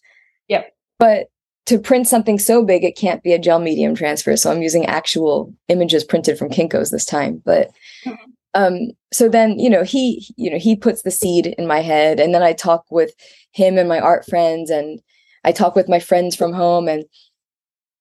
Yep. 0.47 0.73
But 0.99 1.27
to 1.65 1.79
print 1.79 2.07
something 2.07 2.39
so 2.39 2.63
big, 2.63 2.83
it 2.83 2.97
can't 2.97 3.23
be 3.23 3.33
a 3.33 3.39
gel 3.39 3.59
medium 3.59 3.95
transfer. 3.95 4.35
So 4.35 4.51
I'm 4.51 4.61
using 4.61 4.85
actual 4.85 5.53
images 5.69 6.03
printed 6.03 6.37
from 6.37 6.49
Kinko's 6.49 6.91
this 6.91 7.05
time. 7.05 7.41
But 7.45 7.71
mm-hmm. 8.05 8.15
um, 8.53 8.91
so 9.11 9.29
then, 9.29 9.57
you 9.59 9.69
know, 9.69 9.83
he, 9.83 10.27
you 10.35 10.51
know, 10.51 10.57
he 10.59 10.75
puts 10.75 11.03
the 11.03 11.11
seed 11.11 11.47
in 11.57 11.67
my 11.67 11.79
head, 11.79 12.19
and 12.19 12.33
then 12.33 12.43
I 12.43 12.53
talk 12.53 12.85
with 12.89 13.11
him 13.51 13.77
and 13.77 13.87
my 13.87 13.99
art 13.99 14.25
friends, 14.25 14.69
and 14.69 14.99
I 15.43 15.51
talk 15.51 15.75
with 15.75 15.89
my 15.89 15.99
friends 15.99 16.35
from 16.35 16.53
home, 16.53 16.87
and 16.87 17.05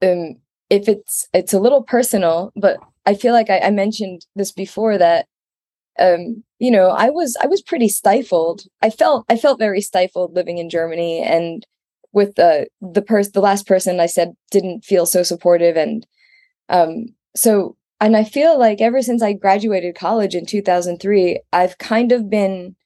um, 0.03 0.37
if 0.71 0.89
it's 0.89 1.29
it's 1.33 1.53
a 1.53 1.61
little 1.61 1.83
personal, 1.83 2.53
but 2.57 2.79
I 3.07 3.15
feel 3.15 3.33
like 3.33 3.51
I, 3.51 3.59
I 3.61 3.71
mentioned 3.71 4.27
this 4.35 4.53
before 4.53 4.99
that 4.99 5.27
um 5.99 6.43
you 6.59 6.71
know 6.71 6.89
i 6.89 7.11
was 7.11 7.37
i 7.43 7.47
was 7.47 7.63
pretty 7.63 7.89
stifled. 7.89 8.63
I 8.81 8.91
felt 8.91 9.25
i 9.29 9.37
felt 9.37 9.59
very 9.59 9.81
stifled 9.81 10.35
living 10.35 10.59
in 10.59 10.71
germany 10.71 11.23
and 11.23 11.67
with 12.13 12.35
the 12.37 12.67
the 12.81 13.03
person 13.03 13.33
the 13.35 13.41
last 13.41 13.67
person 13.67 14.01
I 14.01 14.07
said 14.07 14.35
didn't 14.51 14.85
feel 14.85 15.07
so 15.07 15.23
supportive 15.23 15.77
and 15.77 16.07
um 16.69 17.07
so 17.35 17.77
and 18.01 18.17
I 18.17 18.25
feel 18.25 18.59
like 18.59 18.81
ever 18.81 19.01
since 19.03 19.23
I 19.23 19.33
graduated 19.33 19.95
college 19.95 20.35
in 20.35 20.47
2003 20.47 21.41
I've 21.53 21.79
kind 21.79 22.13
of 22.13 22.31
been 22.31 22.77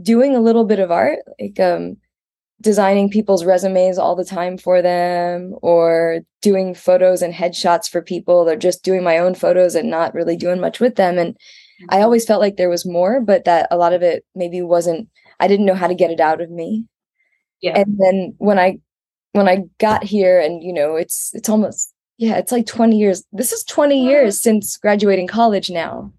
doing 0.00 0.34
a 0.34 0.40
little 0.40 0.64
bit 0.64 0.78
of 0.78 0.90
art 0.90 1.18
like 1.38 1.60
um 1.60 1.96
designing 2.60 3.08
people's 3.08 3.44
resumes 3.44 3.98
all 3.98 4.14
the 4.14 4.24
time 4.24 4.58
for 4.58 4.82
them 4.82 5.54
or 5.62 6.20
doing 6.42 6.74
photos 6.74 7.22
and 7.22 7.32
headshots 7.32 7.88
for 7.88 8.02
people. 8.02 8.48
Or 8.48 8.56
just 8.56 8.84
doing 8.84 9.02
my 9.02 9.18
own 9.18 9.34
photos 9.34 9.74
and 9.74 9.88
not 9.88 10.14
really 10.14 10.36
doing 10.36 10.60
much 10.60 10.78
with 10.78 10.96
them. 10.96 11.18
And 11.18 11.36
I 11.88 12.02
always 12.02 12.26
felt 12.26 12.40
like 12.40 12.56
there 12.56 12.68
was 12.68 12.86
more 12.86 13.20
but 13.20 13.44
that 13.44 13.68
a 13.70 13.76
lot 13.76 13.92
of 13.92 14.02
it 14.02 14.24
maybe 14.34 14.62
wasn't 14.62 15.08
I 15.38 15.48
didn't 15.48 15.66
know 15.66 15.74
how 15.74 15.86
to 15.86 15.94
get 15.94 16.10
it 16.10 16.20
out 16.20 16.40
of 16.40 16.50
me 16.50 16.86
yeah. 17.60 17.78
And 17.78 17.98
then 17.98 18.34
when 18.38 18.58
I 18.58 18.78
when 19.32 19.48
I 19.48 19.64
got 19.78 20.04
here 20.04 20.40
and 20.40 20.62
you 20.62 20.72
know, 20.72 20.96
it's 20.96 21.30
it's 21.34 21.48
almost 21.48 21.94
yeah, 22.18 22.36
it's 22.36 22.52
like 22.52 22.66
20 22.66 22.98
years. 22.98 23.24
This 23.32 23.52
is 23.52 23.64
20 23.64 24.04
years 24.04 24.40
since 24.40 24.76
graduating 24.76 25.26
college 25.26 25.70
now. 25.70 26.12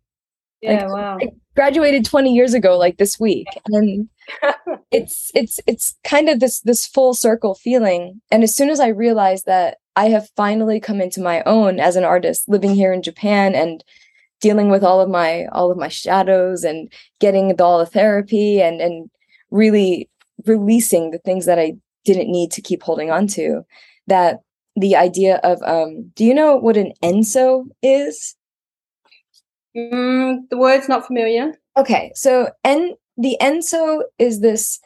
Yeah, 0.62 0.86
like, 0.86 0.94
wow. 0.94 1.18
I 1.22 1.28
graduated 1.56 2.06
20 2.06 2.34
years 2.34 2.56
ago 2.56 2.76
like 2.78 2.98
this 2.98 3.20
week. 3.20 3.48
And 3.68 4.10
it's 4.92 5.32
it's 5.36 5.60
it's 5.68 5.96
kind 6.04 6.30
of 6.30 6.40
this 6.40 6.62
this 6.62 6.86
full 6.88 7.14
circle 7.14 7.56
feeling. 7.56 8.22
And 8.32 8.44
as 8.44 8.56
soon 8.56 8.70
as 8.70 8.80
I 8.80 8.88
realized 8.88 9.46
that 9.46 9.78
I 9.96 10.10
have 10.10 10.30
finally 10.36 10.80
come 10.80 11.02
into 11.02 11.22
my 11.22 11.44
own 11.44 11.80
as 11.80 11.96
an 11.96 12.04
artist 12.04 12.48
living 12.48 12.74
here 12.74 12.94
in 12.94 13.02
Japan 13.02 13.54
and 13.54 13.84
dealing 14.42 14.70
with 14.70 14.84
all 14.84 15.00
of 15.00 15.10
my 15.10 15.46
all 15.52 15.72
of 15.72 15.78
my 15.78 15.88
shadows 15.88 16.64
and 16.64 16.92
getting 17.20 17.60
all 17.62 17.80
the 17.80 17.86
therapy 17.86 18.62
and 18.62 18.82
and 18.82 19.10
really 19.52 20.10
releasing 20.46 21.12
the 21.12 21.20
things 21.20 21.46
that 21.46 21.60
I 21.60 21.76
didn't 22.04 22.32
need 22.32 22.52
to 22.52 22.62
keep 22.62 22.84
holding 22.84 23.12
on 23.12 23.28
to. 23.28 23.64
That 24.08 24.42
the 24.76 24.96
idea 24.96 25.40
of 25.44 25.62
um, 25.64 26.12
do 26.16 26.26
you 26.26 26.34
know 26.34 26.56
what 26.56 26.78
an 26.78 26.94
enso 27.04 27.66
is? 27.82 28.36
Mm, 29.76 30.50
the 30.50 30.58
word's 30.58 30.90
not 30.90 31.06
familiar. 31.06 31.54
Okay, 31.78 32.12
so 32.16 32.50
en 32.66 32.96
the 33.18 33.38
enso 33.42 34.02
is 34.20 34.42
this 34.42 34.80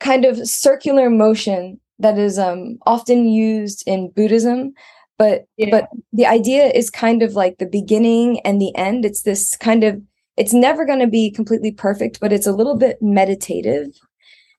kind 0.00 0.24
of 0.24 0.48
circular 0.48 1.10
motion 1.10 1.80
that 1.98 2.18
is 2.18 2.38
um, 2.38 2.78
often 2.86 3.28
used 3.28 3.84
in 3.86 4.10
Buddhism, 4.10 4.72
but 5.18 5.46
yeah. 5.56 5.70
but 5.70 5.88
the 6.12 6.26
idea 6.26 6.66
is 6.66 6.90
kind 6.90 7.22
of 7.22 7.34
like 7.34 7.58
the 7.58 7.66
beginning 7.66 8.40
and 8.40 8.60
the 8.60 8.74
end. 8.76 9.04
It's 9.04 9.22
this 9.22 9.56
kind 9.56 9.84
of 9.84 10.00
it's 10.36 10.52
never 10.52 10.84
going 10.84 10.98
to 10.98 11.06
be 11.06 11.30
completely 11.30 11.70
perfect, 11.70 12.18
but 12.20 12.32
it's 12.32 12.46
a 12.46 12.52
little 12.52 12.76
bit 12.76 12.98
meditative 13.00 13.88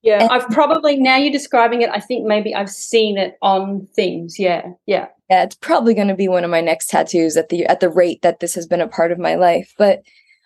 yeah, 0.05 0.21
and, 0.21 0.31
I've 0.31 0.47
probably 0.49 0.97
now 0.97 1.17
you're 1.17 1.31
describing 1.31 1.81
it. 1.81 1.89
I 1.91 1.99
think 1.99 2.27
maybe 2.27 2.53
I've 2.53 2.69
seen 2.69 3.17
it 3.17 3.37
on 3.41 3.87
things. 3.95 4.37
Yeah, 4.37 4.67
yeah, 4.85 5.07
yeah. 5.31 5.43
It's 5.43 5.55
probably 5.55 5.95
going 5.95 6.09
to 6.09 6.15
be 6.15 6.27
one 6.27 6.43
of 6.43 6.51
my 6.51 6.61
next 6.61 6.91
tattoos 6.91 7.35
at 7.35 7.49
the 7.49 7.65
at 7.65 7.79
the 7.79 7.89
rate 7.89 8.21
that 8.21 8.39
this 8.39 8.53
has 8.53 8.67
been 8.67 8.81
a 8.81 8.87
part 8.87 9.11
of 9.11 9.17
my 9.17 9.33
life. 9.33 9.73
But 9.79 10.03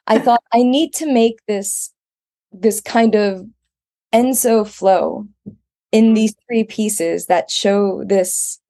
I 0.07 0.17
thought 0.23 0.41
I 0.53 0.63
need 0.63 0.93
to 0.95 1.11
make 1.11 1.45
this 1.45 1.93
this 2.53 2.79
kind 2.79 3.15
of 3.15 3.45
enso 4.13 4.65
flow 4.65 5.27
in 5.91 6.05
mm-hmm. 6.05 6.13
these 6.13 6.35
three 6.47 6.63
pieces 6.63 7.25
that 7.25 7.51
show 7.51 8.05
this 8.05 8.61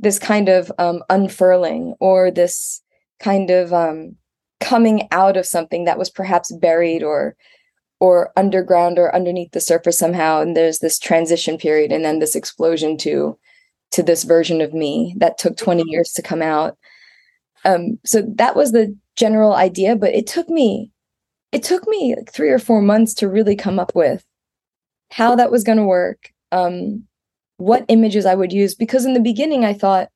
this 0.00 0.18
kind 0.18 0.48
of 0.48 0.70
um, 0.78 1.02
unfurling 1.10 1.94
or 2.00 2.30
this 2.30 2.82
kind 3.20 3.50
of 3.50 3.72
um, 3.72 4.16
coming 4.60 5.08
out 5.10 5.36
of 5.36 5.46
something 5.46 5.84
that 5.84 5.98
was 5.98 6.10
perhaps 6.10 6.52
buried 6.52 7.02
or 7.02 7.36
or 8.00 8.30
underground 8.36 8.98
or 8.98 9.14
underneath 9.14 9.50
the 9.52 9.60
surface 9.60 9.98
somehow 9.98 10.40
and 10.40 10.56
there's 10.56 10.78
this 10.78 10.98
transition 10.98 11.58
period 11.58 11.90
and 11.90 12.04
then 12.04 12.18
this 12.18 12.36
explosion 12.36 12.96
to 12.96 13.36
to 13.90 14.02
this 14.02 14.24
version 14.24 14.60
of 14.60 14.72
me 14.72 15.14
that 15.16 15.38
took 15.38 15.56
20 15.56 15.82
mm-hmm. 15.82 15.88
years 15.90 16.12
to 16.12 16.22
come 16.22 16.42
out 16.42 16.76
um 17.64 17.98
so 18.04 18.22
that 18.36 18.54
was 18.54 18.72
the 18.72 18.94
general 19.16 19.52
idea 19.54 19.96
but 19.96 20.14
it 20.14 20.26
took 20.26 20.48
me 20.48 20.92
it 21.50 21.62
took 21.62 21.86
me 21.88 22.14
like 22.16 22.32
3 22.32 22.50
or 22.50 22.58
4 22.58 22.82
months 22.82 23.14
to 23.14 23.28
really 23.28 23.56
come 23.56 23.78
up 23.78 23.94
with 23.94 24.24
how 25.10 25.34
that 25.36 25.50
was 25.50 25.64
going 25.64 25.78
to 25.78 25.84
work 25.84 26.32
um 26.52 27.04
what 27.58 27.84
images 27.88 28.24
I 28.24 28.34
would 28.34 28.52
use 28.52 28.74
because 28.74 29.04
in 29.04 29.14
the 29.14 29.20
beginning 29.20 29.64
I 29.64 29.74
thought 29.74 30.08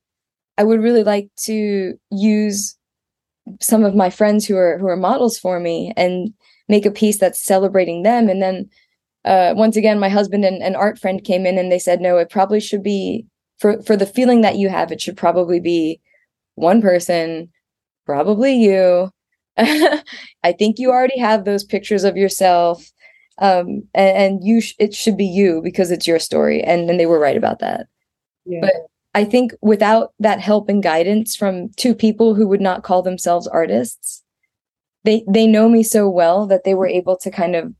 I 0.57 0.65
would 0.65 0.81
really 0.81 1.05
like 1.05 1.29
to 1.45 1.95
use 2.11 2.77
some 3.61 3.85
of 3.85 3.95
my 3.95 4.11
friends 4.11 4.47
who 4.47 4.57
are 4.57 4.79
who 4.79 4.87
are 4.87 4.97
models 4.97 5.39
for 5.39 5.61
me 5.61 5.93
and 5.97 6.33
make 6.69 6.87
a 6.87 6.91
piece 6.91 7.19
that's 7.19 7.45
celebrating 7.45 8.03
them. 8.03 8.29
And 8.29 8.41
then 8.41 8.71
uh, 9.25 9.55
once 9.57 9.77
again 9.77 9.99
my 9.99 10.09
husband 10.09 10.45
and 10.45 10.63
an 10.63 10.77
art 10.77 10.99
friend 10.99 11.23
came 11.23 11.47
in 11.47 11.59
and 11.59 11.71
they 11.71 11.79
said 11.79 12.01
no 12.01 12.17
it 12.19 12.31
probably 12.31 12.61
should 12.61 12.83
be 12.83 13.27
for 13.59 13.83
for 13.83 13.97
the 13.97 14.07
feeling 14.07 14.41
that 14.41 14.57
you 14.57 14.69
have 14.69 14.91
it 14.91 15.01
should 15.01 15.17
probably 15.17 15.61
be 15.61 16.01
one 16.55 16.81
person 16.81 17.51
probably 18.07 18.55
you. 18.55 19.11
I 19.59 20.53
think 20.59 20.79
you 20.79 20.91
already 20.91 21.19
have 21.19 21.45
those 21.45 21.65
pictures 21.65 22.05
of 22.05 22.17
yourself 22.17 22.91
um, 23.43 23.83
and, 23.93 24.17
and, 24.17 24.45
you 24.45 24.61
sh- 24.61 24.75
it 24.79 24.95
should 24.95 25.17
be 25.17 25.27
you 25.27 25.61
because 25.63 25.91
it's 25.91 26.07
your 26.07 26.19
story 26.19 26.63
and 26.63 26.89
and 26.89 26.99
they 26.99 27.07
were 27.07 27.19
right 27.19 27.37
about 27.37 27.59
that 27.59 27.87
yeah. 28.47 28.61
but 28.61 28.73
i 29.15 29.25
think 29.25 29.53
without 29.61 30.13
that 30.19 30.41
help 30.41 30.69
and 30.69 30.83
guidance 30.83 31.37
from 31.37 31.69
two 31.77 31.95
people 31.95 32.35
who 32.35 32.47
would 32.47 32.61
not 32.61 32.83
call 32.83 33.03
themselves 33.03 33.47
artists 33.49 34.23
they 35.05 35.25
they 35.29 35.47
know 35.47 35.69
me 35.69 35.83
so 35.83 36.09
well 36.09 36.47
that 36.47 36.65
they 36.65 36.75
were 36.75 36.87
able 36.87 37.17
to 37.17 37.31
kind 37.31 37.57
of 37.57 37.73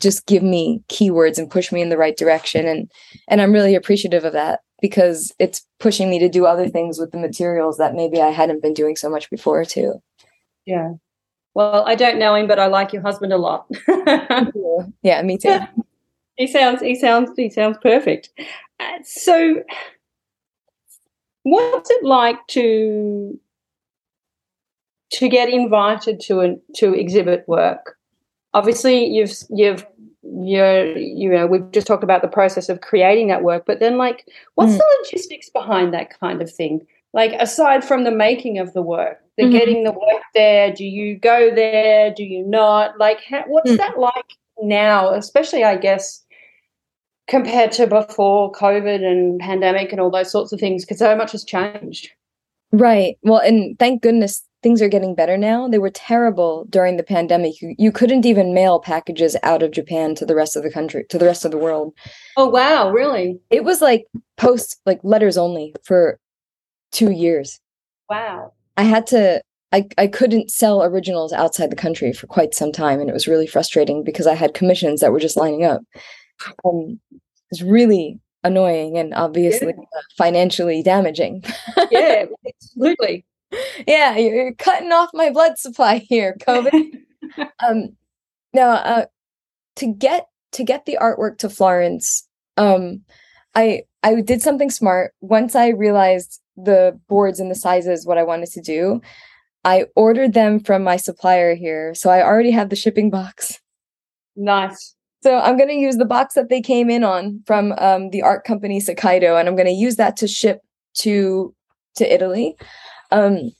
just 0.00 0.26
give 0.26 0.42
me 0.42 0.82
keywords 0.88 1.38
and 1.38 1.50
push 1.50 1.70
me 1.70 1.82
in 1.82 1.88
the 1.88 1.98
right 1.98 2.16
direction 2.16 2.66
and 2.66 2.90
and 3.28 3.40
I'm 3.40 3.52
really 3.52 3.74
appreciative 3.74 4.24
of 4.24 4.32
that 4.32 4.60
because 4.80 5.32
it's 5.38 5.66
pushing 5.78 6.10
me 6.10 6.18
to 6.18 6.28
do 6.28 6.46
other 6.46 6.68
things 6.68 6.98
with 6.98 7.12
the 7.12 7.18
materials 7.18 7.78
that 7.78 7.94
maybe 7.94 8.20
I 8.20 8.30
hadn't 8.30 8.62
been 8.62 8.74
doing 8.74 8.96
so 8.96 9.10
much 9.10 9.30
before 9.30 9.64
too. 9.64 10.02
Yeah. 10.66 10.92
Well, 11.54 11.84
I 11.86 11.94
don't 11.94 12.18
know 12.18 12.34
him, 12.34 12.46
but 12.46 12.58
I 12.58 12.66
like 12.66 12.92
your 12.92 13.02
husband 13.02 13.32
a 13.32 13.36
lot. 13.36 13.66
yeah, 15.02 15.22
me 15.22 15.38
too. 15.38 15.58
he 16.36 16.46
sounds 16.46 16.80
he 16.80 16.94
sounds 16.94 17.30
he 17.36 17.50
sounds 17.50 17.76
perfect. 17.82 18.30
Uh, 18.80 18.98
so 19.04 19.62
what's 21.42 21.90
it 21.90 22.04
like 22.04 22.38
to 22.48 23.38
to 25.12 25.28
get 25.28 25.48
invited 25.48 26.20
to 26.20 26.40
an, 26.40 26.60
to 26.74 26.94
exhibit 26.94 27.44
work. 27.46 27.98
Obviously, 28.54 29.06
you've 29.06 29.32
you've 29.50 29.86
you're 30.22 30.96
you 30.96 31.28
know 31.28 31.46
we've 31.46 31.70
just 31.70 31.86
talked 31.86 32.04
about 32.04 32.22
the 32.22 32.28
process 32.28 32.68
of 32.68 32.80
creating 32.80 33.28
that 33.28 33.42
work, 33.42 33.64
but 33.66 33.80
then 33.80 33.98
like, 33.98 34.26
what's 34.54 34.72
mm. 34.72 34.78
the 34.78 34.96
logistics 35.02 35.50
behind 35.50 35.92
that 35.92 36.18
kind 36.18 36.40
of 36.40 36.50
thing? 36.50 36.86
Like 37.12 37.32
aside 37.38 37.84
from 37.84 38.04
the 38.04 38.10
making 38.10 38.58
of 38.58 38.72
the 38.72 38.82
work, 38.82 39.18
the 39.36 39.44
mm-hmm. 39.44 39.52
getting 39.52 39.84
the 39.84 39.92
work 39.92 40.22
there. 40.34 40.72
Do 40.72 40.84
you 40.84 41.18
go 41.18 41.54
there? 41.54 42.12
Do 42.14 42.24
you 42.24 42.46
not? 42.46 42.98
Like, 42.98 43.20
how, 43.28 43.44
what's 43.46 43.70
mm. 43.70 43.76
that 43.76 43.98
like 43.98 44.36
now? 44.60 45.12
Especially, 45.12 45.64
I 45.64 45.76
guess 45.76 46.24
compared 47.28 47.72
to 47.72 47.86
before 47.86 48.52
COVID 48.52 49.04
and 49.04 49.40
pandemic 49.40 49.92
and 49.92 50.00
all 50.00 50.10
those 50.10 50.30
sorts 50.30 50.52
of 50.52 50.60
things, 50.60 50.84
because 50.84 50.98
so 50.98 51.16
much 51.16 51.32
has 51.32 51.44
changed. 51.44 52.08
Right. 52.72 53.18
Well, 53.22 53.40
and 53.40 53.78
thank 53.78 54.02
goodness 54.02 54.42
things 54.62 54.80
are 54.80 54.88
getting 54.88 55.14
better 55.14 55.36
now. 55.36 55.68
They 55.68 55.78
were 55.78 55.90
terrible 55.90 56.66
during 56.70 56.96
the 56.96 57.02
pandemic. 57.02 57.60
You, 57.60 57.74
you 57.78 57.92
couldn't 57.92 58.24
even 58.24 58.54
mail 58.54 58.80
packages 58.80 59.36
out 59.42 59.62
of 59.62 59.72
Japan 59.72 60.14
to 60.16 60.24
the 60.24 60.34
rest 60.34 60.56
of 60.56 60.62
the 60.62 60.70
country, 60.70 61.04
to 61.10 61.18
the 61.18 61.26
rest 61.26 61.44
of 61.44 61.50
the 61.50 61.58
world. 61.58 61.92
Oh, 62.36 62.48
wow. 62.48 62.90
Really? 62.90 63.38
It 63.50 63.64
was 63.64 63.82
like 63.82 64.06
post, 64.36 64.80
like 64.86 65.00
letters 65.02 65.36
only 65.36 65.74
for 65.84 66.18
two 66.92 67.10
years. 67.10 67.58
Wow. 68.08 68.52
I 68.76 68.84
had 68.84 69.06
to 69.08 69.42
I, 69.72 69.88
I 69.96 70.06
couldn't 70.06 70.50
sell 70.50 70.82
originals 70.82 71.32
outside 71.32 71.70
the 71.70 71.76
country 71.76 72.12
for 72.12 72.26
quite 72.26 72.54
some 72.54 72.72
time 72.72 73.00
and 73.00 73.08
it 73.08 73.14
was 73.14 73.26
really 73.26 73.46
frustrating 73.46 74.04
because 74.04 74.26
I 74.26 74.34
had 74.34 74.54
commissions 74.54 75.00
that 75.00 75.12
were 75.12 75.20
just 75.20 75.36
lining 75.36 75.64
up. 75.64 75.80
Um, 76.64 77.00
it's 77.50 77.62
really 77.62 78.20
annoying 78.44 78.98
and 78.98 79.14
obviously 79.14 79.68
yeah. 79.68 79.98
uh, 79.98 80.02
financially 80.18 80.82
damaging. 80.82 81.42
yeah, 81.90 82.26
absolutely. 82.46 83.24
Yeah, 83.86 84.16
you're 84.16 84.54
cutting 84.54 84.92
off 84.92 85.10
my 85.14 85.30
blood 85.30 85.58
supply 85.58 85.98
here, 85.98 86.36
COVID. 86.46 86.90
um, 87.66 87.96
now, 88.52 88.72
uh, 88.72 89.06
to 89.76 89.86
get 89.86 90.26
to 90.52 90.64
get 90.64 90.84
the 90.84 90.98
artwork 91.00 91.38
to 91.38 91.48
Florence, 91.48 92.28
um, 92.56 93.02
I 93.54 93.82
I 94.02 94.20
did 94.20 94.42
something 94.42 94.70
smart. 94.70 95.14
Once 95.20 95.54
I 95.54 95.68
realized 95.68 96.40
the 96.56 96.98
boards 97.08 97.40
and 97.40 97.50
the 97.50 97.54
sizes, 97.54 98.06
what 98.06 98.18
I 98.18 98.22
wanted 98.22 98.50
to 98.50 98.60
do, 98.60 99.00
I 99.64 99.86
ordered 99.94 100.34
them 100.34 100.60
from 100.60 100.82
my 100.82 100.96
supplier 100.96 101.54
here. 101.54 101.94
So 101.94 102.10
I 102.10 102.22
already 102.22 102.50
have 102.50 102.68
the 102.68 102.76
shipping 102.76 103.10
box. 103.10 103.60
Nice. 104.36 104.94
So 105.22 105.38
I'm 105.38 105.56
going 105.56 105.68
to 105.68 105.74
use 105.74 105.96
the 105.96 106.04
box 106.04 106.34
that 106.34 106.48
they 106.48 106.60
came 106.60 106.90
in 106.90 107.04
on 107.04 107.42
from 107.46 107.72
um, 107.78 108.10
the 108.10 108.22
art 108.22 108.44
company 108.44 108.80
Sekaido, 108.80 109.38
and 109.38 109.48
I'm 109.48 109.54
going 109.54 109.66
to 109.66 109.72
use 109.72 109.96
that 109.96 110.16
to 110.16 110.28
ship 110.28 110.60
to 110.94 111.54
to 111.96 112.12
Italy. 112.12 112.56
Um, 113.12 113.52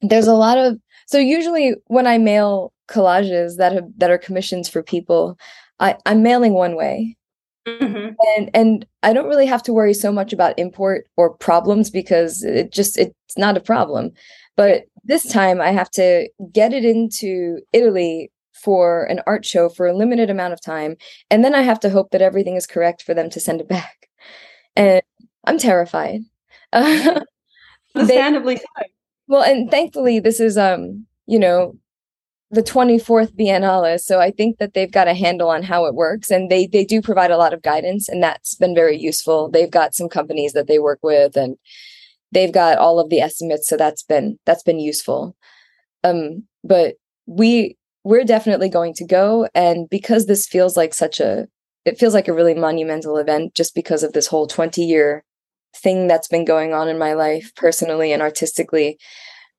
there's 0.00 0.26
a 0.26 0.34
lot 0.34 0.56
of 0.56 0.78
so 1.06 1.18
usually 1.18 1.74
when 1.88 2.06
I 2.06 2.16
mail 2.16 2.72
collages 2.88 3.56
that 3.58 3.72
have 3.72 3.84
that 3.98 4.10
are 4.10 4.18
commissions 4.18 4.68
for 4.68 4.82
people, 4.82 5.38
I, 5.80 5.96
I'm 6.06 6.22
mailing 6.22 6.54
one 6.54 6.76
way. 6.76 7.16
Mm-hmm. 7.66 8.14
And 8.36 8.50
and 8.54 8.86
I 9.02 9.12
don't 9.12 9.28
really 9.28 9.46
have 9.46 9.62
to 9.64 9.72
worry 9.72 9.94
so 9.94 10.10
much 10.10 10.32
about 10.32 10.58
import 10.58 11.06
or 11.16 11.34
problems 11.34 11.90
because 11.90 12.42
it 12.42 12.72
just 12.72 12.98
it's 12.98 13.14
not 13.36 13.56
a 13.56 13.60
problem. 13.60 14.10
But 14.56 14.84
this 15.04 15.26
time 15.26 15.60
I 15.60 15.70
have 15.70 15.90
to 15.92 16.28
get 16.52 16.72
it 16.72 16.84
into 16.84 17.60
Italy 17.72 18.30
for 18.52 19.04
an 19.04 19.20
art 19.26 19.44
show 19.44 19.68
for 19.68 19.86
a 19.86 19.96
limited 19.96 20.30
amount 20.30 20.52
of 20.52 20.60
time. 20.60 20.96
And 21.30 21.44
then 21.44 21.54
I 21.54 21.62
have 21.62 21.80
to 21.80 21.90
hope 21.90 22.10
that 22.10 22.22
everything 22.22 22.56
is 22.56 22.66
correct 22.66 23.02
for 23.02 23.14
them 23.14 23.30
to 23.30 23.40
send 23.40 23.60
it 23.60 23.68
back. 23.68 24.08
And 24.76 25.02
I'm 25.44 25.58
terrified. 25.58 26.20
Understandably 26.72 28.56
so. 28.56 28.64
Well, 29.28 29.42
and 29.42 29.70
thankfully 29.70 30.20
this 30.20 30.40
is 30.40 30.56
um, 30.56 31.06
you 31.26 31.38
know, 31.38 31.76
the 32.52 32.62
24th 32.62 33.34
Biennale. 33.34 33.98
So 33.98 34.20
I 34.20 34.30
think 34.30 34.58
that 34.58 34.74
they've 34.74 34.90
got 34.92 35.08
a 35.08 35.14
handle 35.14 35.48
on 35.48 35.62
how 35.62 35.86
it 35.86 35.94
works 35.94 36.30
and 36.30 36.50
they 36.50 36.66
they 36.66 36.84
do 36.84 37.00
provide 37.00 37.30
a 37.30 37.38
lot 37.38 37.54
of 37.54 37.62
guidance 37.62 38.08
and 38.08 38.22
that's 38.22 38.54
been 38.54 38.74
very 38.74 38.96
useful. 38.96 39.50
They've 39.50 39.70
got 39.70 39.94
some 39.94 40.08
companies 40.08 40.52
that 40.52 40.66
they 40.66 40.78
work 40.78 41.00
with 41.02 41.36
and 41.36 41.56
they've 42.32 42.52
got 42.52 42.78
all 42.78 42.98
of 42.98 43.10
the 43.10 43.20
estimates 43.20 43.68
so 43.68 43.76
that's 43.76 44.02
been 44.02 44.38
that's 44.44 44.62
been 44.62 44.80
useful 44.80 45.36
um 46.02 46.42
but 46.64 46.94
we 47.26 47.76
we're 48.04 48.24
definitely 48.24 48.68
going 48.68 48.94
to 48.94 49.04
go 49.04 49.48
and 49.54 49.88
because 49.88 50.26
this 50.26 50.46
feels 50.46 50.76
like 50.76 50.92
such 50.92 51.20
a 51.20 51.46
it 51.84 51.98
feels 51.98 52.14
like 52.14 52.28
a 52.28 52.32
really 52.32 52.54
monumental 52.54 53.16
event 53.16 53.54
just 53.54 53.74
because 53.74 54.02
of 54.02 54.12
this 54.12 54.26
whole 54.26 54.46
20 54.46 54.82
year 54.82 55.24
thing 55.76 56.06
that's 56.06 56.28
been 56.28 56.44
going 56.44 56.72
on 56.72 56.88
in 56.88 56.98
my 56.98 57.12
life 57.12 57.52
personally 57.54 58.12
and 58.12 58.22
artistically 58.22 58.98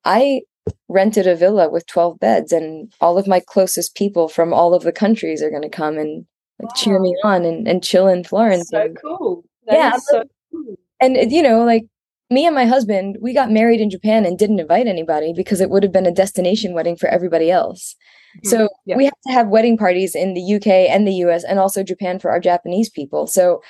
i 0.04 0.40
rented 0.88 1.26
a 1.26 1.36
villa 1.36 1.68
with 1.68 1.86
12 1.86 2.18
beds 2.20 2.52
and 2.52 2.92
all 3.00 3.18
of 3.18 3.26
my 3.26 3.40
closest 3.40 3.94
people 3.96 4.28
from 4.28 4.52
all 4.52 4.74
of 4.74 4.82
the 4.82 4.92
countries 4.92 5.42
are 5.42 5.50
going 5.50 5.62
to 5.62 5.68
come 5.68 5.98
and 5.98 6.24
like, 6.58 6.68
wow. 6.68 6.74
cheer 6.74 6.98
me 7.00 7.14
on 7.24 7.44
and, 7.44 7.66
and 7.66 7.82
chill 7.82 8.06
in 8.06 8.24
florence 8.24 8.68
so 8.70 8.80
and, 8.80 8.96
cool 9.04 9.44
that 9.66 9.74
yeah 9.74 9.96
so 9.98 10.22
cool. 10.52 10.76
and 11.00 11.30
you 11.30 11.42
know 11.42 11.64
like 11.64 11.84
me 12.30 12.46
and 12.46 12.54
my 12.54 12.66
husband, 12.66 13.18
we 13.20 13.34
got 13.34 13.50
married 13.50 13.80
in 13.80 13.90
Japan 13.90 14.24
and 14.24 14.38
didn't 14.38 14.60
invite 14.60 14.86
anybody 14.86 15.32
because 15.32 15.60
it 15.60 15.70
would 15.70 15.82
have 15.82 15.92
been 15.92 16.06
a 16.06 16.12
destination 16.12 16.72
wedding 16.72 16.96
for 16.96 17.08
everybody 17.08 17.50
else. 17.50 17.94
Mm-hmm. 18.38 18.48
So 18.48 18.68
yeah. 18.86 18.96
we 18.96 19.04
have 19.04 19.20
to 19.26 19.32
have 19.32 19.48
wedding 19.48 19.76
parties 19.76 20.14
in 20.14 20.34
the 20.34 20.54
UK 20.54 20.66
and 20.66 21.06
the 21.06 21.14
US 21.26 21.44
and 21.44 21.58
also 21.58 21.82
Japan 21.82 22.18
for 22.18 22.30
our 22.30 22.40
Japanese 22.40 22.88
people. 22.88 23.26
So 23.26 23.62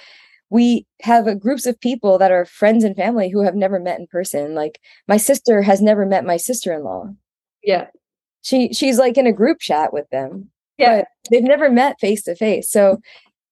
we 0.51 0.86
have 1.03 1.26
uh, 1.26 1.34
groups 1.34 1.66
of 1.66 1.80
people 1.80 2.18
that 2.18 2.30
are 2.30 2.45
friends 2.45 2.84
and 2.84 2.97
family 2.97 3.28
who 3.28 3.42
have 3.42 3.55
never 3.55 3.80
met 3.80 3.99
in 3.99 4.07
person. 4.07 4.55
Like 4.55 4.80
my 5.09 5.16
sister 5.16 5.62
has 5.62 5.80
never 5.80 6.07
met 6.07 6.24
my 6.24 6.36
sister-in-law. 6.36 7.09
Yeah. 7.62 7.86
She 8.42 8.72
she's 8.72 8.99
like 8.99 9.16
in 9.16 9.26
a 9.26 9.32
group 9.32 9.59
chat 9.61 9.92
with 9.92 10.09
them. 10.11 10.51
Yeah. 10.78 10.99
But 10.99 11.09
they've 11.30 11.42
never 11.42 11.70
met 11.70 12.01
face 12.01 12.22
to 12.24 12.34
face. 12.34 12.70
So 12.70 13.01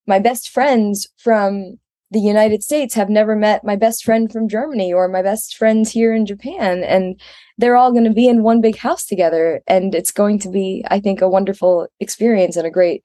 my 0.07 0.19
best 0.19 0.51
friends 0.51 1.09
from 1.19 1.79
the 2.11 2.21
United 2.21 2.63
States 2.63 2.95
have 2.95 3.09
never 3.09 3.35
met 3.35 3.65
my 3.65 3.75
best 3.75 4.05
friend 4.05 4.31
from 4.31 4.49
Germany 4.49 4.93
or 4.93 5.09
my 5.09 5.23
best 5.23 5.57
friends 5.57 5.91
here 5.91 6.15
in 6.15 6.27
Japan. 6.27 6.85
And 6.85 7.19
they're 7.57 7.77
all 7.77 7.91
going 7.91 8.05
to 8.05 8.11
be 8.11 8.29
in 8.29 8.43
one 8.43 8.61
big 8.61 8.77
house 8.77 9.07
together. 9.07 9.63
And 9.67 9.95
it's 9.95 10.11
going 10.11 10.39
to 10.41 10.51
be, 10.51 10.85
I 10.91 11.01
think, 11.01 11.23
a 11.23 11.29
wonderful 11.29 11.89
experience 12.01 12.57
and 12.57 12.67
a 12.67 12.71
great, 12.71 13.03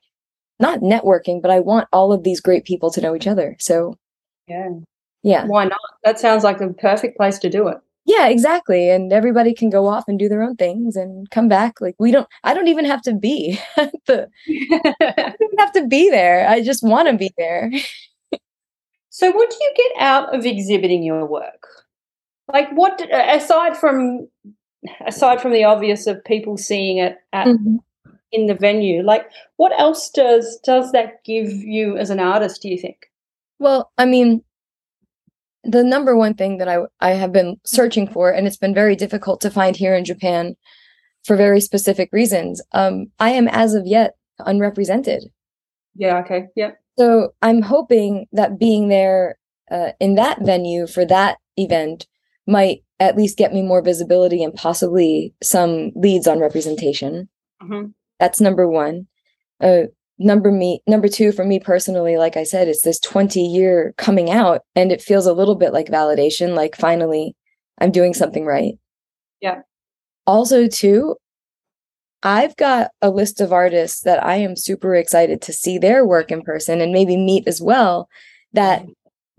not 0.60 0.80
networking, 0.80 1.42
but 1.42 1.52
I 1.52 1.60
want 1.60 1.88
all 1.92 2.12
of 2.12 2.24
these 2.24 2.42
great 2.42 2.66
people 2.66 2.92
to 2.92 3.02
know 3.02 3.16
each 3.16 3.28
other. 3.28 3.56
So, 3.60 3.98
yeah. 4.48 4.70
Yeah. 5.24 5.46
Why 5.46 5.66
not? 5.66 5.80
That 6.04 6.20
sounds 6.20 6.44
like 6.44 6.60
the 6.60 6.70
perfect 6.70 7.18
place 7.18 7.38
to 7.40 7.50
do 7.50 7.68
it. 7.68 7.78
Yeah, 8.06 8.28
exactly. 8.30 8.90
And 8.90 9.12
everybody 9.12 9.54
can 9.54 9.70
go 9.70 9.88
off 9.88 10.06
and 10.08 10.18
do 10.18 10.30
their 10.30 10.42
own 10.42 10.56
things 10.56 10.96
and 10.96 11.30
come 11.30 11.50
back. 11.50 11.82
Like 11.82 11.96
we 12.00 12.12
don't 12.12 12.28
I 12.46 12.54
don't 12.54 12.70
even 12.70 12.86
have 12.86 13.02
to 13.02 13.14
be 13.14 13.60
the 14.06 14.30
I 14.48 15.36
don't 15.38 15.60
have 15.60 15.74
to 15.74 15.86
be 15.86 16.10
there. 16.10 16.48
I 16.48 16.64
just 16.64 16.84
want 16.84 17.10
to 17.10 17.18
be 17.18 17.32
there. 17.38 17.70
So, 19.10 19.32
what 19.32 19.50
do 19.50 19.58
you 19.60 19.74
get 19.76 20.02
out 20.04 20.36
of 20.36 20.46
exhibiting 20.46 21.02
your 21.02 21.26
work? 21.26 21.68
Like, 22.54 22.70
what 22.72 23.02
aside 23.12 23.76
from 23.76 24.28
aside 25.06 25.42
from 25.42 25.54
the 25.54 25.64
obvious 25.64 26.06
of 26.06 26.24
people 26.24 26.56
seeing 26.56 27.00
it 27.00 27.18
at 27.34 27.48
mm-hmm. 27.48 27.78
In 28.32 28.48
the 28.48 28.56
venue, 28.56 29.04
like 29.04 29.30
what 29.58 29.72
else 29.80 30.10
does 30.10 30.60
does 30.64 30.92
that 30.92 31.24
give 31.24 31.52
you 31.52 31.98
as 31.98 32.10
an 32.10 32.20
artist? 32.20 32.62
Do 32.62 32.70
you 32.70 32.78
think? 32.78 32.98
Well, 33.60 33.92
I 33.98 34.06
mean, 34.06 34.44
the 35.64 35.84
number 35.84 36.16
one 36.16 36.34
thing 36.34 36.58
that 36.58 36.68
I 36.68 36.80
I 37.00 37.12
have 37.12 37.32
been 37.32 37.58
searching 37.66 38.08
for, 38.08 38.32
and 38.32 38.48
it's 38.48 38.58
been 38.58 38.74
very 38.74 38.96
difficult 38.96 39.42
to 39.42 39.52
find 39.52 39.76
here 39.76 39.96
in 39.96 40.06
Japan 40.06 40.56
for 41.24 41.36
very 41.36 41.60
specific 41.60 42.10
reasons. 42.12 42.62
Um, 42.72 43.08
I 43.20 43.32
am 43.32 43.48
as 43.48 43.74
of 43.74 43.86
yet 43.86 44.16
unrepresented. 44.40 45.26
Yeah. 45.96 46.20
Okay. 46.20 46.48
Yeah. 46.56 46.72
So 46.98 47.34
I'm 47.42 47.62
hoping 47.62 48.28
that 48.32 48.60
being 48.60 48.90
there 48.90 49.38
uh, 49.70 49.92
in 50.00 50.16
that 50.16 50.40
venue 50.42 50.88
for 50.88 51.06
that 51.06 51.38
event 51.58 52.08
might 52.48 52.84
at 53.00 53.18
least 53.18 53.38
get 53.38 53.54
me 53.54 53.62
more 53.62 53.82
visibility 53.82 54.44
and 54.44 54.54
possibly 54.54 55.34
some 55.44 55.92
leads 55.96 56.28
on 56.28 56.40
representation. 56.40 57.30
Mm-hmm. 57.62 57.90
That's 58.20 58.42
number 58.42 58.68
one. 58.68 59.08
Uh, 59.62 59.84
number 60.20 60.52
me 60.52 60.82
number 60.88 61.08
two 61.08 61.32
for 61.32 61.46
me 61.46 61.60
personally 61.60 62.18
like 62.18 62.36
i 62.36 62.44
said 62.44 62.68
it's 62.68 62.82
this 62.82 63.00
20 63.02 63.40
year 63.40 63.94
coming 63.98 64.32
out 64.32 64.62
and 64.76 64.92
it 64.92 65.00
feels 65.00 65.28
a 65.28 65.34
little 65.34 65.54
bit 65.54 65.72
like 65.72 65.90
validation 65.90 66.56
like 66.56 66.76
finally 66.76 67.36
i'm 67.80 67.92
doing 67.92 68.16
something 68.16 68.44
right 68.44 68.80
yeah 69.42 69.60
also 70.26 70.68
too 70.68 71.16
I've 72.24 72.56
got 72.56 72.92
a 73.02 73.10
list 73.10 73.42
of 73.42 73.54
artists 73.54 74.02
that 74.02 74.24
I 74.24 74.38
am 74.38 74.56
super 74.56 74.96
excited 74.96 75.42
to 75.44 75.54
see 75.54 75.78
their 75.78 76.06
work 76.06 76.32
in 76.32 76.42
person 76.42 76.82
and 76.82 76.92
maybe 76.92 77.16
meet 77.16 77.48
as 77.48 77.62
well 77.62 78.10
that 78.54 78.86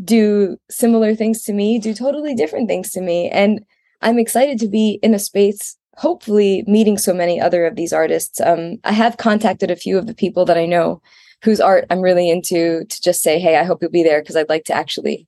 do 0.02 0.56
similar 0.70 1.14
things 1.14 1.42
to 1.44 1.52
me, 1.52 1.78
do 1.78 1.92
totally 1.92 2.34
different 2.34 2.68
things 2.68 2.90
to 2.92 3.00
me. 3.00 3.28
And 3.30 3.60
I'm 4.00 4.18
excited 4.18 4.58
to 4.60 4.68
be 4.68 5.00
in 5.02 5.12
a 5.12 5.18
space, 5.18 5.76
hopefully 5.99 6.62
meeting 6.68 6.96
so 6.96 7.12
many 7.12 7.40
other 7.40 7.66
of 7.66 7.74
these 7.74 7.92
artists. 7.92 8.40
Um, 8.40 8.76
I 8.84 8.92
have 8.92 9.16
contacted 9.16 9.70
a 9.70 9.76
few 9.76 9.99
of 9.99 10.07
the 10.07 10.14
people 10.14 10.44
that 10.44 10.57
I 10.57 10.64
know 10.64 11.03
whose 11.42 11.61
art 11.61 11.86
I'm 11.90 12.01
really 12.01 12.30
into 12.30 12.84
to 12.84 13.03
just 13.03 13.20
say, 13.20 13.40
hey, 13.40 13.57
I 13.57 13.64
hope 13.64 13.78
you'll 13.82 13.90
be 13.90 14.05
there 14.05 14.22
because 14.22 14.36
I'd 14.36 14.49
like 14.49 14.64
to 14.66 14.72
actually 14.72 15.26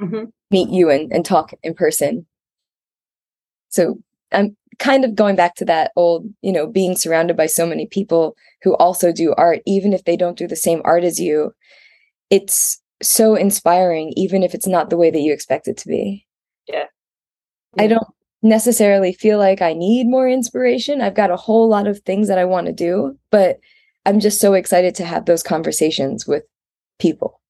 mm-hmm. 0.00 0.24
meet 0.50 0.68
you 0.68 0.90
and, 0.90 1.10
and 1.10 1.24
talk 1.24 1.52
in 1.62 1.74
person. 1.74 2.26
So 3.70 3.98
I'm 4.30 4.56
kind 4.78 5.06
of 5.06 5.14
going 5.14 5.36
back 5.36 5.54
to 5.56 5.64
that 5.64 5.92
old, 5.96 6.26
you 6.42 6.52
know, 6.52 6.66
being 6.66 6.94
surrounded 6.94 7.36
by 7.36 7.46
so 7.46 7.66
many 7.66 7.86
people 7.86 8.36
who 8.62 8.76
also 8.76 9.10
do 9.10 9.34
art, 9.38 9.60
even 9.66 9.94
if 9.94 10.04
they 10.04 10.18
don't 10.18 10.36
do 10.36 10.46
the 10.46 10.56
same 10.56 10.82
art 10.84 11.02
as 11.02 11.18
you. 11.18 11.52
It's 12.28 12.78
so 13.02 13.34
inspiring, 13.34 14.12
even 14.16 14.42
if 14.42 14.54
it's 14.54 14.66
not 14.66 14.90
the 14.90 14.98
way 14.98 15.10
that 15.10 15.20
you 15.20 15.32
expect 15.32 15.66
it 15.66 15.78
to 15.78 15.88
be. 15.88 16.26
Yeah. 16.66 16.84
yeah. 17.76 17.84
I 17.84 17.86
don't 17.86 18.06
necessarily 18.42 19.12
feel 19.12 19.38
like 19.38 19.60
I 19.62 19.72
need 19.72 20.06
more 20.06 20.28
inspiration. 20.28 21.00
I've 21.00 21.14
got 21.14 21.30
a 21.30 21.36
whole 21.36 21.68
lot 21.68 21.86
of 21.86 22.00
things 22.00 22.28
that 22.28 22.38
I 22.38 22.44
want 22.44 22.66
to 22.66 22.72
do, 22.72 23.18
but 23.30 23.58
I'm 24.06 24.20
just 24.20 24.40
so 24.40 24.54
excited 24.54 24.94
to 24.96 25.04
have 25.04 25.26
those 25.26 25.42
conversations 25.42 26.26
with 26.26 26.44
people. 26.98 27.40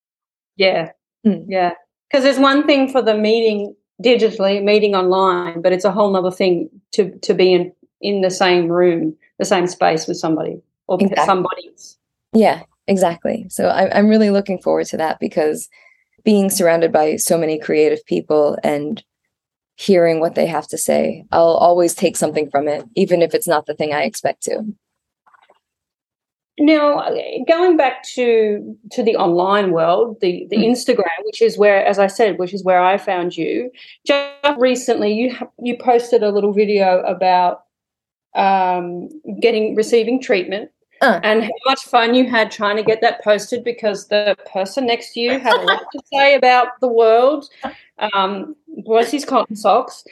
Yeah. 0.57 0.91
Hmm. 1.25 1.45
Yeah. 1.47 1.73
Because 2.11 2.25
there's 2.25 2.39
one 2.39 2.67
thing 2.67 2.91
for 2.91 3.03
the 3.03 3.15
meeting 3.15 3.75
digitally, 4.03 4.63
meeting 4.63 4.95
online, 4.95 5.61
but 5.61 5.73
it's 5.73 5.85
a 5.85 5.93
whole 5.93 6.17
other 6.17 6.31
thing 6.31 6.71
to 6.93 7.17
to 7.19 7.35
be 7.35 7.53
in 7.53 7.73
in 8.01 8.23
the 8.23 8.31
same 8.31 8.69
room, 8.69 9.17
the 9.39 9.45
same 9.45 9.67
space 9.67 10.07
with 10.07 10.17
somebody 10.17 10.61
or 10.87 10.99
exactly. 11.01 11.27
somebody's. 11.27 11.99
Yeah, 12.33 12.63
exactly. 12.87 13.47
So 13.51 13.69
I, 13.69 13.97
I'm 13.97 14.09
really 14.09 14.31
looking 14.31 14.59
forward 14.59 14.87
to 14.87 14.97
that 14.97 15.21
because 15.21 15.69
being 16.25 16.51
surrounded 16.51 16.93
by 16.93 17.17
so 17.17 17.39
many 17.39 17.59
creative 17.59 18.05
people 18.07 18.59
and 18.63 19.03
hearing 19.79 20.19
what 20.19 20.35
they 20.35 20.47
have 20.47 20.67
to 20.67 20.77
say. 20.77 21.25
I'll 21.31 21.57
always 21.57 21.95
take 21.95 22.17
something 22.17 22.51
from 22.51 22.67
it, 22.67 22.85
even 22.97 23.23
if 23.23 23.33
it's 23.33 23.47
not 23.47 23.67
the 23.67 23.75
thing 23.75 23.95
I 23.95 24.03
expect 24.03 24.43
to. 24.45 24.65
Now, 26.61 27.09
going 27.47 27.77
back 27.77 28.03
to 28.15 28.77
to 28.91 29.03
the 29.05 29.15
online 29.15 29.71
world, 29.71 30.21
the 30.21 30.49
the 30.51 30.57
mm. 30.57 30.71
Instagram, 30.71 31.05
which 31.25 31.41
is 31.41 31.57
where, 31.57 31.87
as 31.87 32.01
I 32.01 32.09
said, 32.09 32.39
which 32.41 32.53
is 32.53 32.65
where 32.65 32.83
I 32.83 32.99
found 32.99 33.37
you. 33.37 33.71
Just 34.05 34.59
recently, 34.59 35.13
you 35.13 35.37
you 35.63 35.79
posted 35.79 36.25
a 36.25 36.33
little 36.33 36.53
video 36.53 37.01
about 37.03 37.63
um, 38.35 39.09
getting 39.41 39.77
receiving 39.77 40.21
treatment 40.21 40.73
uh. 41.01 41.21
and 41.23 41.45
how 41.45 41.51
much 41.67 41.83
fun 41.83 42.15
you 42.15 42.29
had 42.29 42.51
trying 42.51 42.77
to 42.77 42.83
get 42.83 43.01
that 43.03 43.23
posted 43.23 43.63
because 43.63 44.09
the 44.09 44.37
person 44.53 44.87
next 44.87 45.13
to 45.13 45.21
you 45.21 45.39
had 45.39 45.55
a 45.55 45.63
lot 45.63 45.83
to 45.93 46.01
say 46.13 46.35
about 46.35 46.81
the 46.81 46.89
world. 46.89 47.49
Um, 48.13 48.57
his 49.11 49.25
cotton 49.25 49.57
socks? 49.57 50.05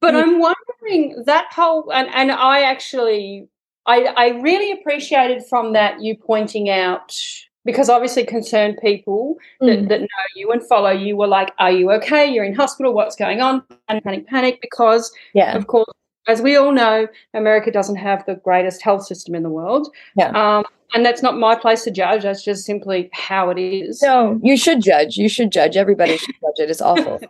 But 0.00 0.14
yeah. 0.14 0.20
I'm 0.20 0.38
wondering 0.38 1.24
that 1.26 1.46
whole 1.52 1.90
and, 1.92 2.08
and 2.14 2.30
I 2.30 2.62
actually 2.62 3.48
I, 3.86 4.04
I 4.16 4.28
really 4.40 4.72
appreciated 4.72 5.44
from 5.46 5.72
that 5.72 6.02
you 6.02 6.16
pointing 6.16 6.68
out 6.68 7.16
because 7.64 7.88
obviously 7.88 8.24
concerned 8.24 8.78
people 8.80 9.36
that, 9.60 9.80
mm. 9.80 9.88
that 9.88 10.00
know 10.00 10.06
you 10.36 10.50
and 10.52 10.62
follow 10.62 10.90
you 10.90 11.16
were 11.16 11.26
like, 11.26 11.52
"Are 11.58 11.70
you 11.70 11.90
okay? 11.92 12.26
You're 12.26 12.44
in 12.44 12.54
hospital. 12.54 12.94
What's 12.94 13.16
going 13.16 13.40
on?" 13.40 13.62
Panic, 13.88 14.04
panic, 14.04 14.26
panic. 14.28 14.58
Because 14.62 15.12
yeah. 15.34 15.56
of 15.56 15.66
course, 15.66 15.92
as 16.28 16.40
we 16.40 16.56
all 16.56 16.72
know, 16.72 17.08
America 17.34 17.70
doesn't 17.70 17.96
have 17.96 18.24
the 18.26 18.36
greatest 18.36 18.82
health 18.82 19.04
system 19.04 19.34
in 19.34 19.42
the 19.42 19.50
world. 19.50 19.88
Yeah. 20.16 20.30
Um, 20.30 20.64
and 20.94 21.04
that's 21.04 21.22
not 21.22 21.36
my 21.36 21.56
place 21.56 21.82
to 21.84 21.90
judge. 21.90 22.22
That's 22.22 22.44
just 22.44 22.64
simply 22.64 23.10
how 23.12 23.50
it 23.50 23.58
is. 23.58 24.00
No, 24.02 24.40
you 24.42 24.56
should 24.56 24.82
judge. 24.82 25.16
You 25.16 25.28
should 25.28 25.50
judge. 25.50 25.76
Everybody 25.76 26.16
should 26.16 26.34
judge 26.40 26.64
it. 26.64 26.70
It's 26.70 26.80
awful. 26.80 27.20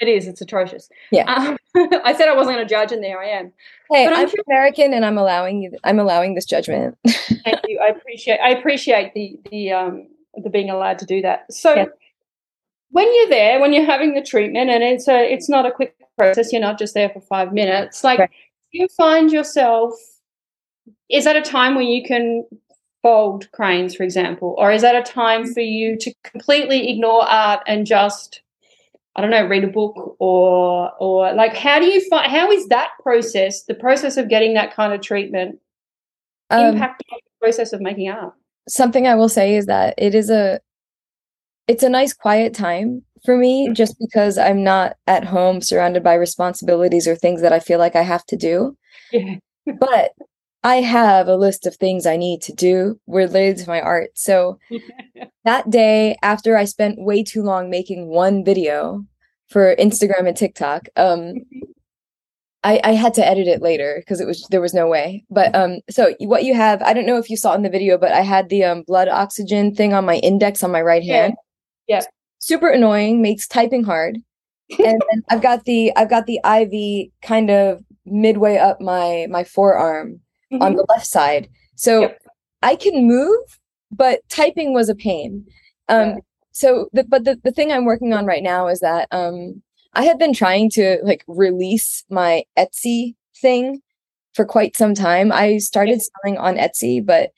It 0.00 0.08
is. 0.08 0.26
It's 0.26 0.40
atrocious. 0.40 0.88
Yeah. 1.10 1.32
Um, 1.32 1.56
I 2.04 2.14
said 2.14 2.28
I 2.28 2.34
wasn't 2.34 2.56
going 2.56 2.66
to 2.66 2.74
judge, 2.74 2.90
and 2.90 3.02
there 3.02 3.20
I 3.20 3.28
am. 3.28 3.52
Hey, 3.92 4.06
but 4.06 4.16
I'm, 4.16 4.26
I'm 4.26 4.34
American, 4.48 4.94
and 4.94 5.04
I'm 5.04 5.18
allowing 5.18 5.62
you. 5.62 5.72
I'm 5.84 5.98
allowing 5.98 6.34
this 6.34 6.46
judgment. 6.46 6.96
thank 7.06 7.60
you. 7.68 7.78
I 7.80 7.88
appreciate. 7.88 8.38
I 8.38 8.50
appreciate 8.50 9.12
the 9.14 9.38
the 9.50 9.72
um 9.72 10.08
the 10.42 10.50
being 10.50 10.70
allowed 10.70 10.98
to 11.00 11.06
do 11.06 11.22
that. 11.22 11.52
So. 11.52 11.74
Yeah. 11.74 11.84
When 12.92 13.06
you're 13.14 13.28
there, 13.28 13.60
when 13.60 13.72
you're 13.72 13.84
having 13.84 14.14
the 14.14 14.20
treatment, 14.20 14.68
and 14.68 14.82
it's 14.82 15.06
a, 15.06 15.32
it's 15.32 15.48
not 15.48 15.64
a 15.64 15.70
quick 15.70 15.94
process. 16.18 16.52
You're 16.52 16.60
not 16.60 16.76
just 16.76 16.92
there 16.92 17.08
for 17.08 17.20
five 17.20 17.52
minutes. 17.52 18.02
Like, 18.02 18.18
right. 18.18 18.30
you 18.72 18.88
find 18.96 19.30
yourself. 19.30 19.94
Is 21.08 21.22
that 21.22 21.36
a 21.36 21.40
time 21.40 21.76
where 21.76 21.84
you 21.84 22.02
can 22.02 22.44
fold 23.00 23.50
cranes, 23.52 23.94
for 23.94 24.02
example, 24.02 24.56
or 24.58 24.72
is 24.72 24.82
that 24.82 24.96
a 24.96 25.02
time 25.02 25.52
for 25.52 25.60
you 25.60 25.96
to 25.98 26.12
completely 26.24 26.90
ignore 26.90 27.22
art 27.28 27.62
and 27.68 27.86
just 27.86 28.42
I 29.16 29.20
don't 29.20 29.30
know, 29.30 29.46
read 29.46 29.64
a 29.64 29.68
book 29.68 30.16
or 30.18 30.92
or 31.00 31.32
like 31.34 31.56
how 31.56 31.78
do 31.80 31.86
you 31.86 32.00
find 32.08 32.30
how 32.30 32.50
is 32.50 32.68
that 32.68 32.90
process, 33.02 33.64
the 33.64 33.74
process 33.74 34.16
of 34.16 34.28
getting 34.28 34.54
that 34.54 34.74
kind 34.74 34.92
of 34.92 35.00
treatment 35.00 35.58
um, 36.50 36.74
impact 36.74 37.02
the 37.10 37.20
process 37.40 37.72
of 37.72 37.80
making 37.80 38.08
art? 38.08 38.34
Something 38.68 39.06
I 39.06 39.14
will 39.16 39.28
say 39.28 39.56
is 39.56 39.66
that 39.66 39.94
it 39.98 40.14
is 40.14 40.30
a 40.30 40.60
it's 41.66 41.82
a 41.82 41.88
nice 41.88 42.12
quiet 42.12 42.54
time 42.54 43.02
for 43.24 43.36
me 43.36 43.66
mm-hmm. 43.66 43.74
just 43.74 43.96
because 43.98 44.38
I'm 44.38 44.62
not 44.64 44.96
at 45.06 45.24
home 45.24 45.60
surrounded 45.60 46.02
by 46.02 46.14
responsibilities 46.14 47.06
or 47.06 47.16
things 47.16 47.42
that 47.42 47.52
I 47.52 47.60
feel 47.60 47.78
like 47.78 47.96
I 47.96 48.02
have 48.02 48.24
to 48.26 48.36
do. 48.36 48.76
Yeah. 49.12 49.36
but 49.78 50.12
I 50.62 50.76
have 50.76 51.28
a 51.28 51.36
list 51.36 51.66
of 51.66 51.76
things 51.76 52.06
I 52.06 52.16
need 52.16 52.42
to 52.42 52.52
do 52.52 53.00
related 53.06 53.58
to 53.58 53.68
my 53.68 53.80
art. 53.80 54.10
So 54.14 54.58
that 55.44 55.70
day, 55.70 56.16
after 56.22 56.56
I 56.56 56.64
spent 56.64 57.00
way 57.00 57.22
too 57.22 57.42
long 57.42 57.70
making 57.70 58.08
one 58.08 58.44
video 58.44 59.04
for 59.48 59.74
Instagram 59.76 60.28
and 60.28 60.36
TikTok, 60.36 60.88
um, 60.96 61.36
I, 62.62 62.78
I 62.84 62.92
had 62.92 63.14
to 63.14 63.26
edit 63.26 63.48
it 63.48 63.62
later 63.62 63.96
because 64.00 64.20
it 64.20 64.26
was 64.26 64.46
there 64.50 64.60
was 64.60 64.74
no 64.74 64.86
way. 64.86 65.24
But 65.30 65.54
um, 65.54 65.80
so 65.88 66.14
what 66.20 66.44
you 66.44 66.54
have, 66.54 66.82
I 66.82 66.92
don't 66.92 67.06
know 67.06 67.16
if 67.16 67.30
you 67.30 67.38
saw 67.38 67.54
in 67.54 67.62
the 67.62 67.70
video, 67.70 67.96
but 67.96 68.12
I 68.12 68.20
had 68.20 68.50
the 68.50 68.64
um 68.64 68.82
blood 68.82 69.08
oxygen 69.08 69.74
thing 69.74 69.94
on 69.94 70.04
my 70.04 70.16
index 70.16 70.62
on 70.62 70.70
my 70.70 70.82
right 70.82 71.02
hand. 71.02 71.34
Yeah. 71.88 72.02
Super 72.38 72.68
annoying, 72.68 73.22
makes 73.22 73.48
typing 73.48 73.84
hard. 73.84 74.18
and 74.78 75.02
I've 75.30 75.40
got 75.40 75.64
the 75.64 75.90
I've 75.96 76.10
got 76.10 76.26
the 76.26 76.40
IV 76.44 77.10
kind 77.22 77.50
of 77.50 77.82
midway 78.04 78.58
up 78.58 78.80
my 78.82 79.26
my 79.30 79.42
forearm 79.44 80.20
mm-hmm. 80.52 80.62
on 80.62 80.74
the 80.74 80.86
left 80.88 81.06
side. 81.06 81.48
So 81.76 82.02
yep. 82.02 82.22
I 82.62 82.76
can 82.76 83.06
move, 83.06 83.58
but 83.90 84.20
typing 84.28 84.72
was 84.72 84.88
a 84.88 84.94
pain. 84.94 85.46
Um, 85.88 86.08
yeah. 86.08 86.16
So, 86.52 86.88
the, 86.92 87.04
but 87.04 87.24
the, 87.24 87.40
the 87.42 87.52
thing 87.52 87.72
I'm 87.72 87.84
working 87.84 88.12
on 88.12 88.26
right 88.26 88.42
now 88.42 88.68
is 88.68 88.80
that 88.80 89.08
um, 89.12 89.62
I 89.94 90.04
have 90.04 90.18
been 90.18 90.34
trying 90.34 90.70
to 90.70 90.98
like 91.02 91.24
release 91.26 92.04
my 92.10 92.44
Etsy 92.58 93.14
thing 93.40 93.80
for 94.34 94.44
quite 94.44 94.76
some 94.76 94.94
time. 94.94 95.32
I 95.32 95.58
started 95.58 96.00
selling 96.02 96.38
on 96.38 96.56
Etsy, 96.56 97.04
but 97.04 97.30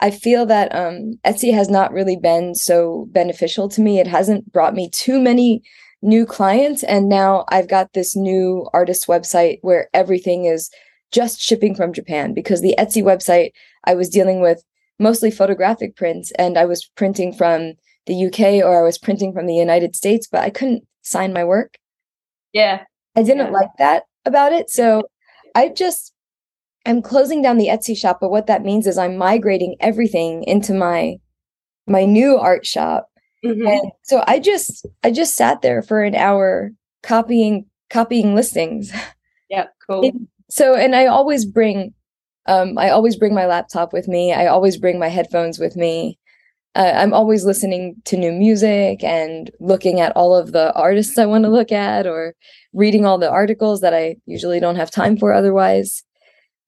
I 0.00 0.10
feel 0.10 0.46
that 0.46 0.74
um, 0.74 1.18
Etsy 1.26 1.52
has 1.52 1.68
not 1.68 1.92
really 1.92 2.16
been 2.16 2.54
so 2.54 3.06
beneficial 3.10 3.68
to 3.70 3.80
me. 3.80 3.98
It 3.98 4.06
hasn't 4.06 4.50
brought 4.50 4.74
me 4.74 4.88
too 4.88 5.20
many 5.20 5.62
new 6.02 6.24
clients. 6.24 6.82
And 6.82 7.08
now 7.08 7.44
I've 7.48 7.68
got 7.68 7.92
this 7.92 8.16
new 8.16 8.66
artist 8.72 9.06
website 9.06 9.58
where 9.60 9.88
everything 9.92 10.46
is 10.46 10.70
just 11.10 11.40
shipping 11.40 11.74
from 11.74 11.92
Japan 11.92 12.34
because 12.34 12.60
the 12.60 12.74
Etsy 12.78 13.02
website 13.02 13.50
I 13.84 13.94
was 13.94 14.08
dealing 14.08 14.40
with 14.40 14.62
mostly 14.98 15.30
photographic 15.30 15.96
prints 15.96 16.30
and 16.32 16.58
I 16.58 16.64
was 16.64 16.84
printing 16.96 17.32
from 17.32 17.72
the 18.06 18.26
UK 18.26 18.64
or 18.64 18.80
I 18.80 18.84
was 18.84 18.98
printing 18.98 19.32
from 19.32 19.46
the 19.46 19.54
United 19.54 19.96
States, 19.96 20.28
but 20.30 20.42
I 20.42 20.50
couldn't 20.50 20.84
sign 21.02 21.32
my 21.32 21.44
work. 21.44 21.78
Yeah. 22.52 22.84
I 23.16 23.22
didn't 23.22 23.46
yeah. 23.46 23.52
like 23.52 23.70
that 23.78 24.04
about 24.24 24.52
it. 24.52 24.70
So 24.70 25.02
I 25.54 25.68
just 25.68 26.12
I'm 26.86 27.02
closing 27.02 27.42
down 27.42 27.58
the 27.58 27.68
Etsy 27.68 27.96
shop, 27.96 28.18
but 28.20 28.30
what 28.30 28.46
that 28.46 28.64
means 28.64 28.86
is 28.86 28.96
I'm 28.96 29.16
migrating 29.16 29.76
everything 29.80 30.44
into 30.44 30.72
my 30.72 31.16
my 31.86 32.04
new 32.04 32.36
art 32.36 32.64
shop. 32.64 33.08
Mm-hmm. 33.44 33.66
And 33.66 33.92
so 34.02 34.22
I 34.26 34.38
just 34.38 34.86
I 35.02 35.10
just 35.10 35.34
sat 35.34 35.62
there 35.62 35.82
for 35.82 36.02
an 36.02 36.14
hour 36.14 36.72
copying 37.02 37.66
copying 37.88 38.34
listings. 38.34 38.92
Yeah, 39.48 39.66
cool 39.86 40.10
so 40.50 40.74
and 40.74 40.94
i 40.94 41.06
always 41.06 41.44
bring 41.44 41.94
um 42.46 42.76
i 42.78 42.90
always 42.90 43.16
bring 43.16 43.34
my 43.34 43.46
laptop 43.46 43.92
with 43.92 44.08
me. 44.08 44.32
I 44.32 44.46
always 44.46 44.76
bring 44.76 44.98
my 44.98 45.08
headphones 45.08 45.58
with 45.58 45.76
me. 45.76 46.18
Uh, 46.76 46.92
i'm 46.96 47.12
always 47.12 47.44
listening 47.44 47.96
to 48.04 48.16
new 48.16 48.32
music 48.32 49.02
and 49.02 49.50
looking 49.58 50.00
at 50.00 50.14
all 50.16 50.36
of 50.36 50.52
the 50.52 50.72
artists 50.74 51.18
i 51.18 51.26
want 51.26 51.44
to 51.44 51.50
look 51.50 51.72
at 51.72 52.06
or 52.06 52.34
reading 52.72 53.04
all 53.04 53.18
the 53.18 53.30
articles 53.30 53.80
that 53.80 53.94
i 53.94 54.16
usually 54.26 54.60
don't 54.60 54.76
have 54.76 54.90
time 54.90 55.16
for 55.16 55.32
otherwise. 55.32 56.02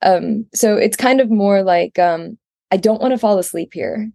Um 0.02 0.46
so 0.54 0.76
it's 0.76 0.96
kind 0.96 1.20
of 1.20 1.30
more 1.30 1.62
like 1.62 1.98
um 1.98 2.38
i 2.70 2.76
don't 2.76 3.00
want 3.00 3.12
to 3.12 3.18
fall 3.18 3.38
asleep 3.38 3.70
here. 3.72 4.10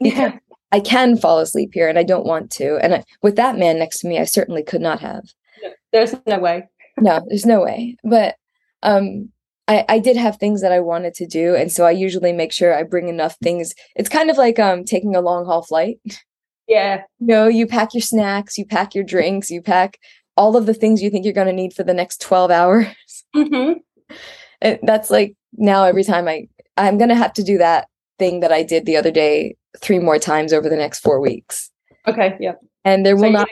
Yeah. 0.00 0.38
i 0.72 0.80
can 0.80 1.16
fall 1.16 1.38
asleep 1.38 1.70
here 1.72 1.88
and 1.88 1.98
i 1.98 2.02
don't 2.02 2.26
want 2.26 2.50
to. 2.52 2.76
And 2.82 2.94
I, 2.94 3.04
with 3.22 3.36
that 3.36 3.58
man 3.58 3.78
next 3.78 4.00
to 4.00 4.08
me 4.08 4.18
i 4.18 4.24
certainly 4.24 4.62
could 4.62 4.80
not 4.82 5.00
have. 5.00 5.24
No, 5.62 5.70
there's 5.92 6.14
no 6.26 6.38
way. 6.38 6.68
No 6.98 7.22
there's 7.28 7.46
no 7.46 7.62
way. 7.62 7.96
But 8.04 8.36
um 8.82 9.30
I, 9.68 9.84
I 9.88 9.98
did 9.98 10.16
have 10.16 10.36
things 10.36 10.62
that 10.62 10.70
I 10.70 10.78
wanted 10.78 11.14
to 11.14 11.26
do. 11.26 11.56
And 11.56 11.72
so 11.72 11.84
I 11.84 11.90
usually 11.90 12.32
make 12.32 12.52
sure 12.52 12.72
I 12.72 12.84
bring 12.84 13.08
enough 13.08 13.36
things. 13.42 13.74
It's 13.96 14.08
kind 14.08 14.30
of 14.30 14.36
like 14.36 14.58
um 14.58 14.84
taking 14.84 15.16
a 15.16 15.20
long 15.20 15.44
haul 15.44 15.62
flight. 15.62 15.98
Yeah. 16.68 17.02
You 17.20 17.26
know, 17.26 17.46
you 17.46 17.66
pack 17.66 17.94
your 17.94 18.00
snacks, 18.00 18.58
you 18.58 18.66
pack 18.66 18.92
your 18.92 19.04
drinks, 19.04 19.50
you 19.50 19.62
pack 19.62 20.00
all 20.36 20.56
of 20.56 20.66
the 20.66 20.74
things 20.74 21.02
you 21.02 21.10
think 21.10 21.24
you're 21.24 21.32
going 21.32 21.46
to 21.46 21.52
need 21.52 21.72
for 21.72 21.82
the 21.82 21.94
next 21.94 22.20
12 22.20 22.50
hours. 22.50 22.86
Mm-hmm. 23.36 24.14
And 24.62 24.78
that's 24.82 25.10
like 25.10 25.36
now 25.52 25.84
every 25.84 26.04
time 26.04 26.26
I, 26.26 26.48
I'm 26.78 26.96
going 26.96 27.10
to 27.10 27.14
have 27.14 27.34
to 27.34 27.42
do 27.42 27.58
that 27.58 27.88
thing 28.18 28.40
that 28.40 28.50
I 28.50 28.62
did 28.62 28.86
the 28.86 28.96
other 28.96 29.10
day 29.10 29.56
three 29.78 29.98
more 29.98 30.18
times 30.18 30.54
over 30.54 30.70
the 30.70 30.76
next 30.76 31.00
four 31.00 31.20
weeks. 31.20 31.70
Okay. 32.08 32.34
Yeah. 32.40 32.54
And 32.84 33.04
there 33.04 33.14
will 33.14 33.24
so 33.24 33.30
not, 33.30 33.48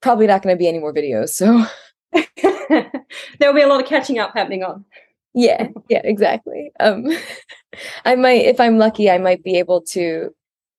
probably 0.00 0.26
not 0.26 0.42
going 0.42 0.56
to 0.56 0.58
be 0.58 0.68
any 0.68 0.78
more 0.78 0.94
videos. 0.94 1.30
So 1.30 1.66
there 3.38 3.48
will 3.48 3.54
be 3.54 3.62
a 3.62 3.68
lot 3.68 3.80
of 3.80 3.86
catching 3.86 4.18
up 4.18 4.32
happening 4.34 4.62
on. 4.62 4.84
Yeah, 5.34 5.68
yeah, 5.88 6.00
exactly. 6.02 6.72
Um, 6.80 7.08
I 8.04 8.16
might, 8.16 8.46
if 8.46 8.58
I'm 8.58 8.78
lucky, 8.78 9.10
I 9.10 9.18
might 9.18 9.42
be 9.42 9.58
able 9.58 9.82
to 9.92 10.34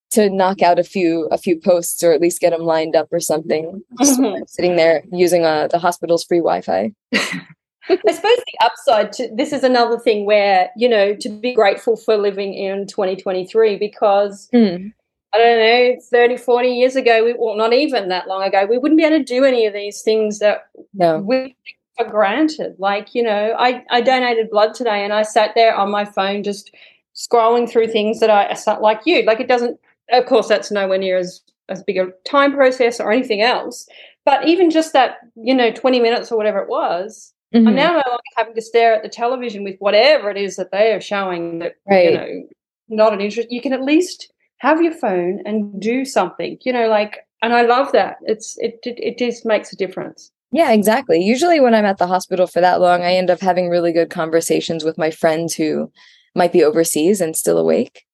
to 0.09 0.29
knock 0.29 0.61
out 0.61 0.79
a 0.79 0.83
few 0.83 1.27
a 1.31 1.37
few 1.37 1.59
posts 1.59 2.01
or 2.01 2.13
at 2.13 2.21
least 2.21 2.39
get 2.39 2.51
them 2.51 2.61
lined 2.61 2.95
up 2.95 3.07
or 3.11 3.19
something. 3.19 3.81
Mm-hmm. 3.99 4.43
Sitting 4.47 4.75
there 4.75 5.03
using 5.11 5.45
uh, 5.45 5.67
the 5.67 5.79
hospital's 5.79 6.23
free 6.23 6.39
Wi-Fi. 6.39 6.91
I 7.13 8.11
suppose 8.11 8.21
the 8.21 8.57
upside 8.61 9.13
to 9.13 9.29
this 9.33 9.53
is 9.53 9.63
another 9.63 9.99
thing 9.99 10.25
where 10.25 10.69
you 10.75 10.89
know 10.89 11.15
to 11.15 11.29
be 11.29 11.53
grateful 11.53 11.95
for 11.95 12.17
living 12.17 12.53
in 12.53 12.87
2023 12.87 13.77
because 13.77 14.49
mm. 14.53 14.91
I 15.33 15.37
don't 15.37 15.59
know, 15.59 16.01
30, 16.09 16.37
40 16.37 16.69
years 16.69 16.95
ago, 16.95 17.25
we, 17.25 17.35
well, 17.37 17.57
not 17.57 17.73
even 17.73 18.07
that 18.09 18.27
long 18.27 18.43
ago, 18.43 18.65
we 18.65 18.77
wouldn't 18.77 18.97
be 18.97 19.03
able 19.03 19.17
to 19.17 19.23
do 19.23 19.43
any 19.43 19.65
of 19.65 19.73
these 19.73 20.01
things 20.01 20.39
that 20.39 20.67
no. 20.93 21.19
we 21.19 21.55
for 21.97 22.09
granted. 22.09 22.75
Like, 22.77 23.13
you 23.13 23.23
know, 23.23 23.55
I, 23.57 23.83
I 23.89 24.01
donated 24.01 24.49
blood 24.49 24.73
today 24.73 25.03
and 25.03 25.13
I 25.13 25.23
sat 25.23 25.51
there 25.55 25.75
on 25.75 25.91
my 25.91 26.05
phone 26.05 26.43
just 26.43 26.71
scrolling 27.15 27.69
through 27.69 27.87
things 27.87 28.19
that 28.19 28.29
I, 28.29 28.55
like 28.79 29.01
you, 29.05 29.23
like 29.23 29.39
it 29.39 29.47
doesn't, 29.47 29.79
of 30.11 30.25
course, 30.25 30.47
that's 30.47 30.71
nowhere 30.71 30.97
near 30.97 31.17
as, 31.17 31.41
as 31.69 31.83
big 31.83 31.97
a 31.97 32.07
time 32.25 32.53
process 32.53 32.99
or 32.99 33.11
anything 33.11 33.41
else. 33.41 33.87
But 34.25 34.47
even 34.47 34.69
just 34.69 34.93
that, 34.93 35.17
you 35.35 35.55
know, 35.55 35.71
20 35.71 35.99
minutes 35.99 36.31
or 36.31 36.37
whatever 36.37 36.59
it 36.59 36.69
was, 36.69 37.33
Mm-hmm. 37.55 37.67
I'm 37.69 37.75
now 37.75 37.91
no 37.91 38.03
longer 38.05 38.23
having 38.35 38.55
to 38.55 38.61
stare 38.61 38.93
at 38.93 39.03
the 39.03 39.07
television 39.07 39.63
with 39.63 39.77
whatever 39.79 40.29
it 40.29 40.35
is 40.35 40.57
that 40.57 40.71
they 40.71 40.91
are 40.91 40.99
showing 40.99 41.59
that 41.59 41.75
right. 41.89 42.11
you 42.11 42.17
know 42.17 42.47
not 42.89 43.13
an 43.13 43.21
interest. 43.21 43.51
You 43.51 43.61
can 43.61 43.73
at 43.73 43.83
least 43.83 44.31
have 44.57 44.81
your 44.81 44.93
phone 44.93 45.41
and 45.45 45.79
do 45.81 46.05
something. 46.05 46.57
You 46.61 46.73
know, 46.73 46.87
like, 46.87 47.19
and 47.41 47.53
I 47.53 47.63
love 47.63 47.91
that. 47.91 48.17
It's 48.23 48.57
it 48.59 48.79
it, 48.83 48.99
it 48.99 49.17
just 49.17 49.45
makes 49.45 49.71
a 49.71 49.77
difference. 49.77 50.31
Yeah, 50.51 50.71
exactly. 50.71 51.21
Usually, 51.21 51.59
when 51.59 51.75
I'm 51.75 51.85
at 51.85 51.97
the 51.97 52.07
hospital 52.07 52.47
for 52.47 52.61
that 52.61 52.79
long, 52.79 53.01
I 53.01 53.13
end 53.13 53.29
up 53.29 53.41
having 53.41 53.69
really 53.69 53.91
good 53.91 54.09
conversations 54.09 54.83
with 54.83 54.97
my 54.97 55.11
friends 55.11 55.53
who 55.53 55.91
might 56.35 56.53
be 56.53 56.63
overseas 56.63 57.19
and 57.19 57.35
still 57.35 57.57
awake. 57.57 58.05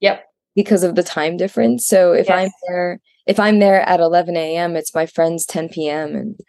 Yep. 0.00 0.24
Because 0.54 0.84
of 0.84 0.94
the 0.94 1.02
time 1.02 1.36
difference. 1.36 1.86
So 1.86 2.12
if 2.12 2.28
yes. 2.28 2.38
I'm 2.38 2.50
there, 2.68 3.00
if 3.26 3.40
I'm 3.40 3.58
there 3.58 3.80
at 3.82 4.00
11 4.00 4.36
a.m., 4.36 4.76
it's 4.76 4.94
my 4.94 5.06
friends 5.06 5.46
10 5.46 5.68
p.m. 5.68 6.14
And 6.14 6.40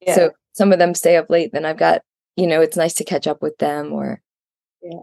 yeah. 0.00 0.14
so 0.14 0.30
some 0.52 0.72
of 0.72 0.78
them 0.78 0.94
stay 0.94 1.16
up 1.16 1.30
late. 1.30 1.52
Then 1.52 1.64
I've 1.64 1.78
got, 1.78 2.02
you 2.36 2.46
know, 2.46 2.60
it's 2.60 2.76
nice 2.76 2.94
to 2.94 3.04
catch 3.04 3.26
up 3.26 3.42
with 3.42 3.56
them. 3.58 3.92
Or 3.92 4.20
yeah. 4.82 5.00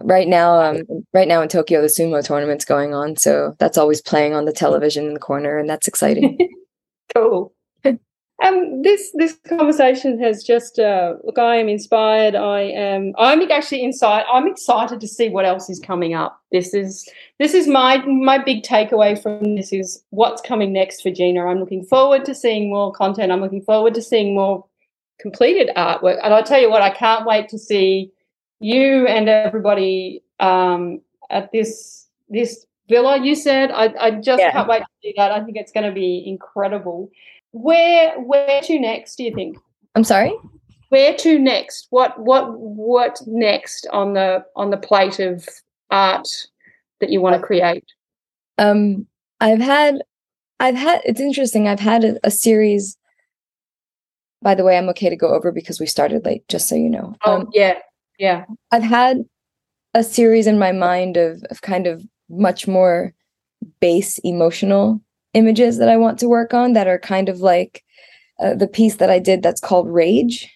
right 0.00 0.28
now, 0.28 0.60
um, 0.60 0.82
right 1.12 1.28
now 1.28 1.42
in 1.42 1.48
Tokyo, 1.48 1.80
the 1.80 1.88
sumo 1.88 2.24
tournament's 2.24 2.64
going 2.64 2.94
on, 2.94 3.16
so 3.16 3.54
that's 3.58 3.78
always 3.78 4.02
playing 4.02 4.34
on 4.34 4.44
the 4.44 4.52
television 4.52 5.06
in 5.06 5.14
the 5.14 5.20
corner, 5.20 5.58
and 5.58 5.68
that's 5.68 5.88
exciting. 5.88 6.38
cool. 7.14 7.52
Um, 8.42 8.80
this 8.82 9.10
this 9.14 9.36
conversation 9.46 10.18
has 10.22 10.42
just 10.42 10.78
uh, 10.78 11.14
look. 11.24 11.38
I 11.38 11.56
am 11.56 11.68
inspired. 11.68 12.34
I 12.34 12.60
am. 12.62 13.12
I'm 13.18 13.42
actually 13.50 13.84
inside. 13.84 14.24
I'm 14.32 14.46
excited 14.46 15.00
to 15.00 15.08
see 15.08 15.28
what 15.28 15.44
else 15.44 15.68
is 15.68 15.78
coming 15.78 16.14
up. 16.14 16.40
This 16.50 16.72
is 16.72 17.06
this 17.38 17.52
is 17.52 17.68
my 17.68 17.98
my 18.06 18.38
big 18.38 18.62
takeaway 18.62 19.20
from 19.20 19.56
this 19.56 19.72
is 19.72 20.02
what's 20.10 20.40
coming 20.40 20.72
next 20.72 21.02
for 21.02 21.10
Gina. 21.10 21.44
I'm 21.44 21.60
looking 21.60 21.84
forward 21.84 22.24
to 22.24 22.34
seeing 22.34 22.70
more 22.70 22.92
content. 22.92 23.30
I'm 23.30 23.40
looking 23.40 23.62
forward 23.62 23.94
to 23.94 24.02
seeing 24.02 24.34
more 24.34 24.64
completed 25.20 25.70
artwork. 25.76 26.18
And 26.22 26.32
I 26.32 26.42
tell 26.42 26.60
you 26.60 26.70
what, 26.70 26.82
I 26.82 26.90
can't 26.90 27.26
wait 27.26 27.48
to 27.50 27.58
see 27.58 28.10
you 28.58 29.06
and 29.06 29.28
everybody 29.28 30.22
um, 30.40 31.00
at 31.28 31.52
this 31.52 32.06
this 32.28 32.66
villa. 32.88 33.22
You 33.22 33.34
said 33.34 33.70
I, 33.70 33.94
I 34.00 34.10
just 34.12 34.40
yeah. 34.40 34.52
can't 34.52 34.68
wait 34.68 34.80
to 34.80 34.86
see 35.02 35.14
that. 35.16 35.30
I 35.30 35.44
think 35.44 35.56
it's 35.56 35.72
going 35.72 35.86
to 35.86 35.92
be 35.92 36.24
incredible. 36.26 37.10
Where 37.52 38.18
where 38.20 38.60
to 38.62 38.78
next? 38.78 39.16
Do 39.16 39.24
you 39.24 39.34
think? 39.34 39.58
I'm 39.94 40.04
sorry. 40.04 40.32
Where 40.90 41.16
to 41.16 41.38
next? 41.38 41.86
What 41.90 42.18
what 42.20 42.58
what 42.58 43.20
next 43.26 43.86
on 43.92 44.14
the 44.14 44.44
on 44.56 44.70
the 44.70 44.76
plate 44.76 45.20
of 45.20 45.48
art 45.90 46.28
that 47.00 47.10
you 47.10 47.20
want 47.20 47.36
to 47.36 47.46
create? 47.46 47.84
Um, 48.58 49.06
I've 49.40 49.60
had 49.60 50.02
I've 50.60 50.76
had 50.76 51.00
it's 51.04 51.20
interesting. 51.20 51.68
I've 51.68 51.80
had 51.80 52.04
a, 52.04 52.18
a, 52.24 52.30
series. 52.30 52.96
By 54.42 54.54
the 54.54 54.64
way, 54.64 54.76
I'm 54.76 54.88
okay 54.90 55.08
to 55.08 55.16
go 55.16 55.28
over 55.28 55.52
because 55.52 55.80
we 55.80 55.86
started 55.86 56.24
late. 56.24 56.46
Just 56.48 56.68
so 56.68 56.74
you 56.74 56.90
know. 56.90 57.14
Oh 57.24 57.40
um, 57.40 57.50
yeah, 57.52 57.78
yeah. 58.18 58.44
I've 58.70 58.82
had 58.82 59.24
a 59.94 60.04
series 60.04 60.46
in 60.46 60.58
my 60.58 60.72
mind 60.72 61.16
of 61.16 61.42
of 61.50 61.62
kind 61.62 61.86
of 61.86 62.04
much 62.28 62.68
more 62.68 63.14
base 63.80 64.18
emotional 64.18 65.00
images 65.34 65.78
that 65.78 65.88
I 65.88 65.96
want 65.96 66.18
to 66.20 66.28
work 66.28 66.54
on 66.54 66.72
that 66.72 66.88
are 66.88 66.98
kind 66.98 67.28
of 67.28 67.40
like 67.40 67.84
uh, 68.40 68.54
the 68.54 68.68
piece 68.68 68.96
that 68.96 69.10
I 69.10 69.18
did 69.18 69.42
that's 69.42 69.60
called 69.60 69.88
Rage. 69.88 70.48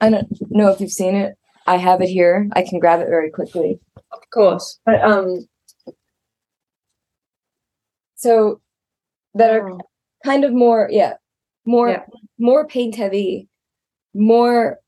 I 0.00 0.10
don't 0.10 0.28
know 0.50 0.68
if 0.68 0.80
you've 0.80 0.90
seen 0.90 1.14
it. 1.14 1.36
I 1.66 1.76
have 1.76 2.00
it 2.00 2.08
here. 2.08 2.48
I 2.52 2.62
can 2.62 2.78
grab 2.78 3.00
it 3.00 3.08
very 3.08 3.30
quickly. 3.30 3.80
Of 4.12 4.20
course. 4.32 4.78
But 4.84 5.02
um 5.02 5.46
so 8.14 8.60
that 9.34 9.50
are 9.50 9.70
oh. 9.70 9.80
kind 10.24 10.44
of 10.44 10.52
more 10.52 10.88
yeah, 10.90 11.14
more 11.64 11.88
yeah. 11.88 12.04
more 12.38 12.66
paint 12.66 12.94
heavy, 12.94 13.48
more 14.14 14.78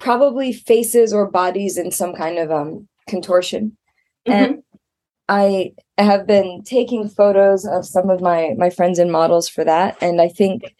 probably 0.00 0.52
faces 0.52 1.12
or 1.12 1.30
bodies 1.30 1.78
in 1.78 1.90
some 1.90 2.14
kind 2.14 2.38
of 2.38 2.50
um 2.50 2.88
contortion. 3.08 3.76
Mm-hmm. 4.26 4.32
And 4.32 4.62
I 5.28 5.72
have 5.96 6.26
been 6.26 6.62
taking 6.64 7.08
photos 7.08 7.64
of 7.64 7.86
some 7.86 8.10
of 8.10 8.20
my 8.20 8.54
my 8.58 8.70
friends 8.70 8.98
and 8.98 9.10
models 9.10 9.48
for 9.48 9.64
that, 9.64 9.96
and 10.02 10.20
I 10.20 10.28
think 10.28 10.74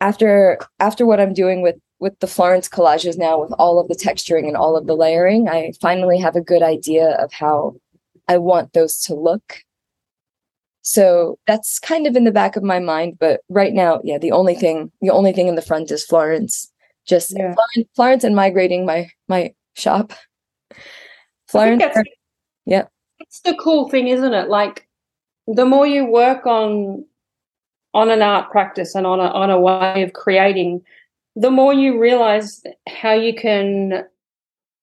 after 0.00 0.58
after 0.80 1.04
what 1.04 1.20
I'm 1.20 1.34
doing 1.34 1.62
with 1.62 1.76
with 2.00 2.18
the 2.20 2.26
Florence 2.26 2.68
collages 2.68 3.18
now, 3.18 3.40
with 3.40 3.52
all 3.58 3.78
of 3.78 3.88
the 3.88 3.94
texturing 3.94 4.48
and 4.48 4.56
all 4.56 4.76
of 4.76 4.86
the 4.86 4.96
layering, 4.96 5.48
I 5.48 5.72
finally 5.80 6.18
have 6.18 6.36
a 6.36 6.40
good 6.40 6.62
idea 6.62 7.10
of 7.10 7.32
how 7.32 7.76
I 8.28 8.38
want 8.38 8.72
those 8.72 8.98
to 9.02 9.14
look. 9.14 9.58
So 10.80 11.38
that's 11.46 11.78
kind 11.78 12.06
of 12.06 12.16
in 12.16 12.24
the 12.24 12.32
back 12.32 12.56
of 12.56 12.64
my 12.64 12.80
mind, 12.80 13.18
but 13.20 13.42
right 13.48 13.72
now, 13.72 14.00
yeah, 14.02 14.18
the 14.18 14.32
only 14.32 14.54
thing 14.54 14.90
the 15.02 15.10
only 15.10 15.32
thing 15.32 15.48
in 15.48 15.54
the 15.54 15.62
front 15.62 15.90
is 15.90 16.04
Florence. 16.04 16.72
Just 17.06 17.36
yeah. 17.36 17.54
Florence, 17.54 17.90
Florence 17.94 18.24
and 18.24 18.34
migrating 18.34 18.86
my 18.86 19.10
my 19.28 19.54
shop. 19.74 20.14
Florence, 21.46 21.84
yeah 22.64 22.86
it's 23.22 23.40
the 23.40 23.54
cool 23.54 23.88
thing, 23.88 24.08
isn't 24.08 24.34
it? 24.34 24.48
Like 24.48 24.86
the 25.46 25.66
more 25.66 25.86
you 25.86 26.04
work 26.06 26.46
on 26.46 27.04
on 27.94 28.10
an 28.10 28.22
art 28.22 28.50
practice 28.50 28.94
and 28.94 29.06
on 29.06 29.20
a 29.20 29.24
on 29.24 29.50
a 29.50 29.60
way 29.60 30.02
of 30.02 30.12
creating, 30.12 30.82
the 31.36 31.50
more 31.50 31.72
you 31.72 32.00
realize 32.00 32.62
how 32.88 33.12
you 33.12 33.34
can 33.34 34.04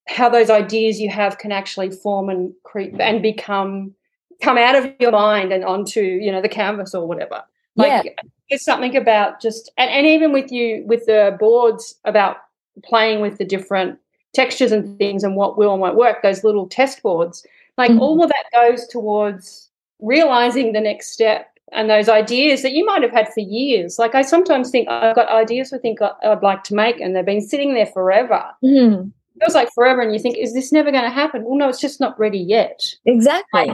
how 0.08 0.28
those 0.28 0.50
ideas 0.50 1.00
you 1.00 1.10
have 1.10 1.38
can 1.38 1.52
actually 1.52 1.92
form 1.92 2.30
and 2.30 2.54
create 2.64 3.00
and 3.00 3.22
become 3.22 3.94
come 4.42 4.58
out 4.58 4.76
of 4.76 4.92
your 5.00 5.12
mind 5.12 5.52
and 5.52 5.64
onto 5.64 6.02
you 6.02 6.32
know 6.32 6.42
the 6.42 6.50
canvas 6.50 6.96
or 6.96 7.08
whatever 7.08 7.44
like 7.76 8.06
yeah. 8.06 8.12
it's 8.50 8.66
something 8.66 8.96
about 8.96 9.40
just 9.40 9.72
and, 9.78 9.90
and 9.92 10.08
even 10.08 10.32
with 10.32 10.52
you 10.52 10.84
with 10.88 11.06
the 11.06 11.38
boards 11.40 11.96
about 12.06 12.38
playing 12.84 13.22
with 13.22 13.38
the 13.38 13.46
different 13.46 14.00
textures 14.34 14.72
and 14.72 14.98
things 14.98 15.24
and 15.24 15.36
what 15.36 15.58
will 15.58 15.74
and 15.74 15.82
won't 15.82 15.96
work 15.96 16.22
those 16.24 16.44
little 16.44 16.68
test 16.68 17.04
boards 17.04 17.46
like 17.80 17.92
mm-hmm. 17.92 18.02
all 18.02 18.22
of 18.22 18.30
that 18.30 18.44
goes 18.54 18.86
towards 18.88 19.70
realizing 20.00 20.74
the 20.74 20.82
next 20.82 21.12
step 21.12 21.48
and 21.72 21.90
those 21.90 22.10
ideas 22.10 22.62
that 22.62 22.74
you 22.74 22.86
might 22.86 23.02
have 23.02 23.12
had 23.12 23.34
for 23.34 23.40
years. 23.40 23.98
Like 23.98 24.16
I 24.16 24.22
sometimes 24.22 24.70
think 24.70 24.90
I've 24.90 25.16
got 25.16 25.30
ideas 25.30 25.72
I 25.72 25.78
think 25.78 26.00
I'd 26.02 26.44
like 26.44 26.64
to 26.66 26.76
make, 26.76 27.00
and 27.00 27.16
they've 27.16 27.26
been 27.26 27.40
sitting 27.42 27.74
there 27.74 27.86
forever. 27.86 28.44
Mm-hmm. 28.62 29.08
It 29.08 29.40
feels 29.40 29.56
like 29.56 29.70
forever, 29.74 30.02
and 30.02 30.12
you 30.12 30.20
think, 30.20 30.38
is 30.38 30.54
this 30.54 30.74
never 30.74 30.92
going 30.92 31.06
to 31.06 31.10
happen? 31.10 31.46
Well, 31.46 31.58
no, 31.58 31.70
it's 31.70 31.80
just 31.80 32.02
not 32.02 32.20
ready 32.20 32.40
yet. 32.40 32.84
Exactly. 33.06 33.70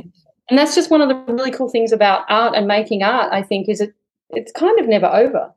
and 0.50 0.60
that's 0.60 0.76
just 0.76 0.92
one 0.92 1.02
of 1.02 1.10
the 1.10 1.34
really 1.34 1.50
cool 1.50 1.70
things 1.70 1.92
about 1.92 2.26
art 2.30 2.56
and 2.56 2.68
making 2.68 3.02
art. 3.02 3.34
I 3.34 3.42
think 3.42 3.68
is 3.68 3.82
it 3.82 3.92
it's 4.30 4.52
kind 4.52 4.80
of 4.80 4.88
never 4.88 5.08
over. 5.08 5.52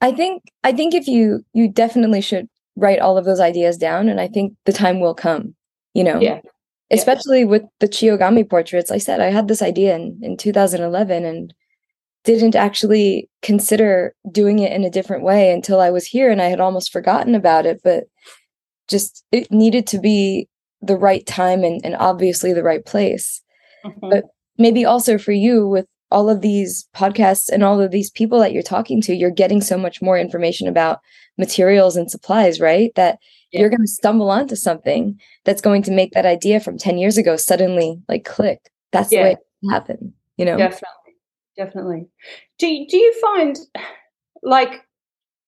I 0.00 0.12
think 0.12 0.44
I 0.62 0.70
think 0.72 0.94
if 0.94 1.08
you 1.08 1.44
you 1.52 1.66
definitely 1.66 2.20
should 2.20 2.48
write 2.76 3.00
all 3.00 3.18
of 3.18 3.24
those 3.24 3.40
ideas 3.40 3.76
down, 3.76 4.08
and 4.08 4.20
I 4.20 4.28
think 4.28 4.54
the 4.66 4.72
time 4.72 5.00
will 5.00 5.14
come. 5.14 5.56
You 5.94 6.04
know. 6.04 6.20
Yeah 6.20 6.42
especially 6.92 7.44
with 7.44 7.62
the 7.80 7.88
Chiyogami 7.88 8.48
portraits. 8.48 8.90
I 8.90 8.98
said 8.98 9.20
I 9.20 9.30
had 9.30 9.48
this 9.48 9.62
idea 9.62 9.94
in, 9.94 10.18
in 10.22 10.36
2011 10.36 11.24
and 11.24 11.54
didn't 12.24 12.54
actually 12.54 13.28
consider 13.40 14.14
doing 14.30 14.60
it 14.60 14.72
in 14.72 14.84
a 14.84 14.90
different 14.90 15.24
way 15.24 15.50
until 15.50 15.80
I 15.80 15.90
was 15.90 16.06
here 16.06 16.30
and 16.30 16.40
I 16.40 16.46
had 16.46 16.60
almost 16.60 16.92
forgotten 16.92 17.34
about 17.34 17.66
it. 17.66 17.80
But 17.82 18.04
just 18.88 19.24
it 19.32 19.50
needed 19.50 19.86
to 19.88 19.98
be 19.98 20.48
the 20.80 20.96
right 20.96 21.26
time 21.26 21.64
and, 21.64 21.80
and 21.84 21.96
obviously 21.96 22.52
the 22.52 22.62
right 22.62 22.84
place. 22.84 23.42
Mm-hmm. 23.84 24.10
But 24.10 24.24
maybe 24.58 24.84
also 24.84 25.18
for 25.18 25.32
you 25.32 25.66
with 25.66 25.86
all 26.10 26.28
of 26.28 26.42
these 26.42 26.86
podcasts 26.94 27.48
and 27.48 27.64
all 27.64 27.80
of 27.80 27.90
these 27.90 28.10
people 28.10 28.38
that 28.40 28.52
you're 28.52 28.62
talking 28.62 29.00
to, 29.00 29.14
you're 29.14 29.30
getting 29.30 29.62
so 29.62 29.78
much 29.78 30.02
more 30.02 30.18
information 30.18 30.68
about 30.68 31.00
materials 31.38 31.96
and 31.96 32.10
supplies, 32.10 32.60
right? 32.60 32.94
That 32.96 33.18
yeah. 33.52 33.60
you're 33.60 33.70
going 33.70 33.82
to 33.82 33.86
stumble 33.86 34.30
onto 34.30 34.56
something 34.56 35.20
that's 35.44 35.60
going 35.60 35.82
to 35.82 35.90
make 35.90 36.12
that 36.12 36.26
idea 36.26 36.60
from 36.60 36.78
10 36.78 36.98
years 36.98 37.18
ago 37.18 37.36
suddenly 37.36 38.00
like 38.08 38.24
click. 38.24 38.70
That's 38.92 39.12
yeah. 39.12 39.18
the 39.18 39.24
way 39.24 39.32
it 39.32 39.70
happened, 39.70 40.12
you 40.36 40.44
know? 40.44 40.56
Definitely. 40.56 40.88
Definitely. 41.56 42.08
Do, 42.58 42.86
do 42.88 42.96
you 42.96 43.20
find 43.20 43.58
like, 44.42 44.86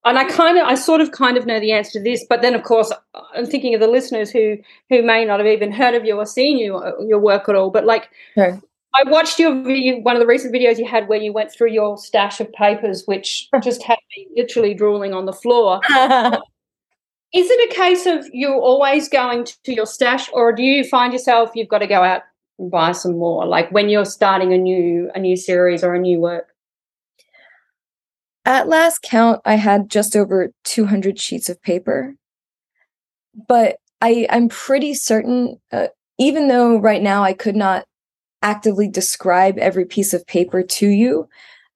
and 0.05 0.19
I 0.19 0.25
kind 0.25 0.59
of, 0.59 0.67
I 0.67 0.75
sort 0.75 1.01
of 1.01 1.13
kind 1.13 1.39
of 1.39 1.47
know 1.47 1.59
the 1.59 1.73
answer 1.73 1.93
to 1.93 2.03
this, 2.03 2.27
but 2.29 2.43
then 2.43 2.55
of 2.55 2.63
course 2.63 2.93
I'm 3.35 3.47
thinking 3.47 3.75
of 3.75 3.81
the 3.81 3.89
listeners 3.89 4.31
who, 4.31 4.59
who 4.91 5.03
may 5.03 5.25
not 5.25 5.41
have 5.41 5.47
even 5.47 5.73
heard 5.73 5.95
of 5.95 6.05
you 6.05 6.17
or 6.17 6.27
seen 6.27 6.59
you, 6.59 6.77
uh, 6.77 6.93
your 7.01 7.19
work 7.19 7.49
at 7.49 7.55
all, 7.55 7.71
but 7.71 7.87
like, 7.87 8.11
sure. 8.35 8.61
I 8.95 9.11
watched 9.11 9.41
your 9.41 9.61
video, 9.63 9.99
one 10.01 10.15
of 10.15 10.21
the 10.21 10.27
recent 10.27 10.55
videos 10.55 10.79
you 10.79 10.87
had 10.87 11.09
where 11.09 11.19
you 11.19 11.33
went 11.33 11.51
through 11.51 11.73
your 11.73 11.99
stash 11.99 12.39
of 12.41 12.53
papers, 12.53 13.03
which 13.07 13.49
just 13.61 13.83
had 13.83 13.99
me 14.17 14.29
literally 14.37 14.73
drooling 14.73 15.13
on 15.13 15.27
the 15.27 15.33
floor. 15.33 15.81
Is 17.35 17.51
it 17.51 17.73
a 17.73 17.75
case 17.75 18.07
of 18.07 18.31
you're 18.33 18.61
always 18.61 19.09
going 19.09 19.45
to 19.65 19.75
your 19.75 19.87
stash, 19.87 20.31
or 20.33 20.53
do 20.53 20.63
you 20.63 20.85
find 20.85 21.13
yourself 21.13 21.51
you've 21.55 21.69
got 21.69 21.79
to 21.79 21.87
go 21.89 22.05
out 22.05 22.23
and 22.61 22.71
buy 22.71 22.93
some 22.93 23.19
more, 23.19 23.45
like 23.45 23.71
when 23.73 23.89
you're 23.89 24.05
starting 24.05 24.53
a 24.53 24.59
new 24.59 25.11
a 25.17 25.19
new 25.19 25.37
series 25.37 25.83
or 25.83 25.95
a 25.95 25.99
new 25.99 26.21
work? 26.21 26.55
At 28.45 28.69
last 28.69 29.03
count, 29.03 29.41
I 29.45 29.57
had 29.57 29.91
just 29.91 30.15
over 30.15 30.53
200 30.63 31.19
sheets 31.19 31.49
of 31.49 31.61
paper, 31.61 32.15
but 33.49 33.79
I 34.01 34.29
I'm 34.31 34.49
pretty 34.49 34.95
certain, 34.95 35.61
uh, 35.73 35.89
even 36.19 36.47
though 36.47 36.79
right 36.79 37.03
now 37.03 37.25
I 37.25 37.33
could 37.33 37.57
not 37.57 37.85
actively 38.43 38.87
describe 38.87 39.59
every 39.59 39.87
piece 39.87 40.15
of 40.15 40.25
paper 40.29 40.63
to 40.63 40.87
you, 40.87 41.29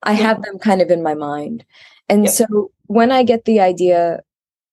I 0.05 0.13
have 0.13 0.41
them 0.43 0.61
kind 0.61 0.81
of 0.81 0.91
in 0.91 1.03
my 1.03 1.15
mind. 1.15 1.65
And 2.09 2.27
yep. 2.27 2.33
so 2.33 2.71
when 2.87 3.11
I 3.11 3.25
get 3.25 3.45
the 3.45 3.59
idea 3.59 4.21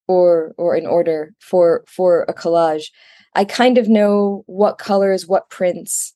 or 0.07 0.53
or 0.57 0.75
an 0.75 0.85
order 0.85 1.33
for 1.39 1.83
for 1.87 2.23
a 2.23 2.33
collage. 2.33 2.85
I 3.33 3.45
kind 3.45 3.77
of 3.77 3.89
know 3.89 4.43
what 4.45 4.77
colors 4.77 5.27
what 5.27 5.49
prints. 5.49 6.13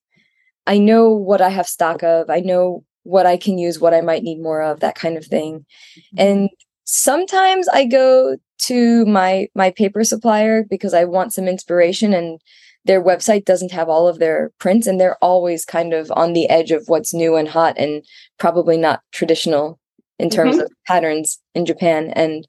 I 0.68 0.78
know 0.78 1.10
what 1.10 1.42
i 1.42 1.50
have 1.50 1.68
stock 1.68 2.04
of. 2.04 2.30
I 2.30 2.40
know 2.40 2.84
what 3.04 3.26
i 3.26 3.38
can 3.38 3.58
use 3.58 3.80
what 3.80 3.94
i 3.94 4.02
might 4.02 4.24
need 4.24 4.42
more 4.42 4.62
of 4.62 4.82
that 4.82 4.96
kind 4.96 5.18
of 5.18 5.26
thing. 5.26 5.66
Mm-hmm. 5.98 6.20
and 6.20 6.50
sometimes 6.84 7.68
i 7.70 7.86
go 7.86 8.36
to 8.58 9.06
my 9.06 9.48
my 9.56 9.72
paper 9.72 10.04
supplier 10.04 10.64
because 10.70 10.94
i 10.94 11.06
want 11.06 11.34
some 11.34 11.48
inspiration 11.48 12.14
and 12.14 12.40
their 12.86 13.04
website 13.04 13.46
doesn't 13.46 13.72
have 13.72 13.90
all 13.90 14.08
of 14.08 14.20
their 14.20 14.52
prints 14.60 14.88
and 14.88 15.00
they're 15.00 15.18
always 15.24 15.66
kind 15.66 15.94
of 15.94 16.12
on 16.16 16.34
the 16.34 16.50
edge 16.50 16.72
of 16.72 16.84
what's 16.88 17.14
new 17.14 17.36
and 17.36 17.48
hot 17.48 17.78
and 17.78 18.04
probably 18.38 18.78
not 18.78 19.02
traditional 19.12 19.80
in 20.18 20.30
terms 20.30 20.56
mm-hmm. 20.56 20.64
of 20.64 20.72
patterns 20.88 21.40
in 21.56 21.66
Japan. 21.66 22.12
And 22.16 22.48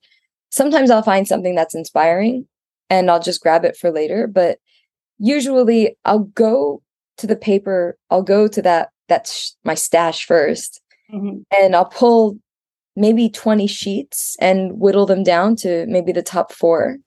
sometimes 0.51 0.91
I'll 0.91 1.03
find 1.03 1.27
something 1.27 1.55
that's 1.55 1.75
inspiring 1.75 2.47
and 2.89 3.11
I'll 3.11 3.21
just 3.21 3.41
grab 3.41 3.65
it 3.65 3.77
for 3.77 3.91
later 3.91 4.27
but 4.27 4.59
usually 5.19 5.97
I'll 6.05 6.21
go 6.21 6.83
to 7.19 7.27
the 7.27 7.37
paper 7.37 7.97
I'll 8.11 8.23
go 8.23 8.49
to 8.49 8.63
that 8.63 8.91
that's 9.09 9.57
my 9.65 9.75
stash 9.75 10.27
1st 10.27 10.81
mm-hmm. 11.13 11.39
and 11.59 11.75
I'll 11.75 11.87
pull 11.87 12.39
maybe 12.97 13.29
20 13.31 13.67
sheets 13.67 14.37
and 14.41 14.79
whittle 14.79 15.07
them 15.07 15.23
down 15.23 15.57
to 15.57 15.87
maybe 15.87 16.13
the 16.13 16.23
top 16.23 16.53
4 16.53 16.99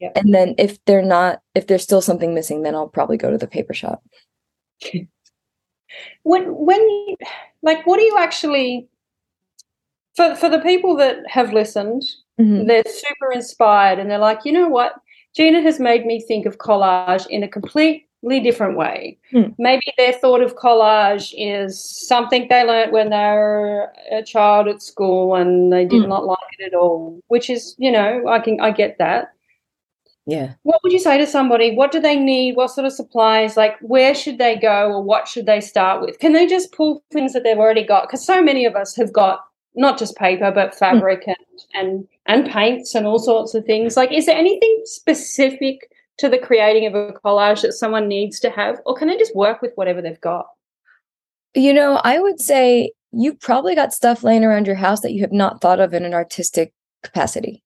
Yep. 0.00 0.12
And 0.16 0.34
then 0.34 0.54
if 0.58 0.84
they're 0.84 1.02
not, 1.02 1.40
if 1.54 1.66
there's 1.66 1.82
still 1.82 2.02
something 2.02 2.34
missing, 2.34 2.62
then 2.62 2.74
I'll 2.74 2.88
probably 2.88 3.16
go 3.16 3.30
to 3.30 3.38
the 3.38 3.46
paper 3.46 3.72
shop. 3.72 4.02
when 6.24 6.44
when 6.44 6.80
you, 6.80 7.16
like 7.62 7.86
what 7.86 7.98
do 7.98 8.04
you 8.04 8.16
actually 8.18 8.88
for 10.16 10.34
for 10.34 10.48
the 10.48 10.58
people 10.58 10.96
that 10.96 11.18
have 11.28 11.52
listened, 11.52 12.02
mm-hmm. 12.40 12.66
they're 12.66 12.84
super 12.86 13.32
inspired 13.32 13.98
and 13.98 14.10
they're 14.10 14.18
like, 14.18 14.40
you 14.44 14.52
know 14.52 14.68
what, 14.68 14.94
Gina 15.34 15.60
has 15.62 15.80
made 15.80 16.06
me 16.06 16.20
think 16.20 16.46
of 16.46 16.58
collage 16.58 17.26
in 17.28 17.42
a 17.42 17.48
completely 17.48 18.40
different 18.40 18.76
way. 18.76 19.18
Mm. 19.32 19.54
Maybe 19.58 19.92
their 19.98 20.12
thought 20.12 20.42
of 20.42 20.56
collage 20.56 21.34
is 21.36 21.82
something 22.06 22.46
they 22.48 22.64
learned 22.64 22.92
when 22.92 23.10
they 23.10 23.16
were 23.16 23.92
a 24.12 24.22
child 24.22 24.68
at 24.68 24.82
school 24.82 25.34
and 25.34 25.72
they 25.72 25.84
did 25.84 26.04
mm. 26.04 26.08
not 26.08 26.24
like 26.24 26.38
it 26.58 26.66
at 26.66 26.74
all, 26.74 27.20
which 27.28 27.50
is, 27.50 27.74
you 27.78 27.90
know, 27.90 28.26
I 28.28 28.38
can 28.38 28.60
I 28.60 28.70
get 28.70 28.98
that. 28.98 29.34
Yeah. 30.26 30.54
What 30.62 30.80
would 30.82 30.92
you 30.92 30.98
say 30.98 31.18
to 31.18 31.26
somebody? 31.26 31.74
What 31.74 31.92
do 31.92 32.00
they 32.00 32.16
need? 32.16 32.56
What 32.56 32.70
sort 32.70 32.86
of 32.86 32.92
supplies? 32.92 33.56
Like, 33.56 33.76
where 33.80 34.14
should 34.14 34.38
they 34.38 34.56
go 34.56 34.92
or 34.92 35.02
what 35.02 35.28
should 35.28 35.44
they 35.46 35.60
start 35.60 36.00
with? 36.00 36.18
Can 36.18 36.32
they 36.32 36.46
just 36.46 36.72
pull 36.72 37.04
things 37.12 37.34
that 37.34 37.42
they've 37.42 37.58
already 37.58 37.84
got? 37.84 38.08
Because 38.08 38.24
so 38.24 38.42
many 38.42 38.64
of 38.64 38.74
us 38.74 38.96
have 38.96 39.12
got 39.12 39.40
not 39.74 39.98
just 39.98 40.16
paper, 40.16 40.50
but 40.50 40.70
hmm. 40.70 40.78
fabric 40.78 41.26
mm. 41.26 41.34
and, 41.34 41.60
and, 41.74 42.08
and 42.26 42.50
paints 42.50 42.94
and 42.94 43.06
all 43.06 43.18
sorts 43.18 43.54
of 43.54 43.64
things. 43.64 43.96
Like, 43.96 44.12
is 44.12 44.26
there 44.26 44.36
anything 44.36 44.80
specific 44.84 45.90
to 46.18 46.28
the 46.28 46.38
creating 46.38 46.86
of 46.86 46.94
a 46.94 47.12
collage 47.24 47.62
that 47.62 47.72
someone 47.72 48.08
needs 48.08 48.40
to 48.40 48.50
have? 48.50 48.78
Or 48.86 48.94
can 48.94 49.08
they 49.08 49.18
just 49.18 49.34
work 49.34 49.60
with 49.62 49.72
whatever 49.74 50.00
they've 50.00 50.20
got? 50.20 50.46
You 51.54 51.72
know, 51.72 52.00
I 52.02 52.18
would 52.18 52.40
say 52.40 52.92
you 53.12 53.34
probably 53.34 53.74
got 53.74 53.92
stuff 53.92 54.24
laying 54.24 54.44
around 54.44 54.66
your 54.66 54.76
house 54.76 55.00
that 55.00 55.12
you 55.12 55.20
have 55.20 55.32
not 55.32 55.60
thought 55.60 55.80
of 55.80 55.94
in 55.94 56.04
an 56.04 56.14
artistic 56.14 56.72
capacity. 57.02 57.62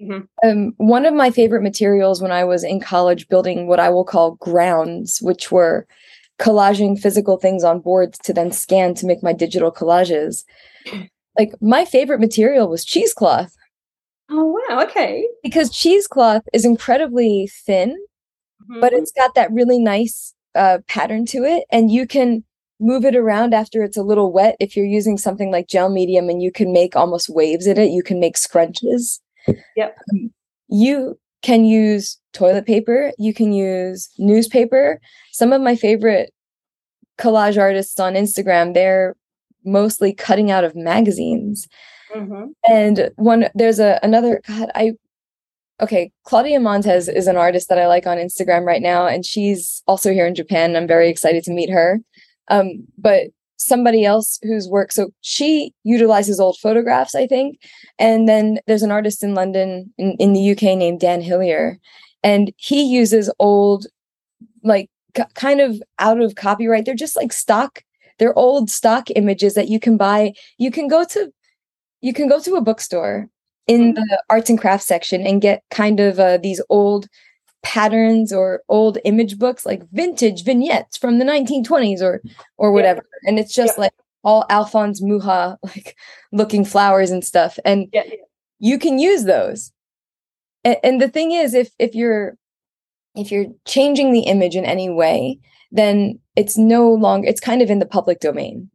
Mm-hmm. 0.00 0.48
Um, 0.48 0.74
one 0.76 1.04
of 1.04 1.14
my 1.14 1.30
favorite 1.30 1.62
materials 1.62 2.22
when 2.22 2.30
I 2.30 2.44
was 2.44 2.62
in 2.62 2.80
college 2.80 3.28
building 3.28 3.66
what 3.66 3.80
I 3.80 3.90
will 3.90 4.04
call 4.04 4.36
grounds, 4.36 5.18
which 5.20 5.50
were 5.50 5.86
collaging 6.38 6.98
physical 6.98 7.36
things 7.36 7.64
on 7.64 7.80
boards 7.80 8.18
to 8.20 8.32
then 8.32 8.52
scan 8.52 8.94
to 8.94 9.06
make 9.06 9.22
my 9.22 9.32
digital 9.32 9.72
collages. 9.72 10.44
Like 11.38 11.52
my 11.60 11.84
favorite 11.84 12.18
material 12.18 12.68
was 12.68 12.84
cheesecloth. 12.84 13.54
Oh 14.30 14.60
wow, 14.68 14.82
okay. 14.82 15.26
Because 15.42 15.70
cheesecloth 15.70 16.42
is 16.52 16.64
incredibly 16.64 17.50
thin, 17.64 17.90
mm-hmm. 18.62 18.80
but 18.80 18.92
it's 18.92 19.12
got 19.12 19.34
that 19.34 19.52
really 19.52 19.78
nice 19.78 20.34
uh, 20.54 20.78
pattern 20.86 21.26
to 21.26 21.44
it, 21.44 21.64
and 21.70 21.90
you 21.90 22.06
can 22.06 22.44
move 22.80 23.04
it 23.04 23.16
around 23.16 23.54
after 23.54 23.82
it's 23.82 23.96
a 23.96 24.02
little 24.02 24.32
wet. 24.32 24.56
If 24.60 24.76
you're 24.76 24.86
using 24.86 25.18
something 25.18 25.50
like 25.50 25.68
gel 25.68 25.88
medium, 25.88 26.28
and 26.28 26.42
you 26.42 26.52
can 26.52 26.72
make 26.72 26.94
almost 26.94 27.28
waves 27.28 27.66
in 27.66 27.78
it, 27.78 27.90
you 27.90 28.02
can 28.02 28.20
make 28.20 28.36
scrunches. 28.36 29.20
Yep. 29.76 29.96
Um, 30.12 30.30
you 30.68 31.18
can 31.42 31.64
use 31.64 32.18
toilet 32.32 32.66
paper, 32.66 33.12
you 33.18 33.32
can 33.32 33.52
use 33.52 34.10
newspaper. 34.18 35.00
Some 35.32 35.52
of 35.52 35.62
my 35.62 35.76
favorite 35.76 36.32
collage 37.18 37.58
artists 37.58 37.98
on 37.98 38.14
Instagram, 38.14 38.74
they're 38.74 39.16
mostly 39.64 40.12
cutting 40.12 40.50
out 40.50 40.64
of 40.64 40.74
magazines. 40.76 41.68
Mm-hmm. 42.14 42.50
And 42.70 43.10
one 43.16 43.48
there's 43.54 43.78
a 43.78 43.98
another 44.02 44.40
God, 44.46 44.70
I 44.74 44.92
okay, 45.80 46.10
Claudia 46.24 46.60
Montez 46.60 47.08
is 47.08 47.26
an 47.26 47.36
artist 47.36 47.68
that 47.68 47.78
I 47.78 47.86
like 47.86 48.06
on 48.06 48.16
Instagram 48.18 48.64
right 48.64 48.82
now, 48.82 49.06
and 49.06 49.24
she's 49.24 49.82
also 49.86 50.12
here 50.12 50.26
in 50.26 50.34
Japan. 50.34 50.76
I'm 50.76 50.88
very 50.88 51.08
excited 51.08 51.44
to 51.44 51.52
meet 51.52 51.70
her. 51.70 52.00
Um, 52.48 52.86
but 52.96 53.28
somebody 53.58 54.04
else 54.04 54.38
whose 54.42 54.68
work 54.68 54.92
so 54.92 55.10
she 55.20 55.74
utilizes 55.82 56.38
old 56.38 56.56
photographs 56.58 57.16
i 57.16 57.26
think 57.26 57.60
and 57.98 58.28
then 58.28 58.60
there's 58.68 58.84
an 58.84 58.92
artist 58.92 59.24
in 59.24 59.34
london 59.34 59.92
in, 59.98 60.12
in 60.20 60.32
the 60.32 60.52
uk 60.52 60.62
named 60.62 61.00
dan 61.00 61.20
hillier 61.20 61.76
and 62.22 62.52
he 62.56 62.84
uses 62.84 63.32
old 63.40 63.86
like 64.62 64.88
c- 65.16 65.24
kind 65.34 65.60
of 65.60 65.82
out 65.98 66.20
of 66.20 66.36
copyright 66.36 66.84
they're 66.84 66.94
just 66.94 67.16
like 67.16 67.32
stock 67.32 67.82
they're 68.18 68.38
old 68.38 68.70
stock 68.70 69.08
images 69.16 69.54
that 69.54 69.68
you 69.68 69.80
can 69.80 69.96
buy 69.96 70.32
you 70.56 70.70
can 70.70 70.86
go 70.86 71.04
to 71.04 71.32
you 72.00 72.12
can 72.12 72.28
go 72.28 72.40
to 72.40 72.54
a 72.54 72.60
bookstore 72.60 73.28
in 73.66 73.94
mm-hmm. 73.94 74.00
the 74.00 74.22
arts 74.30 74.50
and 74.50 74.58
crafts 74.58 74.86
section 74.86 75.26
and 75.26 75.42
get 75.42 75.62
kind 75.70 76.00
of 76.00 76.18
uh, 76.18 76.38
these 76.38 76.60
old 76.68 77.08
patterns 77.62 78.32
or 78.32 78.62
old 78.68 78.98
image 79.04 79.38
books 79.38 79.66
like 79.66 79.82
vintage 79.90 80.44
vignettes 80.44 80.96
from 80.96 81.18
the 81.18 81.24
1920s 81.24 82.00
or 82.00 82.22
or 82.56 82.72
whatever 82.72 83.02
yeah. 83.22 83.28
and 83.28 83.38
it's 83.38 83.52
just 83.52 83.76
yeah. 83.76 83.82
like 83.82 83.92
all 84.22 84.46
alphonse 84.48 85.02
mucha 85.02 85.58
like 85.62 85.96
looking 86.32 86.64
flowers 86.64 87.10
and 87.10 87.24
stuff 87.24 87.58
and 87.64 87.88
yeah, 87.92 88.04
you 88.60 88.78
can 88.78 88.98
use 88.98 89.24
those 89.24 89.72
and, 90.64 90.76
and 90.84 91.02
the 91.02 91.08
thing 91.08 91.32
is 91.32 91.52
if 91.52 91.70
if 91.80 91.94
you're 91.94 92.36
if 93.16 93.32
you're 93.32 93.46
changing 93.66 94.12
the 94.12 94.22
image 94.22 94.54
in 94.54 94.64
any 94.64 94.88
way 94.88 95.36
then 95.72 96.18
it's 96.36 96.56
no 96.56 96.88
longer 96.88 97.26
it's 97.26 97.40
kind 97.40 97.60
of 97.60 97.70
in 97.70 97.80
the 97.80 97.86
public 97.86 98.20
domain 98.20 98.70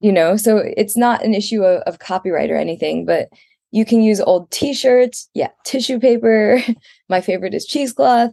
you 0.00 0.12
know 0.12 0.36
so 0.36 0.58
it's 0.76 0.96
not 0.96 1.24
an 1.24 1.34
issue 1.34 1.62
of, 1.62 1.82
of 1.82 1.98
copyright 1.98 2.50
or 2.50 2.56
anything 2.56 3.04
but 3.04 3.28
you 3.72 3.84
can 3.84 4.02
use 4.02 4.20
old 4.20 4.50
t-shirts, 4.50 5.28
yeah, 5.34 5.50
tissue 5.64 5.98
paper. 6.00 6.62
My 7.08 7.20
favorite 7.20 7.54
is 7.54 7.66
cheesecloth. 7.66 8.32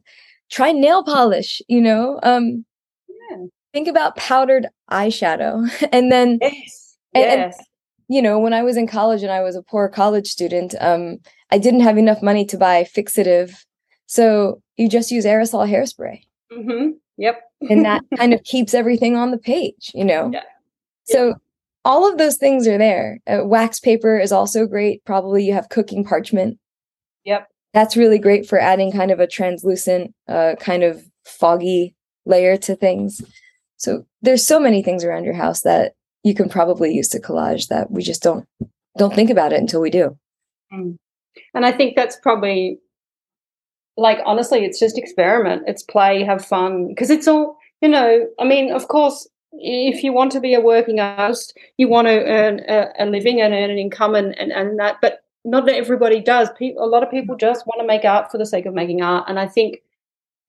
Try 0.50 0.72
nail 0.72 1.04
polish, 1.04 1.62
you 1.68 1.82
know. 1.82 2.20
Um 2.24 2.66
yeah. 3.10 3.46
think 3.74 3.88
about 3.88 4.16
powdered 4.16 4.68
eyeshadow. 4.90 5.70
and 5.92 6.12
then 6.12 6.40
yes. 6.42 6.98
And, 7.14 7.24
yes. 7.24 7.58
And, 7.58 7.68
you 8.10 8.22
know, 8.22 8.40
when 8.40 8.54
I 8.54 8.64
was 8.64 8.78
in 8.78 8.88
college 8.88 9.22
and 9.22 9.32
I 9.32 9.42
was 9.42 9.56
a 9.56 9.62
poor 9.62 9.90
college 9.90 10.28
student, 10.28 10.76
um, 10.80 11.20
I 11.52 11.58
didn't 11.58 11.82
have 11.82 11.98
enough 11.98 12.22
money 12.22 12.46
to 12.46 12.58
buy 12.58 12.84
fixative. 12.84 13.66
So 14.06 14.62
you 14.78 14.88
just 14.88 15.12
use 15.12 15.26
aerosol 15.26 15.70
hairspray. 15.70 16.22
Mm-hmm. 16.52 16.92
Yep. 17.18 17.42
and 17.70 17.84
that 17.84 18.04
kind 18.18 18.34
of 18.34 18.44
keeps 18.44 18.74
everything 18.74 19.18
on 19.18 19.32
the 19.32 19.38
page, 19.38 19.92
you 19.94 20.06
know? 20.06 20.30
Yeah. 20.32 20.44
So 21.06 21.36
all 21.88 22.08
of 22.08 22.18
those 22.18 22.36
things 22.36 22.68
are 22.68 22.78
there. 22.78 23.20
Uh, 23.26 23.46
wax 23.46 23.80
paper 23.80 24.20
is 24.20 24.34
also 24.34 24.68
great. 24.68 25.04
Probably 25.06 25.46
you 25.46 25.54
have 25.54 25.70
cooking 25.70 26.04
parchment. 26.04 26.60
Yep. 27.24 27.48
That's 27.74 27.96
really 27.96 28.20
great 28.20 28.46
for 28.46 28.60
adding 28.60 28.92
kind 28.92 29.10
of 29.10 29.22
a 29.22 29.28
translucent, 29.28 30.14
uh, 30.28 30.56
kind 30.60 30.84
of 30.84 31.02
foggy 31.26 31.96
layer 32.26 32.58
to 32.58 32.76
things. 32.76 33.22
So 33.78 34.06
there's 34.22 34.46
so 34.46 34.60
many 34.60 34.84
things 34.84 35.06
around 35.06 35.24
your 35.24 35.34
house 35.34 35.62
that 35.62 35.94
you 36.24 36.36
can 36.36 36.50
probably 36.50 36.94
use 36.94 37.08
to 37.10 37.22
collage 37.22 37.70
that 37.70 37.90
we 37.90 38.04
just 38.04 38.22
don't 38.22 38.46
don't 38.98 39.14
think 39.14 39.30
about 39.30 39.54
it 39.54 39.62
until 39.62 39.80
we 39.80 39.90
do. 39.90 40.18
Mm. 40.74 40.98
And 41.54 41.66
I 41.66 41.72
think 41.72 41.96
that's 41.96 42.18
probably 42.22 42.80
like 43.96 44.20
honestly, 44.26 44.66
it's 44.66 44.80
just 44.80 44.98
experiment. 44.98 45.64
It's 45.68 45.84
play, 45.84 46.24
have 46.24 46.44
fun 46.44 46.90
because 46.90 47.10
it's 47.10 47.30
all 47.30 47.58
you 47.82 47.88
know. 47.88 48.28
I 48.40 48.44
mean, 48.44 48.74
of 48.74 48.90
course, 48.90 49.26
if 49.60 50.04
you 50.04 50.14
want 50.14 50.32
to 50.34 50.40
be 50.40 50.54
a 50.54 50.62
working 50.62 51.00
artist, 51.00 51.58
you 51.78 51.88
want 51.88 52.08
to 52.08 52.24
earn 52.26 52.62
a, 52.68 52.88
a 53.00 53.06
living 53.06 53.42
and 53.42 53.54
earn 53.54 53.70
an 53.70 53.78
income 53.78 54.16
and, 54.16 54.38
and, 54.38 54.52
and 54.52 54.80
that, 54.80 54.98
but 55.02 55.24
not 55.44 55.68
everybody 55.70 56.20
does. 56.20 56.50
People, 56.58 56.84
a 56.84 56.88
lot 56.88 57.04
of 57.04 57.10
people 57.10 57.36
just 57.36 57.66
want 57.66 57.82
to 57.82 57.88
make 57.88 58.06
art 58.06 58.32
for 58.32 58.38
the 58.38 58.46
sake 58.46 58.66
of 58.66 58.74
making 58.74 59.02
art. 59.02 59.26
And 59.28 59.40
I 59.40 59.48
think 59.48 59.82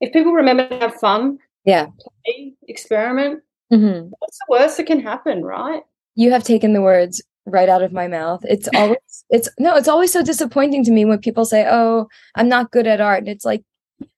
if 0.01 0.13
people 0.13 0.33
remember 0.33 0.69
to 0.69 0.79
have 0.79 0.95
fun, 0.95 1.39
yeah, 1.65 1.87
play, 2.25 2.55
experiment, 2.67 3.43
mm-hmm. 3.73 4.09
what's 4.19 4.39
the 4.39 4.47
worst 4.51 4.77
that 4.77 4.87
can 4.87 5.01
happen, 5.01 5.45
right? 5.45 5.83
You 6.15 6.31
have 6.33 6.45
taken 6.45 6.73
the 6.73 6.83
words 6.83 7.23
right 7.47 7.69
out 7.69 7.83
of 7.83 7.93
my 7.93 8.09
mouth. 8.09 8.41
It's 8.45 8.69
always, 8.75 9.25
it's 9.31 9.49
no, 9.59 9.77
it's 9.77 9.89
always 9.89 10.13
so 10.13 10.23
disappointing 10.23 10.85
to 10.85 10.91
me 10.91 11.05
when 11.05 11.19
people 11.19 11.45
say, 11.45 11.67
"Oh, 11.69 12.09
I'm 12.35 12.49
not 12.49 12.73
good 12.73 12.87
at 12.87 13.01
art." 13.01 13.21
And 13.21 13.29
it's 13.29 13.45
like, 13.45 13.63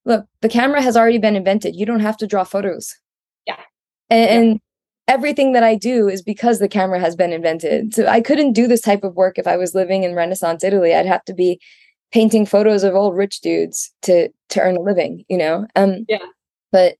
look, 0.04 0.26
the 0.40 0.48
camera 0.48 0.82
has 0.82 0.96
already 0.96 1.18
been 1.18 1.36
invented. 1.36 1.76
You 1.76 1.86
don't 1.86 2.00
have 2.00 2.16
to 2.18 2.26
draw 2.26 2.44
photos. 2.44 2.96
Yeah, 3.46 3.60
and, 4.08 4.52
yeah 4.52 4.58
everything 5.10 5.52
that 5.52 5.64
I 5.64 5.74
do 5.74 6.08
is 6.08 6.22
because 6.22 6.60
the 6.60 6.68
camera 6.68 7.00
has 7.00 7.16
been 7.16 7.32
invented. 7.32 7.92
So 7.92 8.06
I 8.06 8.20
couldn't 8.20 8.52
do 8.52 8.68
this 8.68 8.80
type 8.80 9.02
of 9.02 9.16
work 9.16 9.38
if 9.38 9.46
I 9.46 9.56
was 9.56 9.74
living 9.74 10.04
in 10.04 10.14
Renaissance 10.14 10.62
Italy. 10.62 10.94
I'd 10.94 11.04
have 11.04 11.24
to 11.24 11.34
be 11.34 11.60
painting 12.12 12.46
photos 12.46 12.84
of 12.84 12.94
old 12.94 13.16
rich 13.16 13.40
dudes 13.40 13.92
to 14.02 14.28
to 14.50 14.60
earn 14.60 14.76
a 14.76 14.80
living, 14.80 15.24
you 15.28 15.36
know? 15.36 15.66
Um 15.74 16.06
yeah. 16.08 16.26
But 16.70 16.94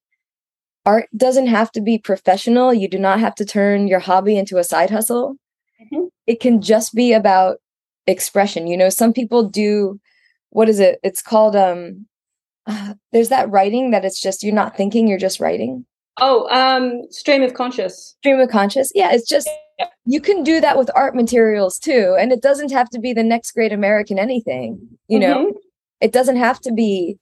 art 0.84 1.08
doesn't 1.16 1.46
have 1.46 1.70
to 1.72 1.80
be 1.80 1.98
professional. 1.98 2.74
You 2.74 2.88
do 2.88 2.98
not 2.98 3.20
have 3.20 3.36
to 3.36 3.44
turn 3.44 3.86
your 3.86 4.00
hobby 4.00 4.36
into 4.36 4.58
a 4.58 4.64
side 4.64 4.90
hustle. 4.90 5.36
Mm-hmm. 5.80 6.06
It 6.26 6.40
can 6.40 6.60
just 6.60 6.94
be 6.94 7.12
about 7.12 7.58
expression. 8.08 8.66
You 8.66 8.76
know, 8.76 8.88
some 8.88 9.12
people 9.12 9.48
do 9.48 10.00
what 10.50 10.68
is 10.68 10.80
it? 10.80 10.98
It's 11.04 11.22
called 11.22 11.54
um 11.54 12.06
uh, 12.66 12.94
there's 13.12 13.28
that 13.28 13.50
writing 13.50 13.92
that 13.92 14.04
it's 14.04 14.20
just 14.20 14.42
you're 14.42 14.52
not 14.52 14.76
thinking, 14.76 15.06
you're 15.06 15.26
just 15.28 15.38
writing. 15.38 15.86
Oh, 16.20 16.48
um 16.50 17.02
stream 17.10 17.42
of 17.42 17.54
conscious. 17.54 18.14
Stream 18.18 18.40
of 18.40 18.48
conscious. 18.48 18.92
Yeah, 18.94 19.12
it's 19.12 19.28
just 19.28 19.48
yeah. 19.78 19.86
you 20.04 20.20
can 20.20 20.42
do 20.42 20.60
that 20.60 20.76
with 20.76 20.90
art 20.94 21.14
materials 21.14 21.78
too 21.78 22.16
and 22.18 22.32
it 22.32 22.42
doesn't 22.42 22.72
have 22.72 22.90
to 22.90 23.00
be 23.00 23.12
the 23.12 23.22
next 23.22 23.52
great 23.52 23.72
American 23.72 24.18
anything, 24.18 24.88
you 25.08 25.18
mm-hmm. 25.18 25.30
know. 25.30 25.52
It 26.00 26.12
doesn't 26.12 26.36
have 26.36 26.60
to 26.60 26.72
be 26.72 27.18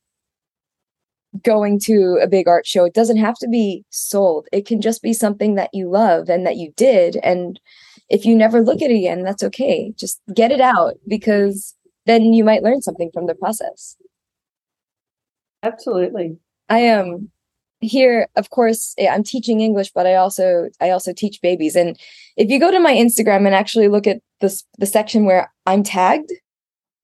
going 1.42 1.78
to 1.80 2.18
a 2.22 2.26
big 2.26 2.48
art 2.48 2.66
show. 2.66 2.84
It 2.84 2.94
doesn't 2.94 3.18
have 3.18 3.36
to 3.40 3.48
be 3.48 3.84
sold. 3.90 4.46
It 4.52 4.66
can 4.66 4.80
just 4.80 5.02
be 5.02 5.12
something 5.12 5.54
that 5.54 5.70
you 5.72 5.90
love 5.90 6.28
and 6.28 6.46
that 6.46 6.56
you 6.56 6.72
did. 6.76 7.16
And 7.22 7.60
if 8.08 8.24
you 8.24 8.34
never 8.36 8.62
look 8.62 8.80
at 8.82 8.90
it 8.90 8.96
again, 8.96 9.22
that's 9.22 9.42
okay. 9.42 9.92
Just 9.96 10.20
get 10.34 10.50
it 10.50 10.60
out 10.60 10.94
because 11.06 11.74
then 12.06 12.32
you 12.32 12.44
might 12.44 12.62
learn 12.62 12.80
something 12.80 13.10
from 13.12 13.26
the 13.26 13.34
process. 13.34 13.96
Absolutely. 15.62 16.38
I 16.68 16.78
am 16.78 17.08
um, 17.08 17.30
here, 17.80 18.28
of 18.36 18.50
course, 18.50 18.94
I'm 18.98 19.22
teaching 19.22 19.60
English, 19.60 19.92
but 19.92 20.06
I 20.06 20.16
also 20.16 20.68
I 20.80 20.90
also 20.90 21.12
teach 21.12 21.40
babies. 21.40 21.76
And 21.76 21.98
if 22.36 22.50
you 22.50 22.58
go 22.58 22.70
to 22.70 22.80
my 22.80 22.92
Instagram 22.92 23.46
and 23.46 23.54
actually 23.54 23.88
look 23.88 24.06
at 24.06 24.20
the 24.40 24.62
the 24.78 24.86
section 24.86 25.24
where 25.24 25.52
I'm 25.66 25.82
tagged, 25.82 26.32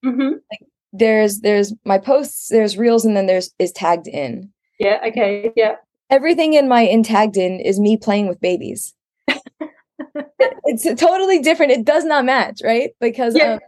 mm-hmm. 0.03 0.33
like 0.51 0.61
there's 0.91 1.39
there's 1.39 1.73
my 1.85 1.97
posts, 1.97 2.49
there's 2.49 2.77
reels, 2.77 3.05
and 3.05 3.15
then 3.15 3.27
there's 3.27 3.51
is 3.59 3.71
tagged 3.71 4.07
in. 4.07 4.51
Yeah. 4.79 4.99
Okay. 5.07 5.51
Yeah. 5.55 5.75
Everything 6.09 6.53
in 6.53 6.67
my 6.67 6.81
in 6.81 7.03
tagged 7.03 7.37
in 7.37 7.59
is 7.59 7.79
me 7.79 7.97
playing 7.97 8.27
with 8.27 8.41
babies. 8.41 8.93
it's 10.65 10.83
totally 10.99 11.39
different. 11.39 11.71
It 11.71 11.85
does 11.85 12.03
not 12.03 12.25
match, 12.25 12.61
right? 12.63 12.91
Because 12.99 13.35
yeah. 13.35 13.53
um, 13.53 13.59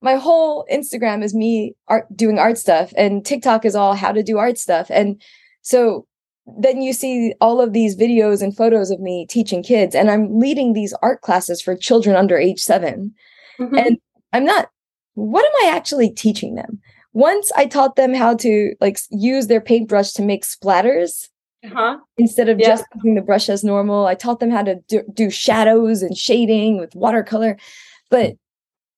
my 0.00 0.14
whole 0.14 0.66
Instagram 0.72 1.22
is 1.22 1.34
me 1.34 1.74
art 1.88 2.06
doing 2.16 2.38
art 2.38 2.56
stuff, 2.58 2.92
and 2.96 3.24
TikTok 3.24 3.64
is 3.64 3.74
all 3.74 3.94
how 3.94 4.12
to 4.12 4.22
do 4.22 4.38
art 4.38 4.58
stuff. 4.58 4.90
And 4.90 5.20
so 5.62 6.06
then 6.58 6.80
you 6.80 6.92
see 6.92 7.34
all 7.40 7.60
of 7.60 7.72
these 7.72 7.96
videos 7.96 8.42
and 8.42 8.56
photos 8.56 8.90
of 8.90 9.00
me 9.00 9.26
teaching 9.28 9.62
kids, 9.62 9.94
and 9.94 10.10
I'm 10.10 10.38
leading 10.38 10.72
these 10.72 10.94
art 11.02 11.20
classes 11.22 11.60
for 11.60 11.76
children 11.76 12.16
under 12.16 12.38
age 12.38 12.60
7 12.60 13.12
mm-hmm. 13.60 13.74
And 13.76 13.98
I'm 14.32 14.44
not 14.44 14.68
what 15.14 15.46
am 15.46 15.66
I 15.66 15.74
actually 15.74 16.10
teaching 16.10 16.56
them? 16.56 16.78
Once 17.14 17.50
I 17.56 17.64
taught 17.64 17.96
them 17.96 18.12
how 18.12 18.34
to 18.36 18.74
like 18.80 18.98
use 19.10 19.46
their 19.46 19.62
paintbrush 19.62 20.12
to 20.12 20.22
make 20.22 20.44
splatters 20.44 21.28
uh-huh. 21.64 21.98
instead 22.18 22.48
of 22.48 22.58
yeah. 22.58 22.68
just 22.68 22.84
using 22.96 23.14
the 23.14 23.22
brush 23.22 23.48
as 23.48 23.64
normal. 23.64 24.06
I 24.06 24.14
taught 24.14 24.40
them 24.40 24.50
how 24.50 24.62
to 24.62 24.76
do, 24.88 25.02
do 25.12 25.30
shadows 25.30 26.02
and 26.02 26.16
shading 26.16 26.78
with 26.78 26.94
watercolor, 26.94 27.56
but 28.10 28.34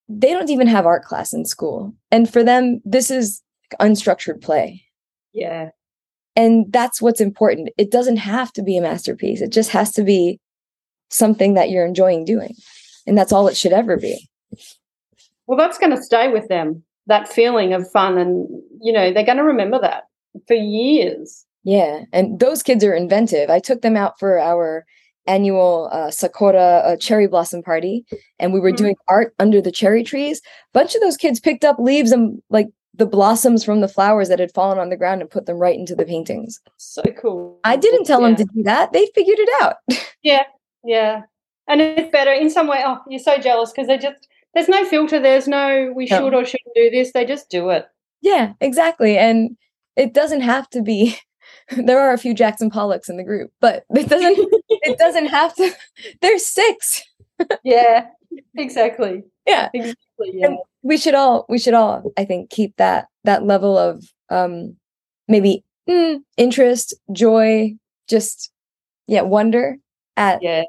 they 0.09 0.32
don't 0.32 0.51
even 0.51 0.66
have 0.66 0.86
art 0.86 1.05
class 1.05 1.32
in 1.32 1.44
school. 1.44 1.94
And 2.11 2.30
for 2.30 2.42
them, 2.42 2.80
this 2.84 3.11
is 3.11 3.42
unstructured 3.80 4.42
play. 4.42 4.82
Yeah. 5.32 5.70
And 6.39 6.72
that's 6.72 7.03
what's 7.03 7.20
important. 7.20 7.70
It 7.76 7.91
doesn't 7.91 8.18
have 8.18 8.53
to 8.53 8.62
be 8.62 8.78
a 8.78 8.80
masterpiece. 8.80 9.41
It 9.41 9.51
just 9.51 9.70
has 9.70 9.91
to 9.93 10.05
be 10.05 10.39
something 11.11 11.55
that 11.55 11.68
you're 11.68 11.84
enjoying 11.84 12.24
doing. 12.24 12.55
And 13.09 13.18
that's 13.18 13.32
all 13.32 13.49
it 13.49 13.57
should 13.57 13.72
ever 13.72 13.97
be. 13.97 14.28
Well, 15.49 15.59
that's 15.59 15.78
going 15.78 15.97
to 15.97 16.01
stay 16.01 16.28
with 16.28 16.47
them, 16.47 16.84
that 17.09 17.28
feeling 17.28 17.72
of 17.72 17.91
fun. 17.91 18.18
And, 18.18 18.47
you 18.80 18.93
know, 18.93 19.12
they're 19.12 19.24
going 19.24 19.39
to 19.39 19.43
remember 19.43 19.80
that 19.80 20.05
for 20.47 20.55
years. 20.55 21.45
Yeah. 21.64 22.05
And 22.12 22.39
those 22.39 22.62
kids 22.62 22.84
are 22.84 22.95
inventive. 22.95 23.51
I 23.51 23.59
took 23.59 23.82
them 23.82 23.97
out 23.97 24.20
for 24.20 24.39
our 24.39 24.86
annual 25.26 25.89
uh, 25.91 26.12
Sakura 26.12 26.82
uh, 26.84 26.97
cherry 26.97 27.26
blossom 27.26 27.62
party, 27.62 28.07
and 28.39 28.53
we 28.53 28.61
were 28.61 28.70
mm-hmm. 28.70 28.76
doing 28.76 28.97
art 29.09 29.34
under 29.41 29.61
the 29.61 29.72
cherry 29.72 30.05
trees. 30.05 30.39
A 30.39 30.78
bunch 30.78 30.95
of 30.95 31.01
those 31.01 31.16
kids 31.16 31.41
picked 31.41 31.64
up 31.64 31.80
leaves 31.80 32.12
and 32.12 32.41
like 32.49 32.68
the 32.99 33.07
blossoms 33.07 33.64
from 33.64 33.80
the 33.80 33.88
flowers 33.88 34.28
that 34.28 34.40
had 34.40 34.53
fallen 34.53 34.78
on 34.78 34.90
the 34.90 34.96
ground 34.96 35.20
and 35.20 35.30
put 35.30 35.46
them 35.46 35.57
right 35.57 35.78
into 35.78 35.94
the 35.94 36.05
paintings. 36.05 36.61
So 36.76 37.03
cool. 37.20 37.59
I 37.64 37.76
didn't 37.76 38.05
tell 38.05 38.20
yeah. 38.20 38.26
them 38.28 38.36
to 38.36 38.44
do 38.44 38.62
that. 38.64 38.92
They 38.92 39.09
figured 39.14 39.38
it 39.38 39.62
out. 39.62 39.76
yeah. 40.22 40.42
Yeah. 40.84 41.22
And 41.68 41.80
it's 41.80 42.11
better 42.11 42.32
in 42.32 42.51
some 42.51 42.66
way. 42.66 42.82
Oh, 42.84 42.99
you're 43.09 43.20
so 43.20 43.38
jealous 43.38 43.70
because 43.70 43.86
they 43.86 43.99
just 43.99 44.28
there's 44.55 44.68
no 44.68 44.84
filter. 44.84 45.20
There's 45.20 45.46
no 45.46 45.92
we 45.94 46.07
should 46.07 46.34
or 46.34 46.44
shouldn't 46.44 46.74
do 46.74 46.90
this. 46.90 47.12
They 47.12 47.24
just 47.24 47.49
do 47.51 47.70
it. 47.70 47.86
Yeah, 48.20 48.55
exactly. 48.61 49.16
And 49.16 49.57
it 49.96 50.12
doesn't 50.12 50.42
have 50.42 50.68
to 50.70 50.82
be. 50.82 51.16
There 51.76 52.01
are 52.01 52.14
a 52.14 52.18
few 52.18 52.32
Jackson 52.32 52.70
Pollocks 52.70 53.11
in 53.11 53.18
the 53.18 53.24
group, 53.24 53.53
but 53.61 53.84
it 53.94 54.09
doesn't. 54.09 54.38
it 54.70 54.99
doesn't 54.99 55.26
have 55.26 55.55
to. 55.57 55.70
There's 56.22 56.46
six. 56.46 57.03
yeah, 57.62 58.07
exactly. 58.57 59.24
Yeah, 59.47 59.68
exactly. 59.74 60.33
Yeah. 60.33 60.47
And 60.47 60.59
we 60.83 60.97
should 60.97 61.14
all. 61.14 61.47
We 61.49 61.59
should 61.59 61.74
all. 61.74 62.12
I 62.16 62.24
think 62.24 62.51
keep 62.51 62.76
that 62.76 63.07
that 63.24 63.45
level 63.45 63.76
of 63.76 64.05
um 64.31 64.76
maybe 65.26 65.64
mm, 65.89 66.20
interest, 66.37 66.95
joy, 67.12 67.74
just 68.09 68.51
yeah, 69.07 69.22
wonder 69.22 69.76
at 70.16 70.43
yeah. 70.43 70.64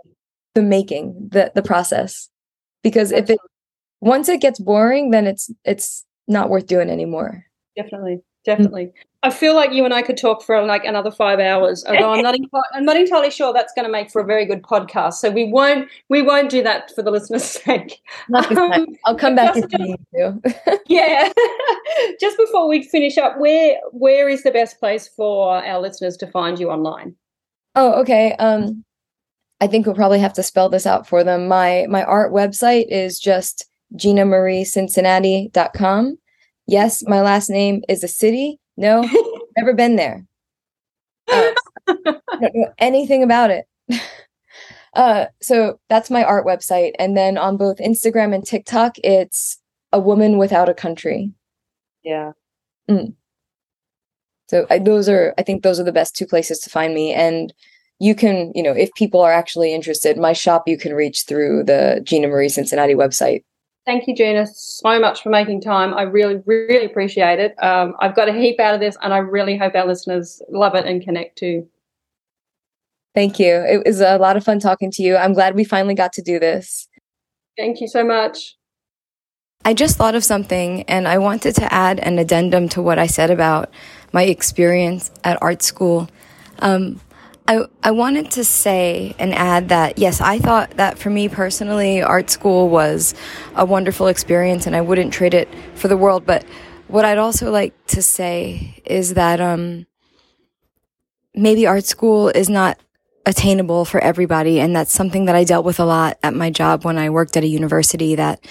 the 0.55 0.61
making, 0.61 1.29
the 1.31 1.51
the 1.55 1.63
process. 1.63 2.29
Because 2.83 3.11
if 3.11 3.29
it 3.29 3.39
once 4.01 4.29
it 4.29 4.41
gets 4.41 4.59
boring, 4.59 5.11
then 5.11 5.27
it's 5.27 5.51
it's 5.65 6.05
not 6.27 6.49
worth 6.49 6.67
doing 6.67 6.89
anymore. 6.89 7.45
Definitely, 7.75 8.21
definitely. 8.45 8.85
Mm-hmm. 8.85 9.09
I 9.21 9.31
feel 9.31 9.53
like 9.53 9.73
you 9.73 9.83
and 9.83 9.93
I 9.93 10.01
could 10.01 10.15
talk 10.15 10.43
for 10.43 10.65
like 10.65 10.85
another 10.85 11.11
five 11.11 11.39
hours. 11.39 11.83
Although 11.85 12.13
I'm 12.13 12.21
not, 12.21 12.35
I'm 12.73 12.85
not 12.85 12.95
entirely 12.95 13.31
sure 13.31 13.51
that's 13.51 13.73
going 13.73 13.85
to 13.85 13.91
make 13.91 14.09
for 14.09 14.21
a 14.21 14.25
very 14.25 14.45
good 14.45 14.63
podcast. 14.63 15.15
So 15.15 15.29
we 15.29 15.51
won't, 15.51 15.89
we 16.07 16.21
won't 16.21 16.49
do 16.49 16.63
that 16.63 16.95
for 16.95 17.01
the 17.01 17.11
listeners' 17.11 17.43
sake. 17.43 17.99
Um, 18.33 18.87
I'll 19.05 19.17
come 19.17 19.35
back 19.35 19.57
if 19.57 19.65
you 19.71 19.79
need 19.79 19.99
to. 20.15 20.39
yeah. 20.87 21.33
just 22.19 22.37
before 22.37 22.69
we 22.69 22.83
finish 22.83 23.17
up, 23.17 23.37
where 23.39 23.77
where 23.91 24.29
is 24.29 24.43
the 24.43 24.51
best 24.51 24.79
place 24.79 25.09
for 25.09 25.61
our 25.63 25.81
listeners 25.81 26.15
to 26.17 26.27
find 26.27 26.57
you 26.57 26.69
online? 26.69 27.15
Oh, 27.75 27.99
okay. 28.01 28.35
Um, 28.39 28.85
I 29.59 29.67
think 29.67 29.85
we'll 29.85 29.95
probably 29.95 30.19
have 30.19 30.33
to 30.33 30.43
spell 30.43 30.69
this 30.69 30.85
out 30.85 31.07
for 31.07 31.25
them. 31.25 31.49
My 31.49 31.87
my 31.89 32.03
art 32.03 32.31
website 32.31 32.85
is 32.89 33.19
just 33.19 33.65
GinaMarieCincinnati.com. 33.95 36.18
Yes, 36.69 37.03
my 37.07 37.21
last 37.21 37.49
name 37.49 37.83
is 37.89 38.03
a 38.03 38.07
city. 38.07 38.59
No, 38.77 39.01
never 39.57 39.73
been 39.73 39.95
there. 39.95 40.25
Uh, 41.27 41.51
don't 41.87 42.55
know 42.55 42.73
anything 42.77 43.23
about 43.23 43.51
it. 43.51 43.65
Uh, 44.95 45.27
so 45.39 45.79
that's 45.87 46.09
my 46.09 46.23
art 46.23 46.47
website. 46.47 46.93
And 46.97 47.15
then 47.15 47.37
on 47.37 47.57
both 47.57 47.77
Instagram 47.77 48.33
and 48.33 48.43
TikTok, 48.43 48.95
it's 49.03 49.59
a 49.93 49.99
woman 49.99 50.39
without 50.39 50.67
a 50.67 50.73
country. 50.73 51.31
Yeah. 52.03 52.31
Mm. 52.89 53.13
So 54.47 54.65
I, 54.71 54.79
those 54.79 55.07
are, 55.07 55.35
I 55.37 55.43
think 55.43 55.61
those 55.61 55.79
are 55.79 55.83
the 55.83 55.91
best 55.91 56.15
two 56.15 56.25
places 56.25 56.57
to 56.61 56.71
find 56.71 56.95
me. 56.95 57.13
And 57.13 57.53
you 57.99 58.15
can, 58.15 58.51
you 58.55 58.63
know, 58.63 58.71
if 58.71 58.91
people 58.95 59.21
are 59.21 59.31
actually 59.31 59.75
interested, 59.75 60.17
my 60.17 60.33
shop 60.33 60.63
you 60.65 60.77
can 60.77 60.93
reach 60.93 61.25
through 61.27 61.65
the 61.65 62.01
Gina 62.03 62.27
Marie 62.27 62.49
Cincinnati 62.49 62.95
website. 62.95 63.43
Thank 63.89 64.05
you, 64.05 64.15
Gina, 64.15 64.45
so 64.45 64.99
much 64.99 65.23
for 65.23 65.29
making 65.29 65.61
time. 65.61 65.95
I 65.95 66.03
really, 66.03 66.43
really 66.45 66.85
appreciate 66.85 67.39
it. 67.39 67.55
Um, 67.57 67.95
I've 67.99 68.15
got 68.15 68.29
a 68.29 68.31
heap 68.31 68.59
out 68.59 68.75
of 68.75 68.79
this, 68.79 68.95
and 69.01 69.11
I 69.11 69.17
really 69.17 69.57
hope 69.57 69.73
our 69.73 69.87
listeners 69.87 70.43
love 70.47 70.75
it 70.75 70.85
and 70.85 71.03
connect 71.03 71.39
too. 71.39 71.67
Thank 73.15 73.39
you. 73.39 73.47
It 73.47 73.81
was 73.87 73.99
a 73.99 74.19
lot 74.19 74.37
of 74.37 74.43
fun 74.43 74.59
talking 74.59 74.91
to 74.91 75.01
you. 75.01 75.17
I'm 75.17 75.33
glad 75.33 75.55
we 75.55 75.63
finally 75.63 75.95
got 75.95 76.13
to 76.13 76.21
do 76.21 76.37
this. 76.37 76.87
Thank 77.57 77.81
you 77.81 77.87
so 77.87 78.03
much. 78.03 78.57
I 79.65 79.73
just 79.73 79.97
thought 79.97 80.13
of 80.13 80.23
something, 80.23 80.83
and 80.83 81.07
I 81.07 81.17
wanted 81.17 81.55
to 81.55 81.73
add 81.73 81.97
an 81.97 82.19
addendum 82.19 82.69
to 82.69 82.83
what 82.83 82.99
I 82.99 83.07
said 83.07 83.31
about 83.31 83.73
my 84.13 84.21
experience 84.21 85.09
at 85.23 85.41
art 85.41 85.63
school. 85.63 86.11
Um, 86.59 87.01
I, 87.49 87.65
I 87.81 87.89
wanted 87.89 88.29
to 88.31 88.43
say 88.43 89.15
and 89.17 89.33
add 89.33 89.69
that 89.69 89.97
yes, 89.97 90.21
I 90.21 90.37
thought 90.37 90.69
that 90.77 90.99
for 90.99 91.09
me 91.09 91.27
personally, 91.29 91.99
art 91.99 92.29
school 92.29 92.69
was 92.69 93.15
a 93.55 93.65
wonderful 93.65 94.05
experience 94.05 94.67
and 94.67 94.75
I 94.75 94.81
wouldn't 94.81 95.11
trade 95.11 95.33
it 95.33 95.49
for 95.73 95.87
the 95.87 95.97
world. 95.97 96.27
But 96.27 96.45
what 96.87 97.05
I'd 97.05 97.17
also 97.17 97.49
like 97.49 97.73
to 97.87 98.03
say 98.03 98.79
is 98.85 99.15
that 99.15 99.41
um, 99.41 99.87
maybe 101.33 101.65
art 101.65 101.85
school 101.85 102.29
is 102.29 102.49
not 102.49 102.77
attainable 103.25 103.85
for 103.85 103.99
everybody. 103.99 104.59
And 104.59 104.75
that's 104.75 104.93
something 104.93 105.25
that 105.25 105.35
I 105.35 105.43
dealt 105.43 105.65
with 105.65 105.79
a 105.79 105.85
lot 105.85 106.17
at 106.23 106.33
my 106.33 106.49
job 106.49 106.85
when 106.85 106.97
I 106.97 107.09
worked 107.09 107.37
at 107.37 107.43
a 107.43 107.47
university 107.47 108.15
that 108.15 108.43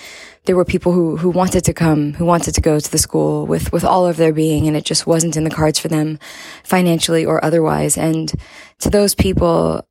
there 0.44 0.56
were 0.56 0.64
people 0.64 0.92
who, 0.92 1.16
who 1.16 1.30
wanted 1.30 1.64
to 1.64 1.74
come, 1.74 2.14
who 2.14 2.24
wanted 2.24 2.54
to 2.54 2.60
go 2.60 2.78
to 2.78 2.90
the 2.90 2.98
school 2.98 3.46
with, 3.46 3.72
with 3.72 3.84
all 3.84 4.06
of 4.06 4.16
their 4.16 4.32
being, 4.32 4.66
and 4.66 4.76
it 4.76 4.84
just 4.84 5.06
wasn't 5.06 5.36
in 5.36 5.44
the 5.44 5.50
cards 5.50 5.78
for 5.78 5.88
them 5.88 6.18
financially 6.64 7.26
or 7.26 7.44
otherwise. 7.44 7.98
And 7.98 8.32
to 8.80 8.90
those 8.90 9.14
people, 9.14 9.86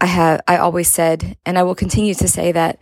I 0.00 0.06
have, 0.06 0.40
I 0.48 0.56
always 0.56 0.88
said, 0.88 1.36
and 1.46 1.58
I 1.58 1.62
will 1.62 1.74
continue 1.74 2.14
to 2.14 2.28
say 2.28 2.52
that 2.52 2.78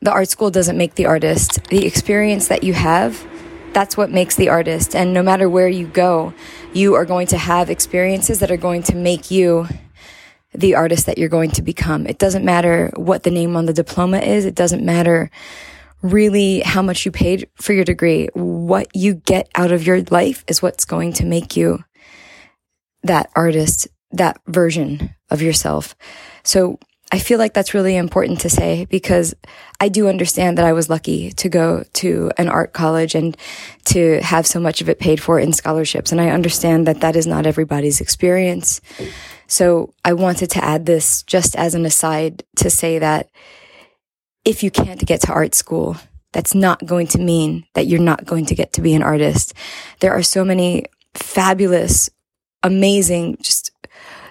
the 0.00 0.12
art 0.12 0.28
school 0.28 0.50
doesn't 0.50 0.76
make 0.76 0.94
the 0.94 1.06
artist. 1.06 1.64
The 1.64 1.86
experience 1.86 2.48
that 2.48 2.62
you 2.62 2.74
have 2.74 3.26
that's 3.76 3.94
what 3.94 4.10
makes 4.10 4.36
the 4.36 4.48
artist. 4.48 4.96
And 4.96 5.12
no 5.12 5.22
matter 5.22 5.50
where 5.50 5.68
you 5.68 5.86
go, 5.86 6.32
you 6.72 6.94
are 6.94 7.04
going 7.04 7.26
to 7.26 7.36
have 7.36 7.68
experiences 7.68 8.38
that 8.38 8.50
are 8.50 8.56
going 8.56 8.82
to 8.84 8.96
make 8.96 9.30
you 9.30 9.68
the 10.54 10.76
artist 10.76 11.04
that 11.04 11.18
you're 11.18 11.28
going 11.28 11.50
to 11.50 11.62
become. 11.62 12.06
It 12.06 12.18
doesn't 12.18 12.42
matter 12.42 12.90
what 12.96 13.22
the 13.22 13.30
name 13.30 13.54
on 13.54 13.66
the 13.66 13.74
diploma 13.74 14.20
is. 14.20 14.46
It 14.46 14.54
doesn't 14.54 14.82
matter 14.82 15.30
really 16.00 16.60
how 16.60 16.80
much 16.80 17.04
you 17.04 17.12
paid 17.12 17.50
for 17.56 17.74
your 17.74 17.84
degree. 17.84 18.30
What 18.32 18.88
you 18.96 19.12
get 19.12 19.50
out 19.54 19.72
of 19.72 19.86
your 19.86 20.00
life 20.04 20.42
is 20.48 20.62
what's 20.62 20.86
going 20.86 21.12
to 21.12 21.26
make 21.26 21.54
you 21.54 21.84
that 23.02 23.28
artist, 23.36 23.88
that 24.12 24.40
version 24.46 25.14
of 25.30 25.42
yourself. 25.42 25.94
So 26.42 26.78
I 27.12 27.20
feel 27.20 27.38
like 27.38 27.54
that's 27.54 27.74
really 27.74 27.96
important 27.96 28.40
to 28.40 28.50
say 28.50 28.86
because 28.86 29.34
I 29.80 29.88
do 29.88 30.08
understand 30.08 30.58
that 30.58 30.64
I 30.64 30.72
was 30.72 30.90
lucky 30.90 31.30
to 31.32 31.48
go 31.48 31.84
to 31.94 32.32
an 32.36 32.48
art 32.48 32.72
college 32.72 33.14
and 33.14 33.36
to 33.86 34.20
have 34.22 34.46
so 34.46 34.58
much 34.58 34.80
of 34.80 34.88
it 34.88 34.98
paid 34.98 35.20
for 35.20 35.38
in 35.38 35.52
scholarships. 35.52 36.10
And 36.10 36.20
I 36.20 36.30
understand 36.30 36.86
that 36.88 37.02
that 37.02 37.14
is 37.14 37.26
not 37.26 37.46
everybody's 37.46 38.00
experience. 38.00 38.80
So 39.46 39.94
I 40.04 40.14
wanted 40.14 40.50
to 40.50 40.64
add 40.64 40.86
this 40.86 41.22
just 41.22 41.54
as 41.54 41.74
an 41.74 41.86
aside 41.86 42.42
to 42.56 42.70
say 42.70 42.98
that 42.98 43.30
if 44.44 44.64
you 44.64 44.70
can't 44.72 45.04
get 45.04 45.20
to 45.22 45.32
art 45.32 45.54
school, 45.54 45.96
that's 46.32 46.54
not 46.54 46.84
going 46.84 47.06
to 47.08 47.18
mean 47.18 47.66
that 47.74 47.86
you're 47.86 48.00
not 48.00 48.24
going 48.24 48.46
to 48.46 48.54
get 48.54 48.72
to 48.74 48.80
be 48.80 48.94
an 48.94 49.02
artist. 49.02 49.54
There 50.00 50.12
are 50.12 50.22
so 50.22 50.44
many 50.44 50.86
fabulous, 51.14 52.10
amazing, 52.62 53.38
just 53.40 53.70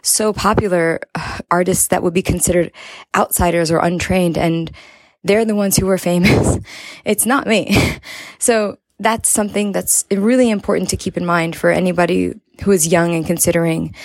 so 0.08 0.34
popular 0.34 1.00
uh, 1.16 1.40
artists 1.50 1.88
that 1.88 2.04
would 2.04 2.14
be 2.14 2.22
considered 2.22 2.72
outsiders 3.16 3.72
or 3.72 3.80
untrained 3.80 4.38
and 4.38 4.72
they're 5.24 5.46
the 5.46 5.56
ones 5.56 5.76
who 5.76 5.88
were 5.88 5.98
famous. 5.98 6.60
it's 7.06 7.26
not 7.26 7.48
me. 7.48 7.76
So 8.38 8.78
that's 9.00 9.30
something 9.30 9.72
that's 9.72 10.06
really 10.12 10.52
important 10.52 10.90
to 10.90 10.98
keep 10.98 11.18
in 11.18 11.26
mind 11.26 11.56
for 11.56 11.72
anybody 11.72 12.40
who 12.64 12.72
is 12.72 12.88
young 12.88 13.16
and 13.16 13.26
considering 13.26 13.96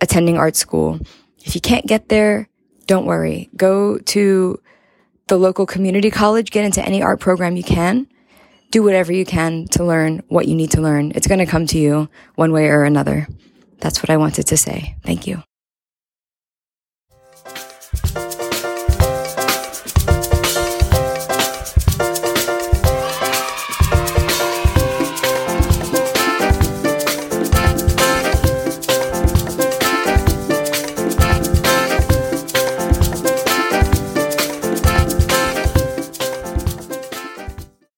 attending 0.00 0.38
art 0.38 0.54
school. 0.54 1.00
If 1.44 1.56
you 1.56 1.60
can't 1.60 1.86
get 1.86 2.08
there, 2.08 2.48
don't 2.86 3.06
worry. 3.06 3.50
Go 3.56 3.98
to 3.98 4.60
the 5.26 5.38
local 5.38 5.66
community 5.66 6.10
college, 6.10 6.50
get 6.50 6.64
into 6.64 6.84
any 6.84 7.02
art 7.02 7.18
program 7.18 7.56
you 7.56 7.64
can. 7.64 8.06
Do 8.70 8.82
whatever 8.82 9.12
you 9.12 9.24
can 9.24 9.66
to 9.68 9.84
learn 9.84 10.22
what 10.28 10.46
you 10.46 10.54
need 10.54 10.70
to 10.72 10.80
learn. 10.80 11.12
It's 11.14 11.26
going 11.26 11.40
to 11.40 11.46
come 11.46 11.66
to 11.68 11.78
you 11.78 12.08
one 12.34 12.52
way 12.52 12.68
or 12.68 12.84
another. 12.84 13.26
That's 13.80 14.02
what 14.02 14.10
I 14.10 14.16
wanted 14.16 14.46
to 14.46 14.56
say. 14.56 14.96
Thank 15.02 15.26
you. 15.26 15.47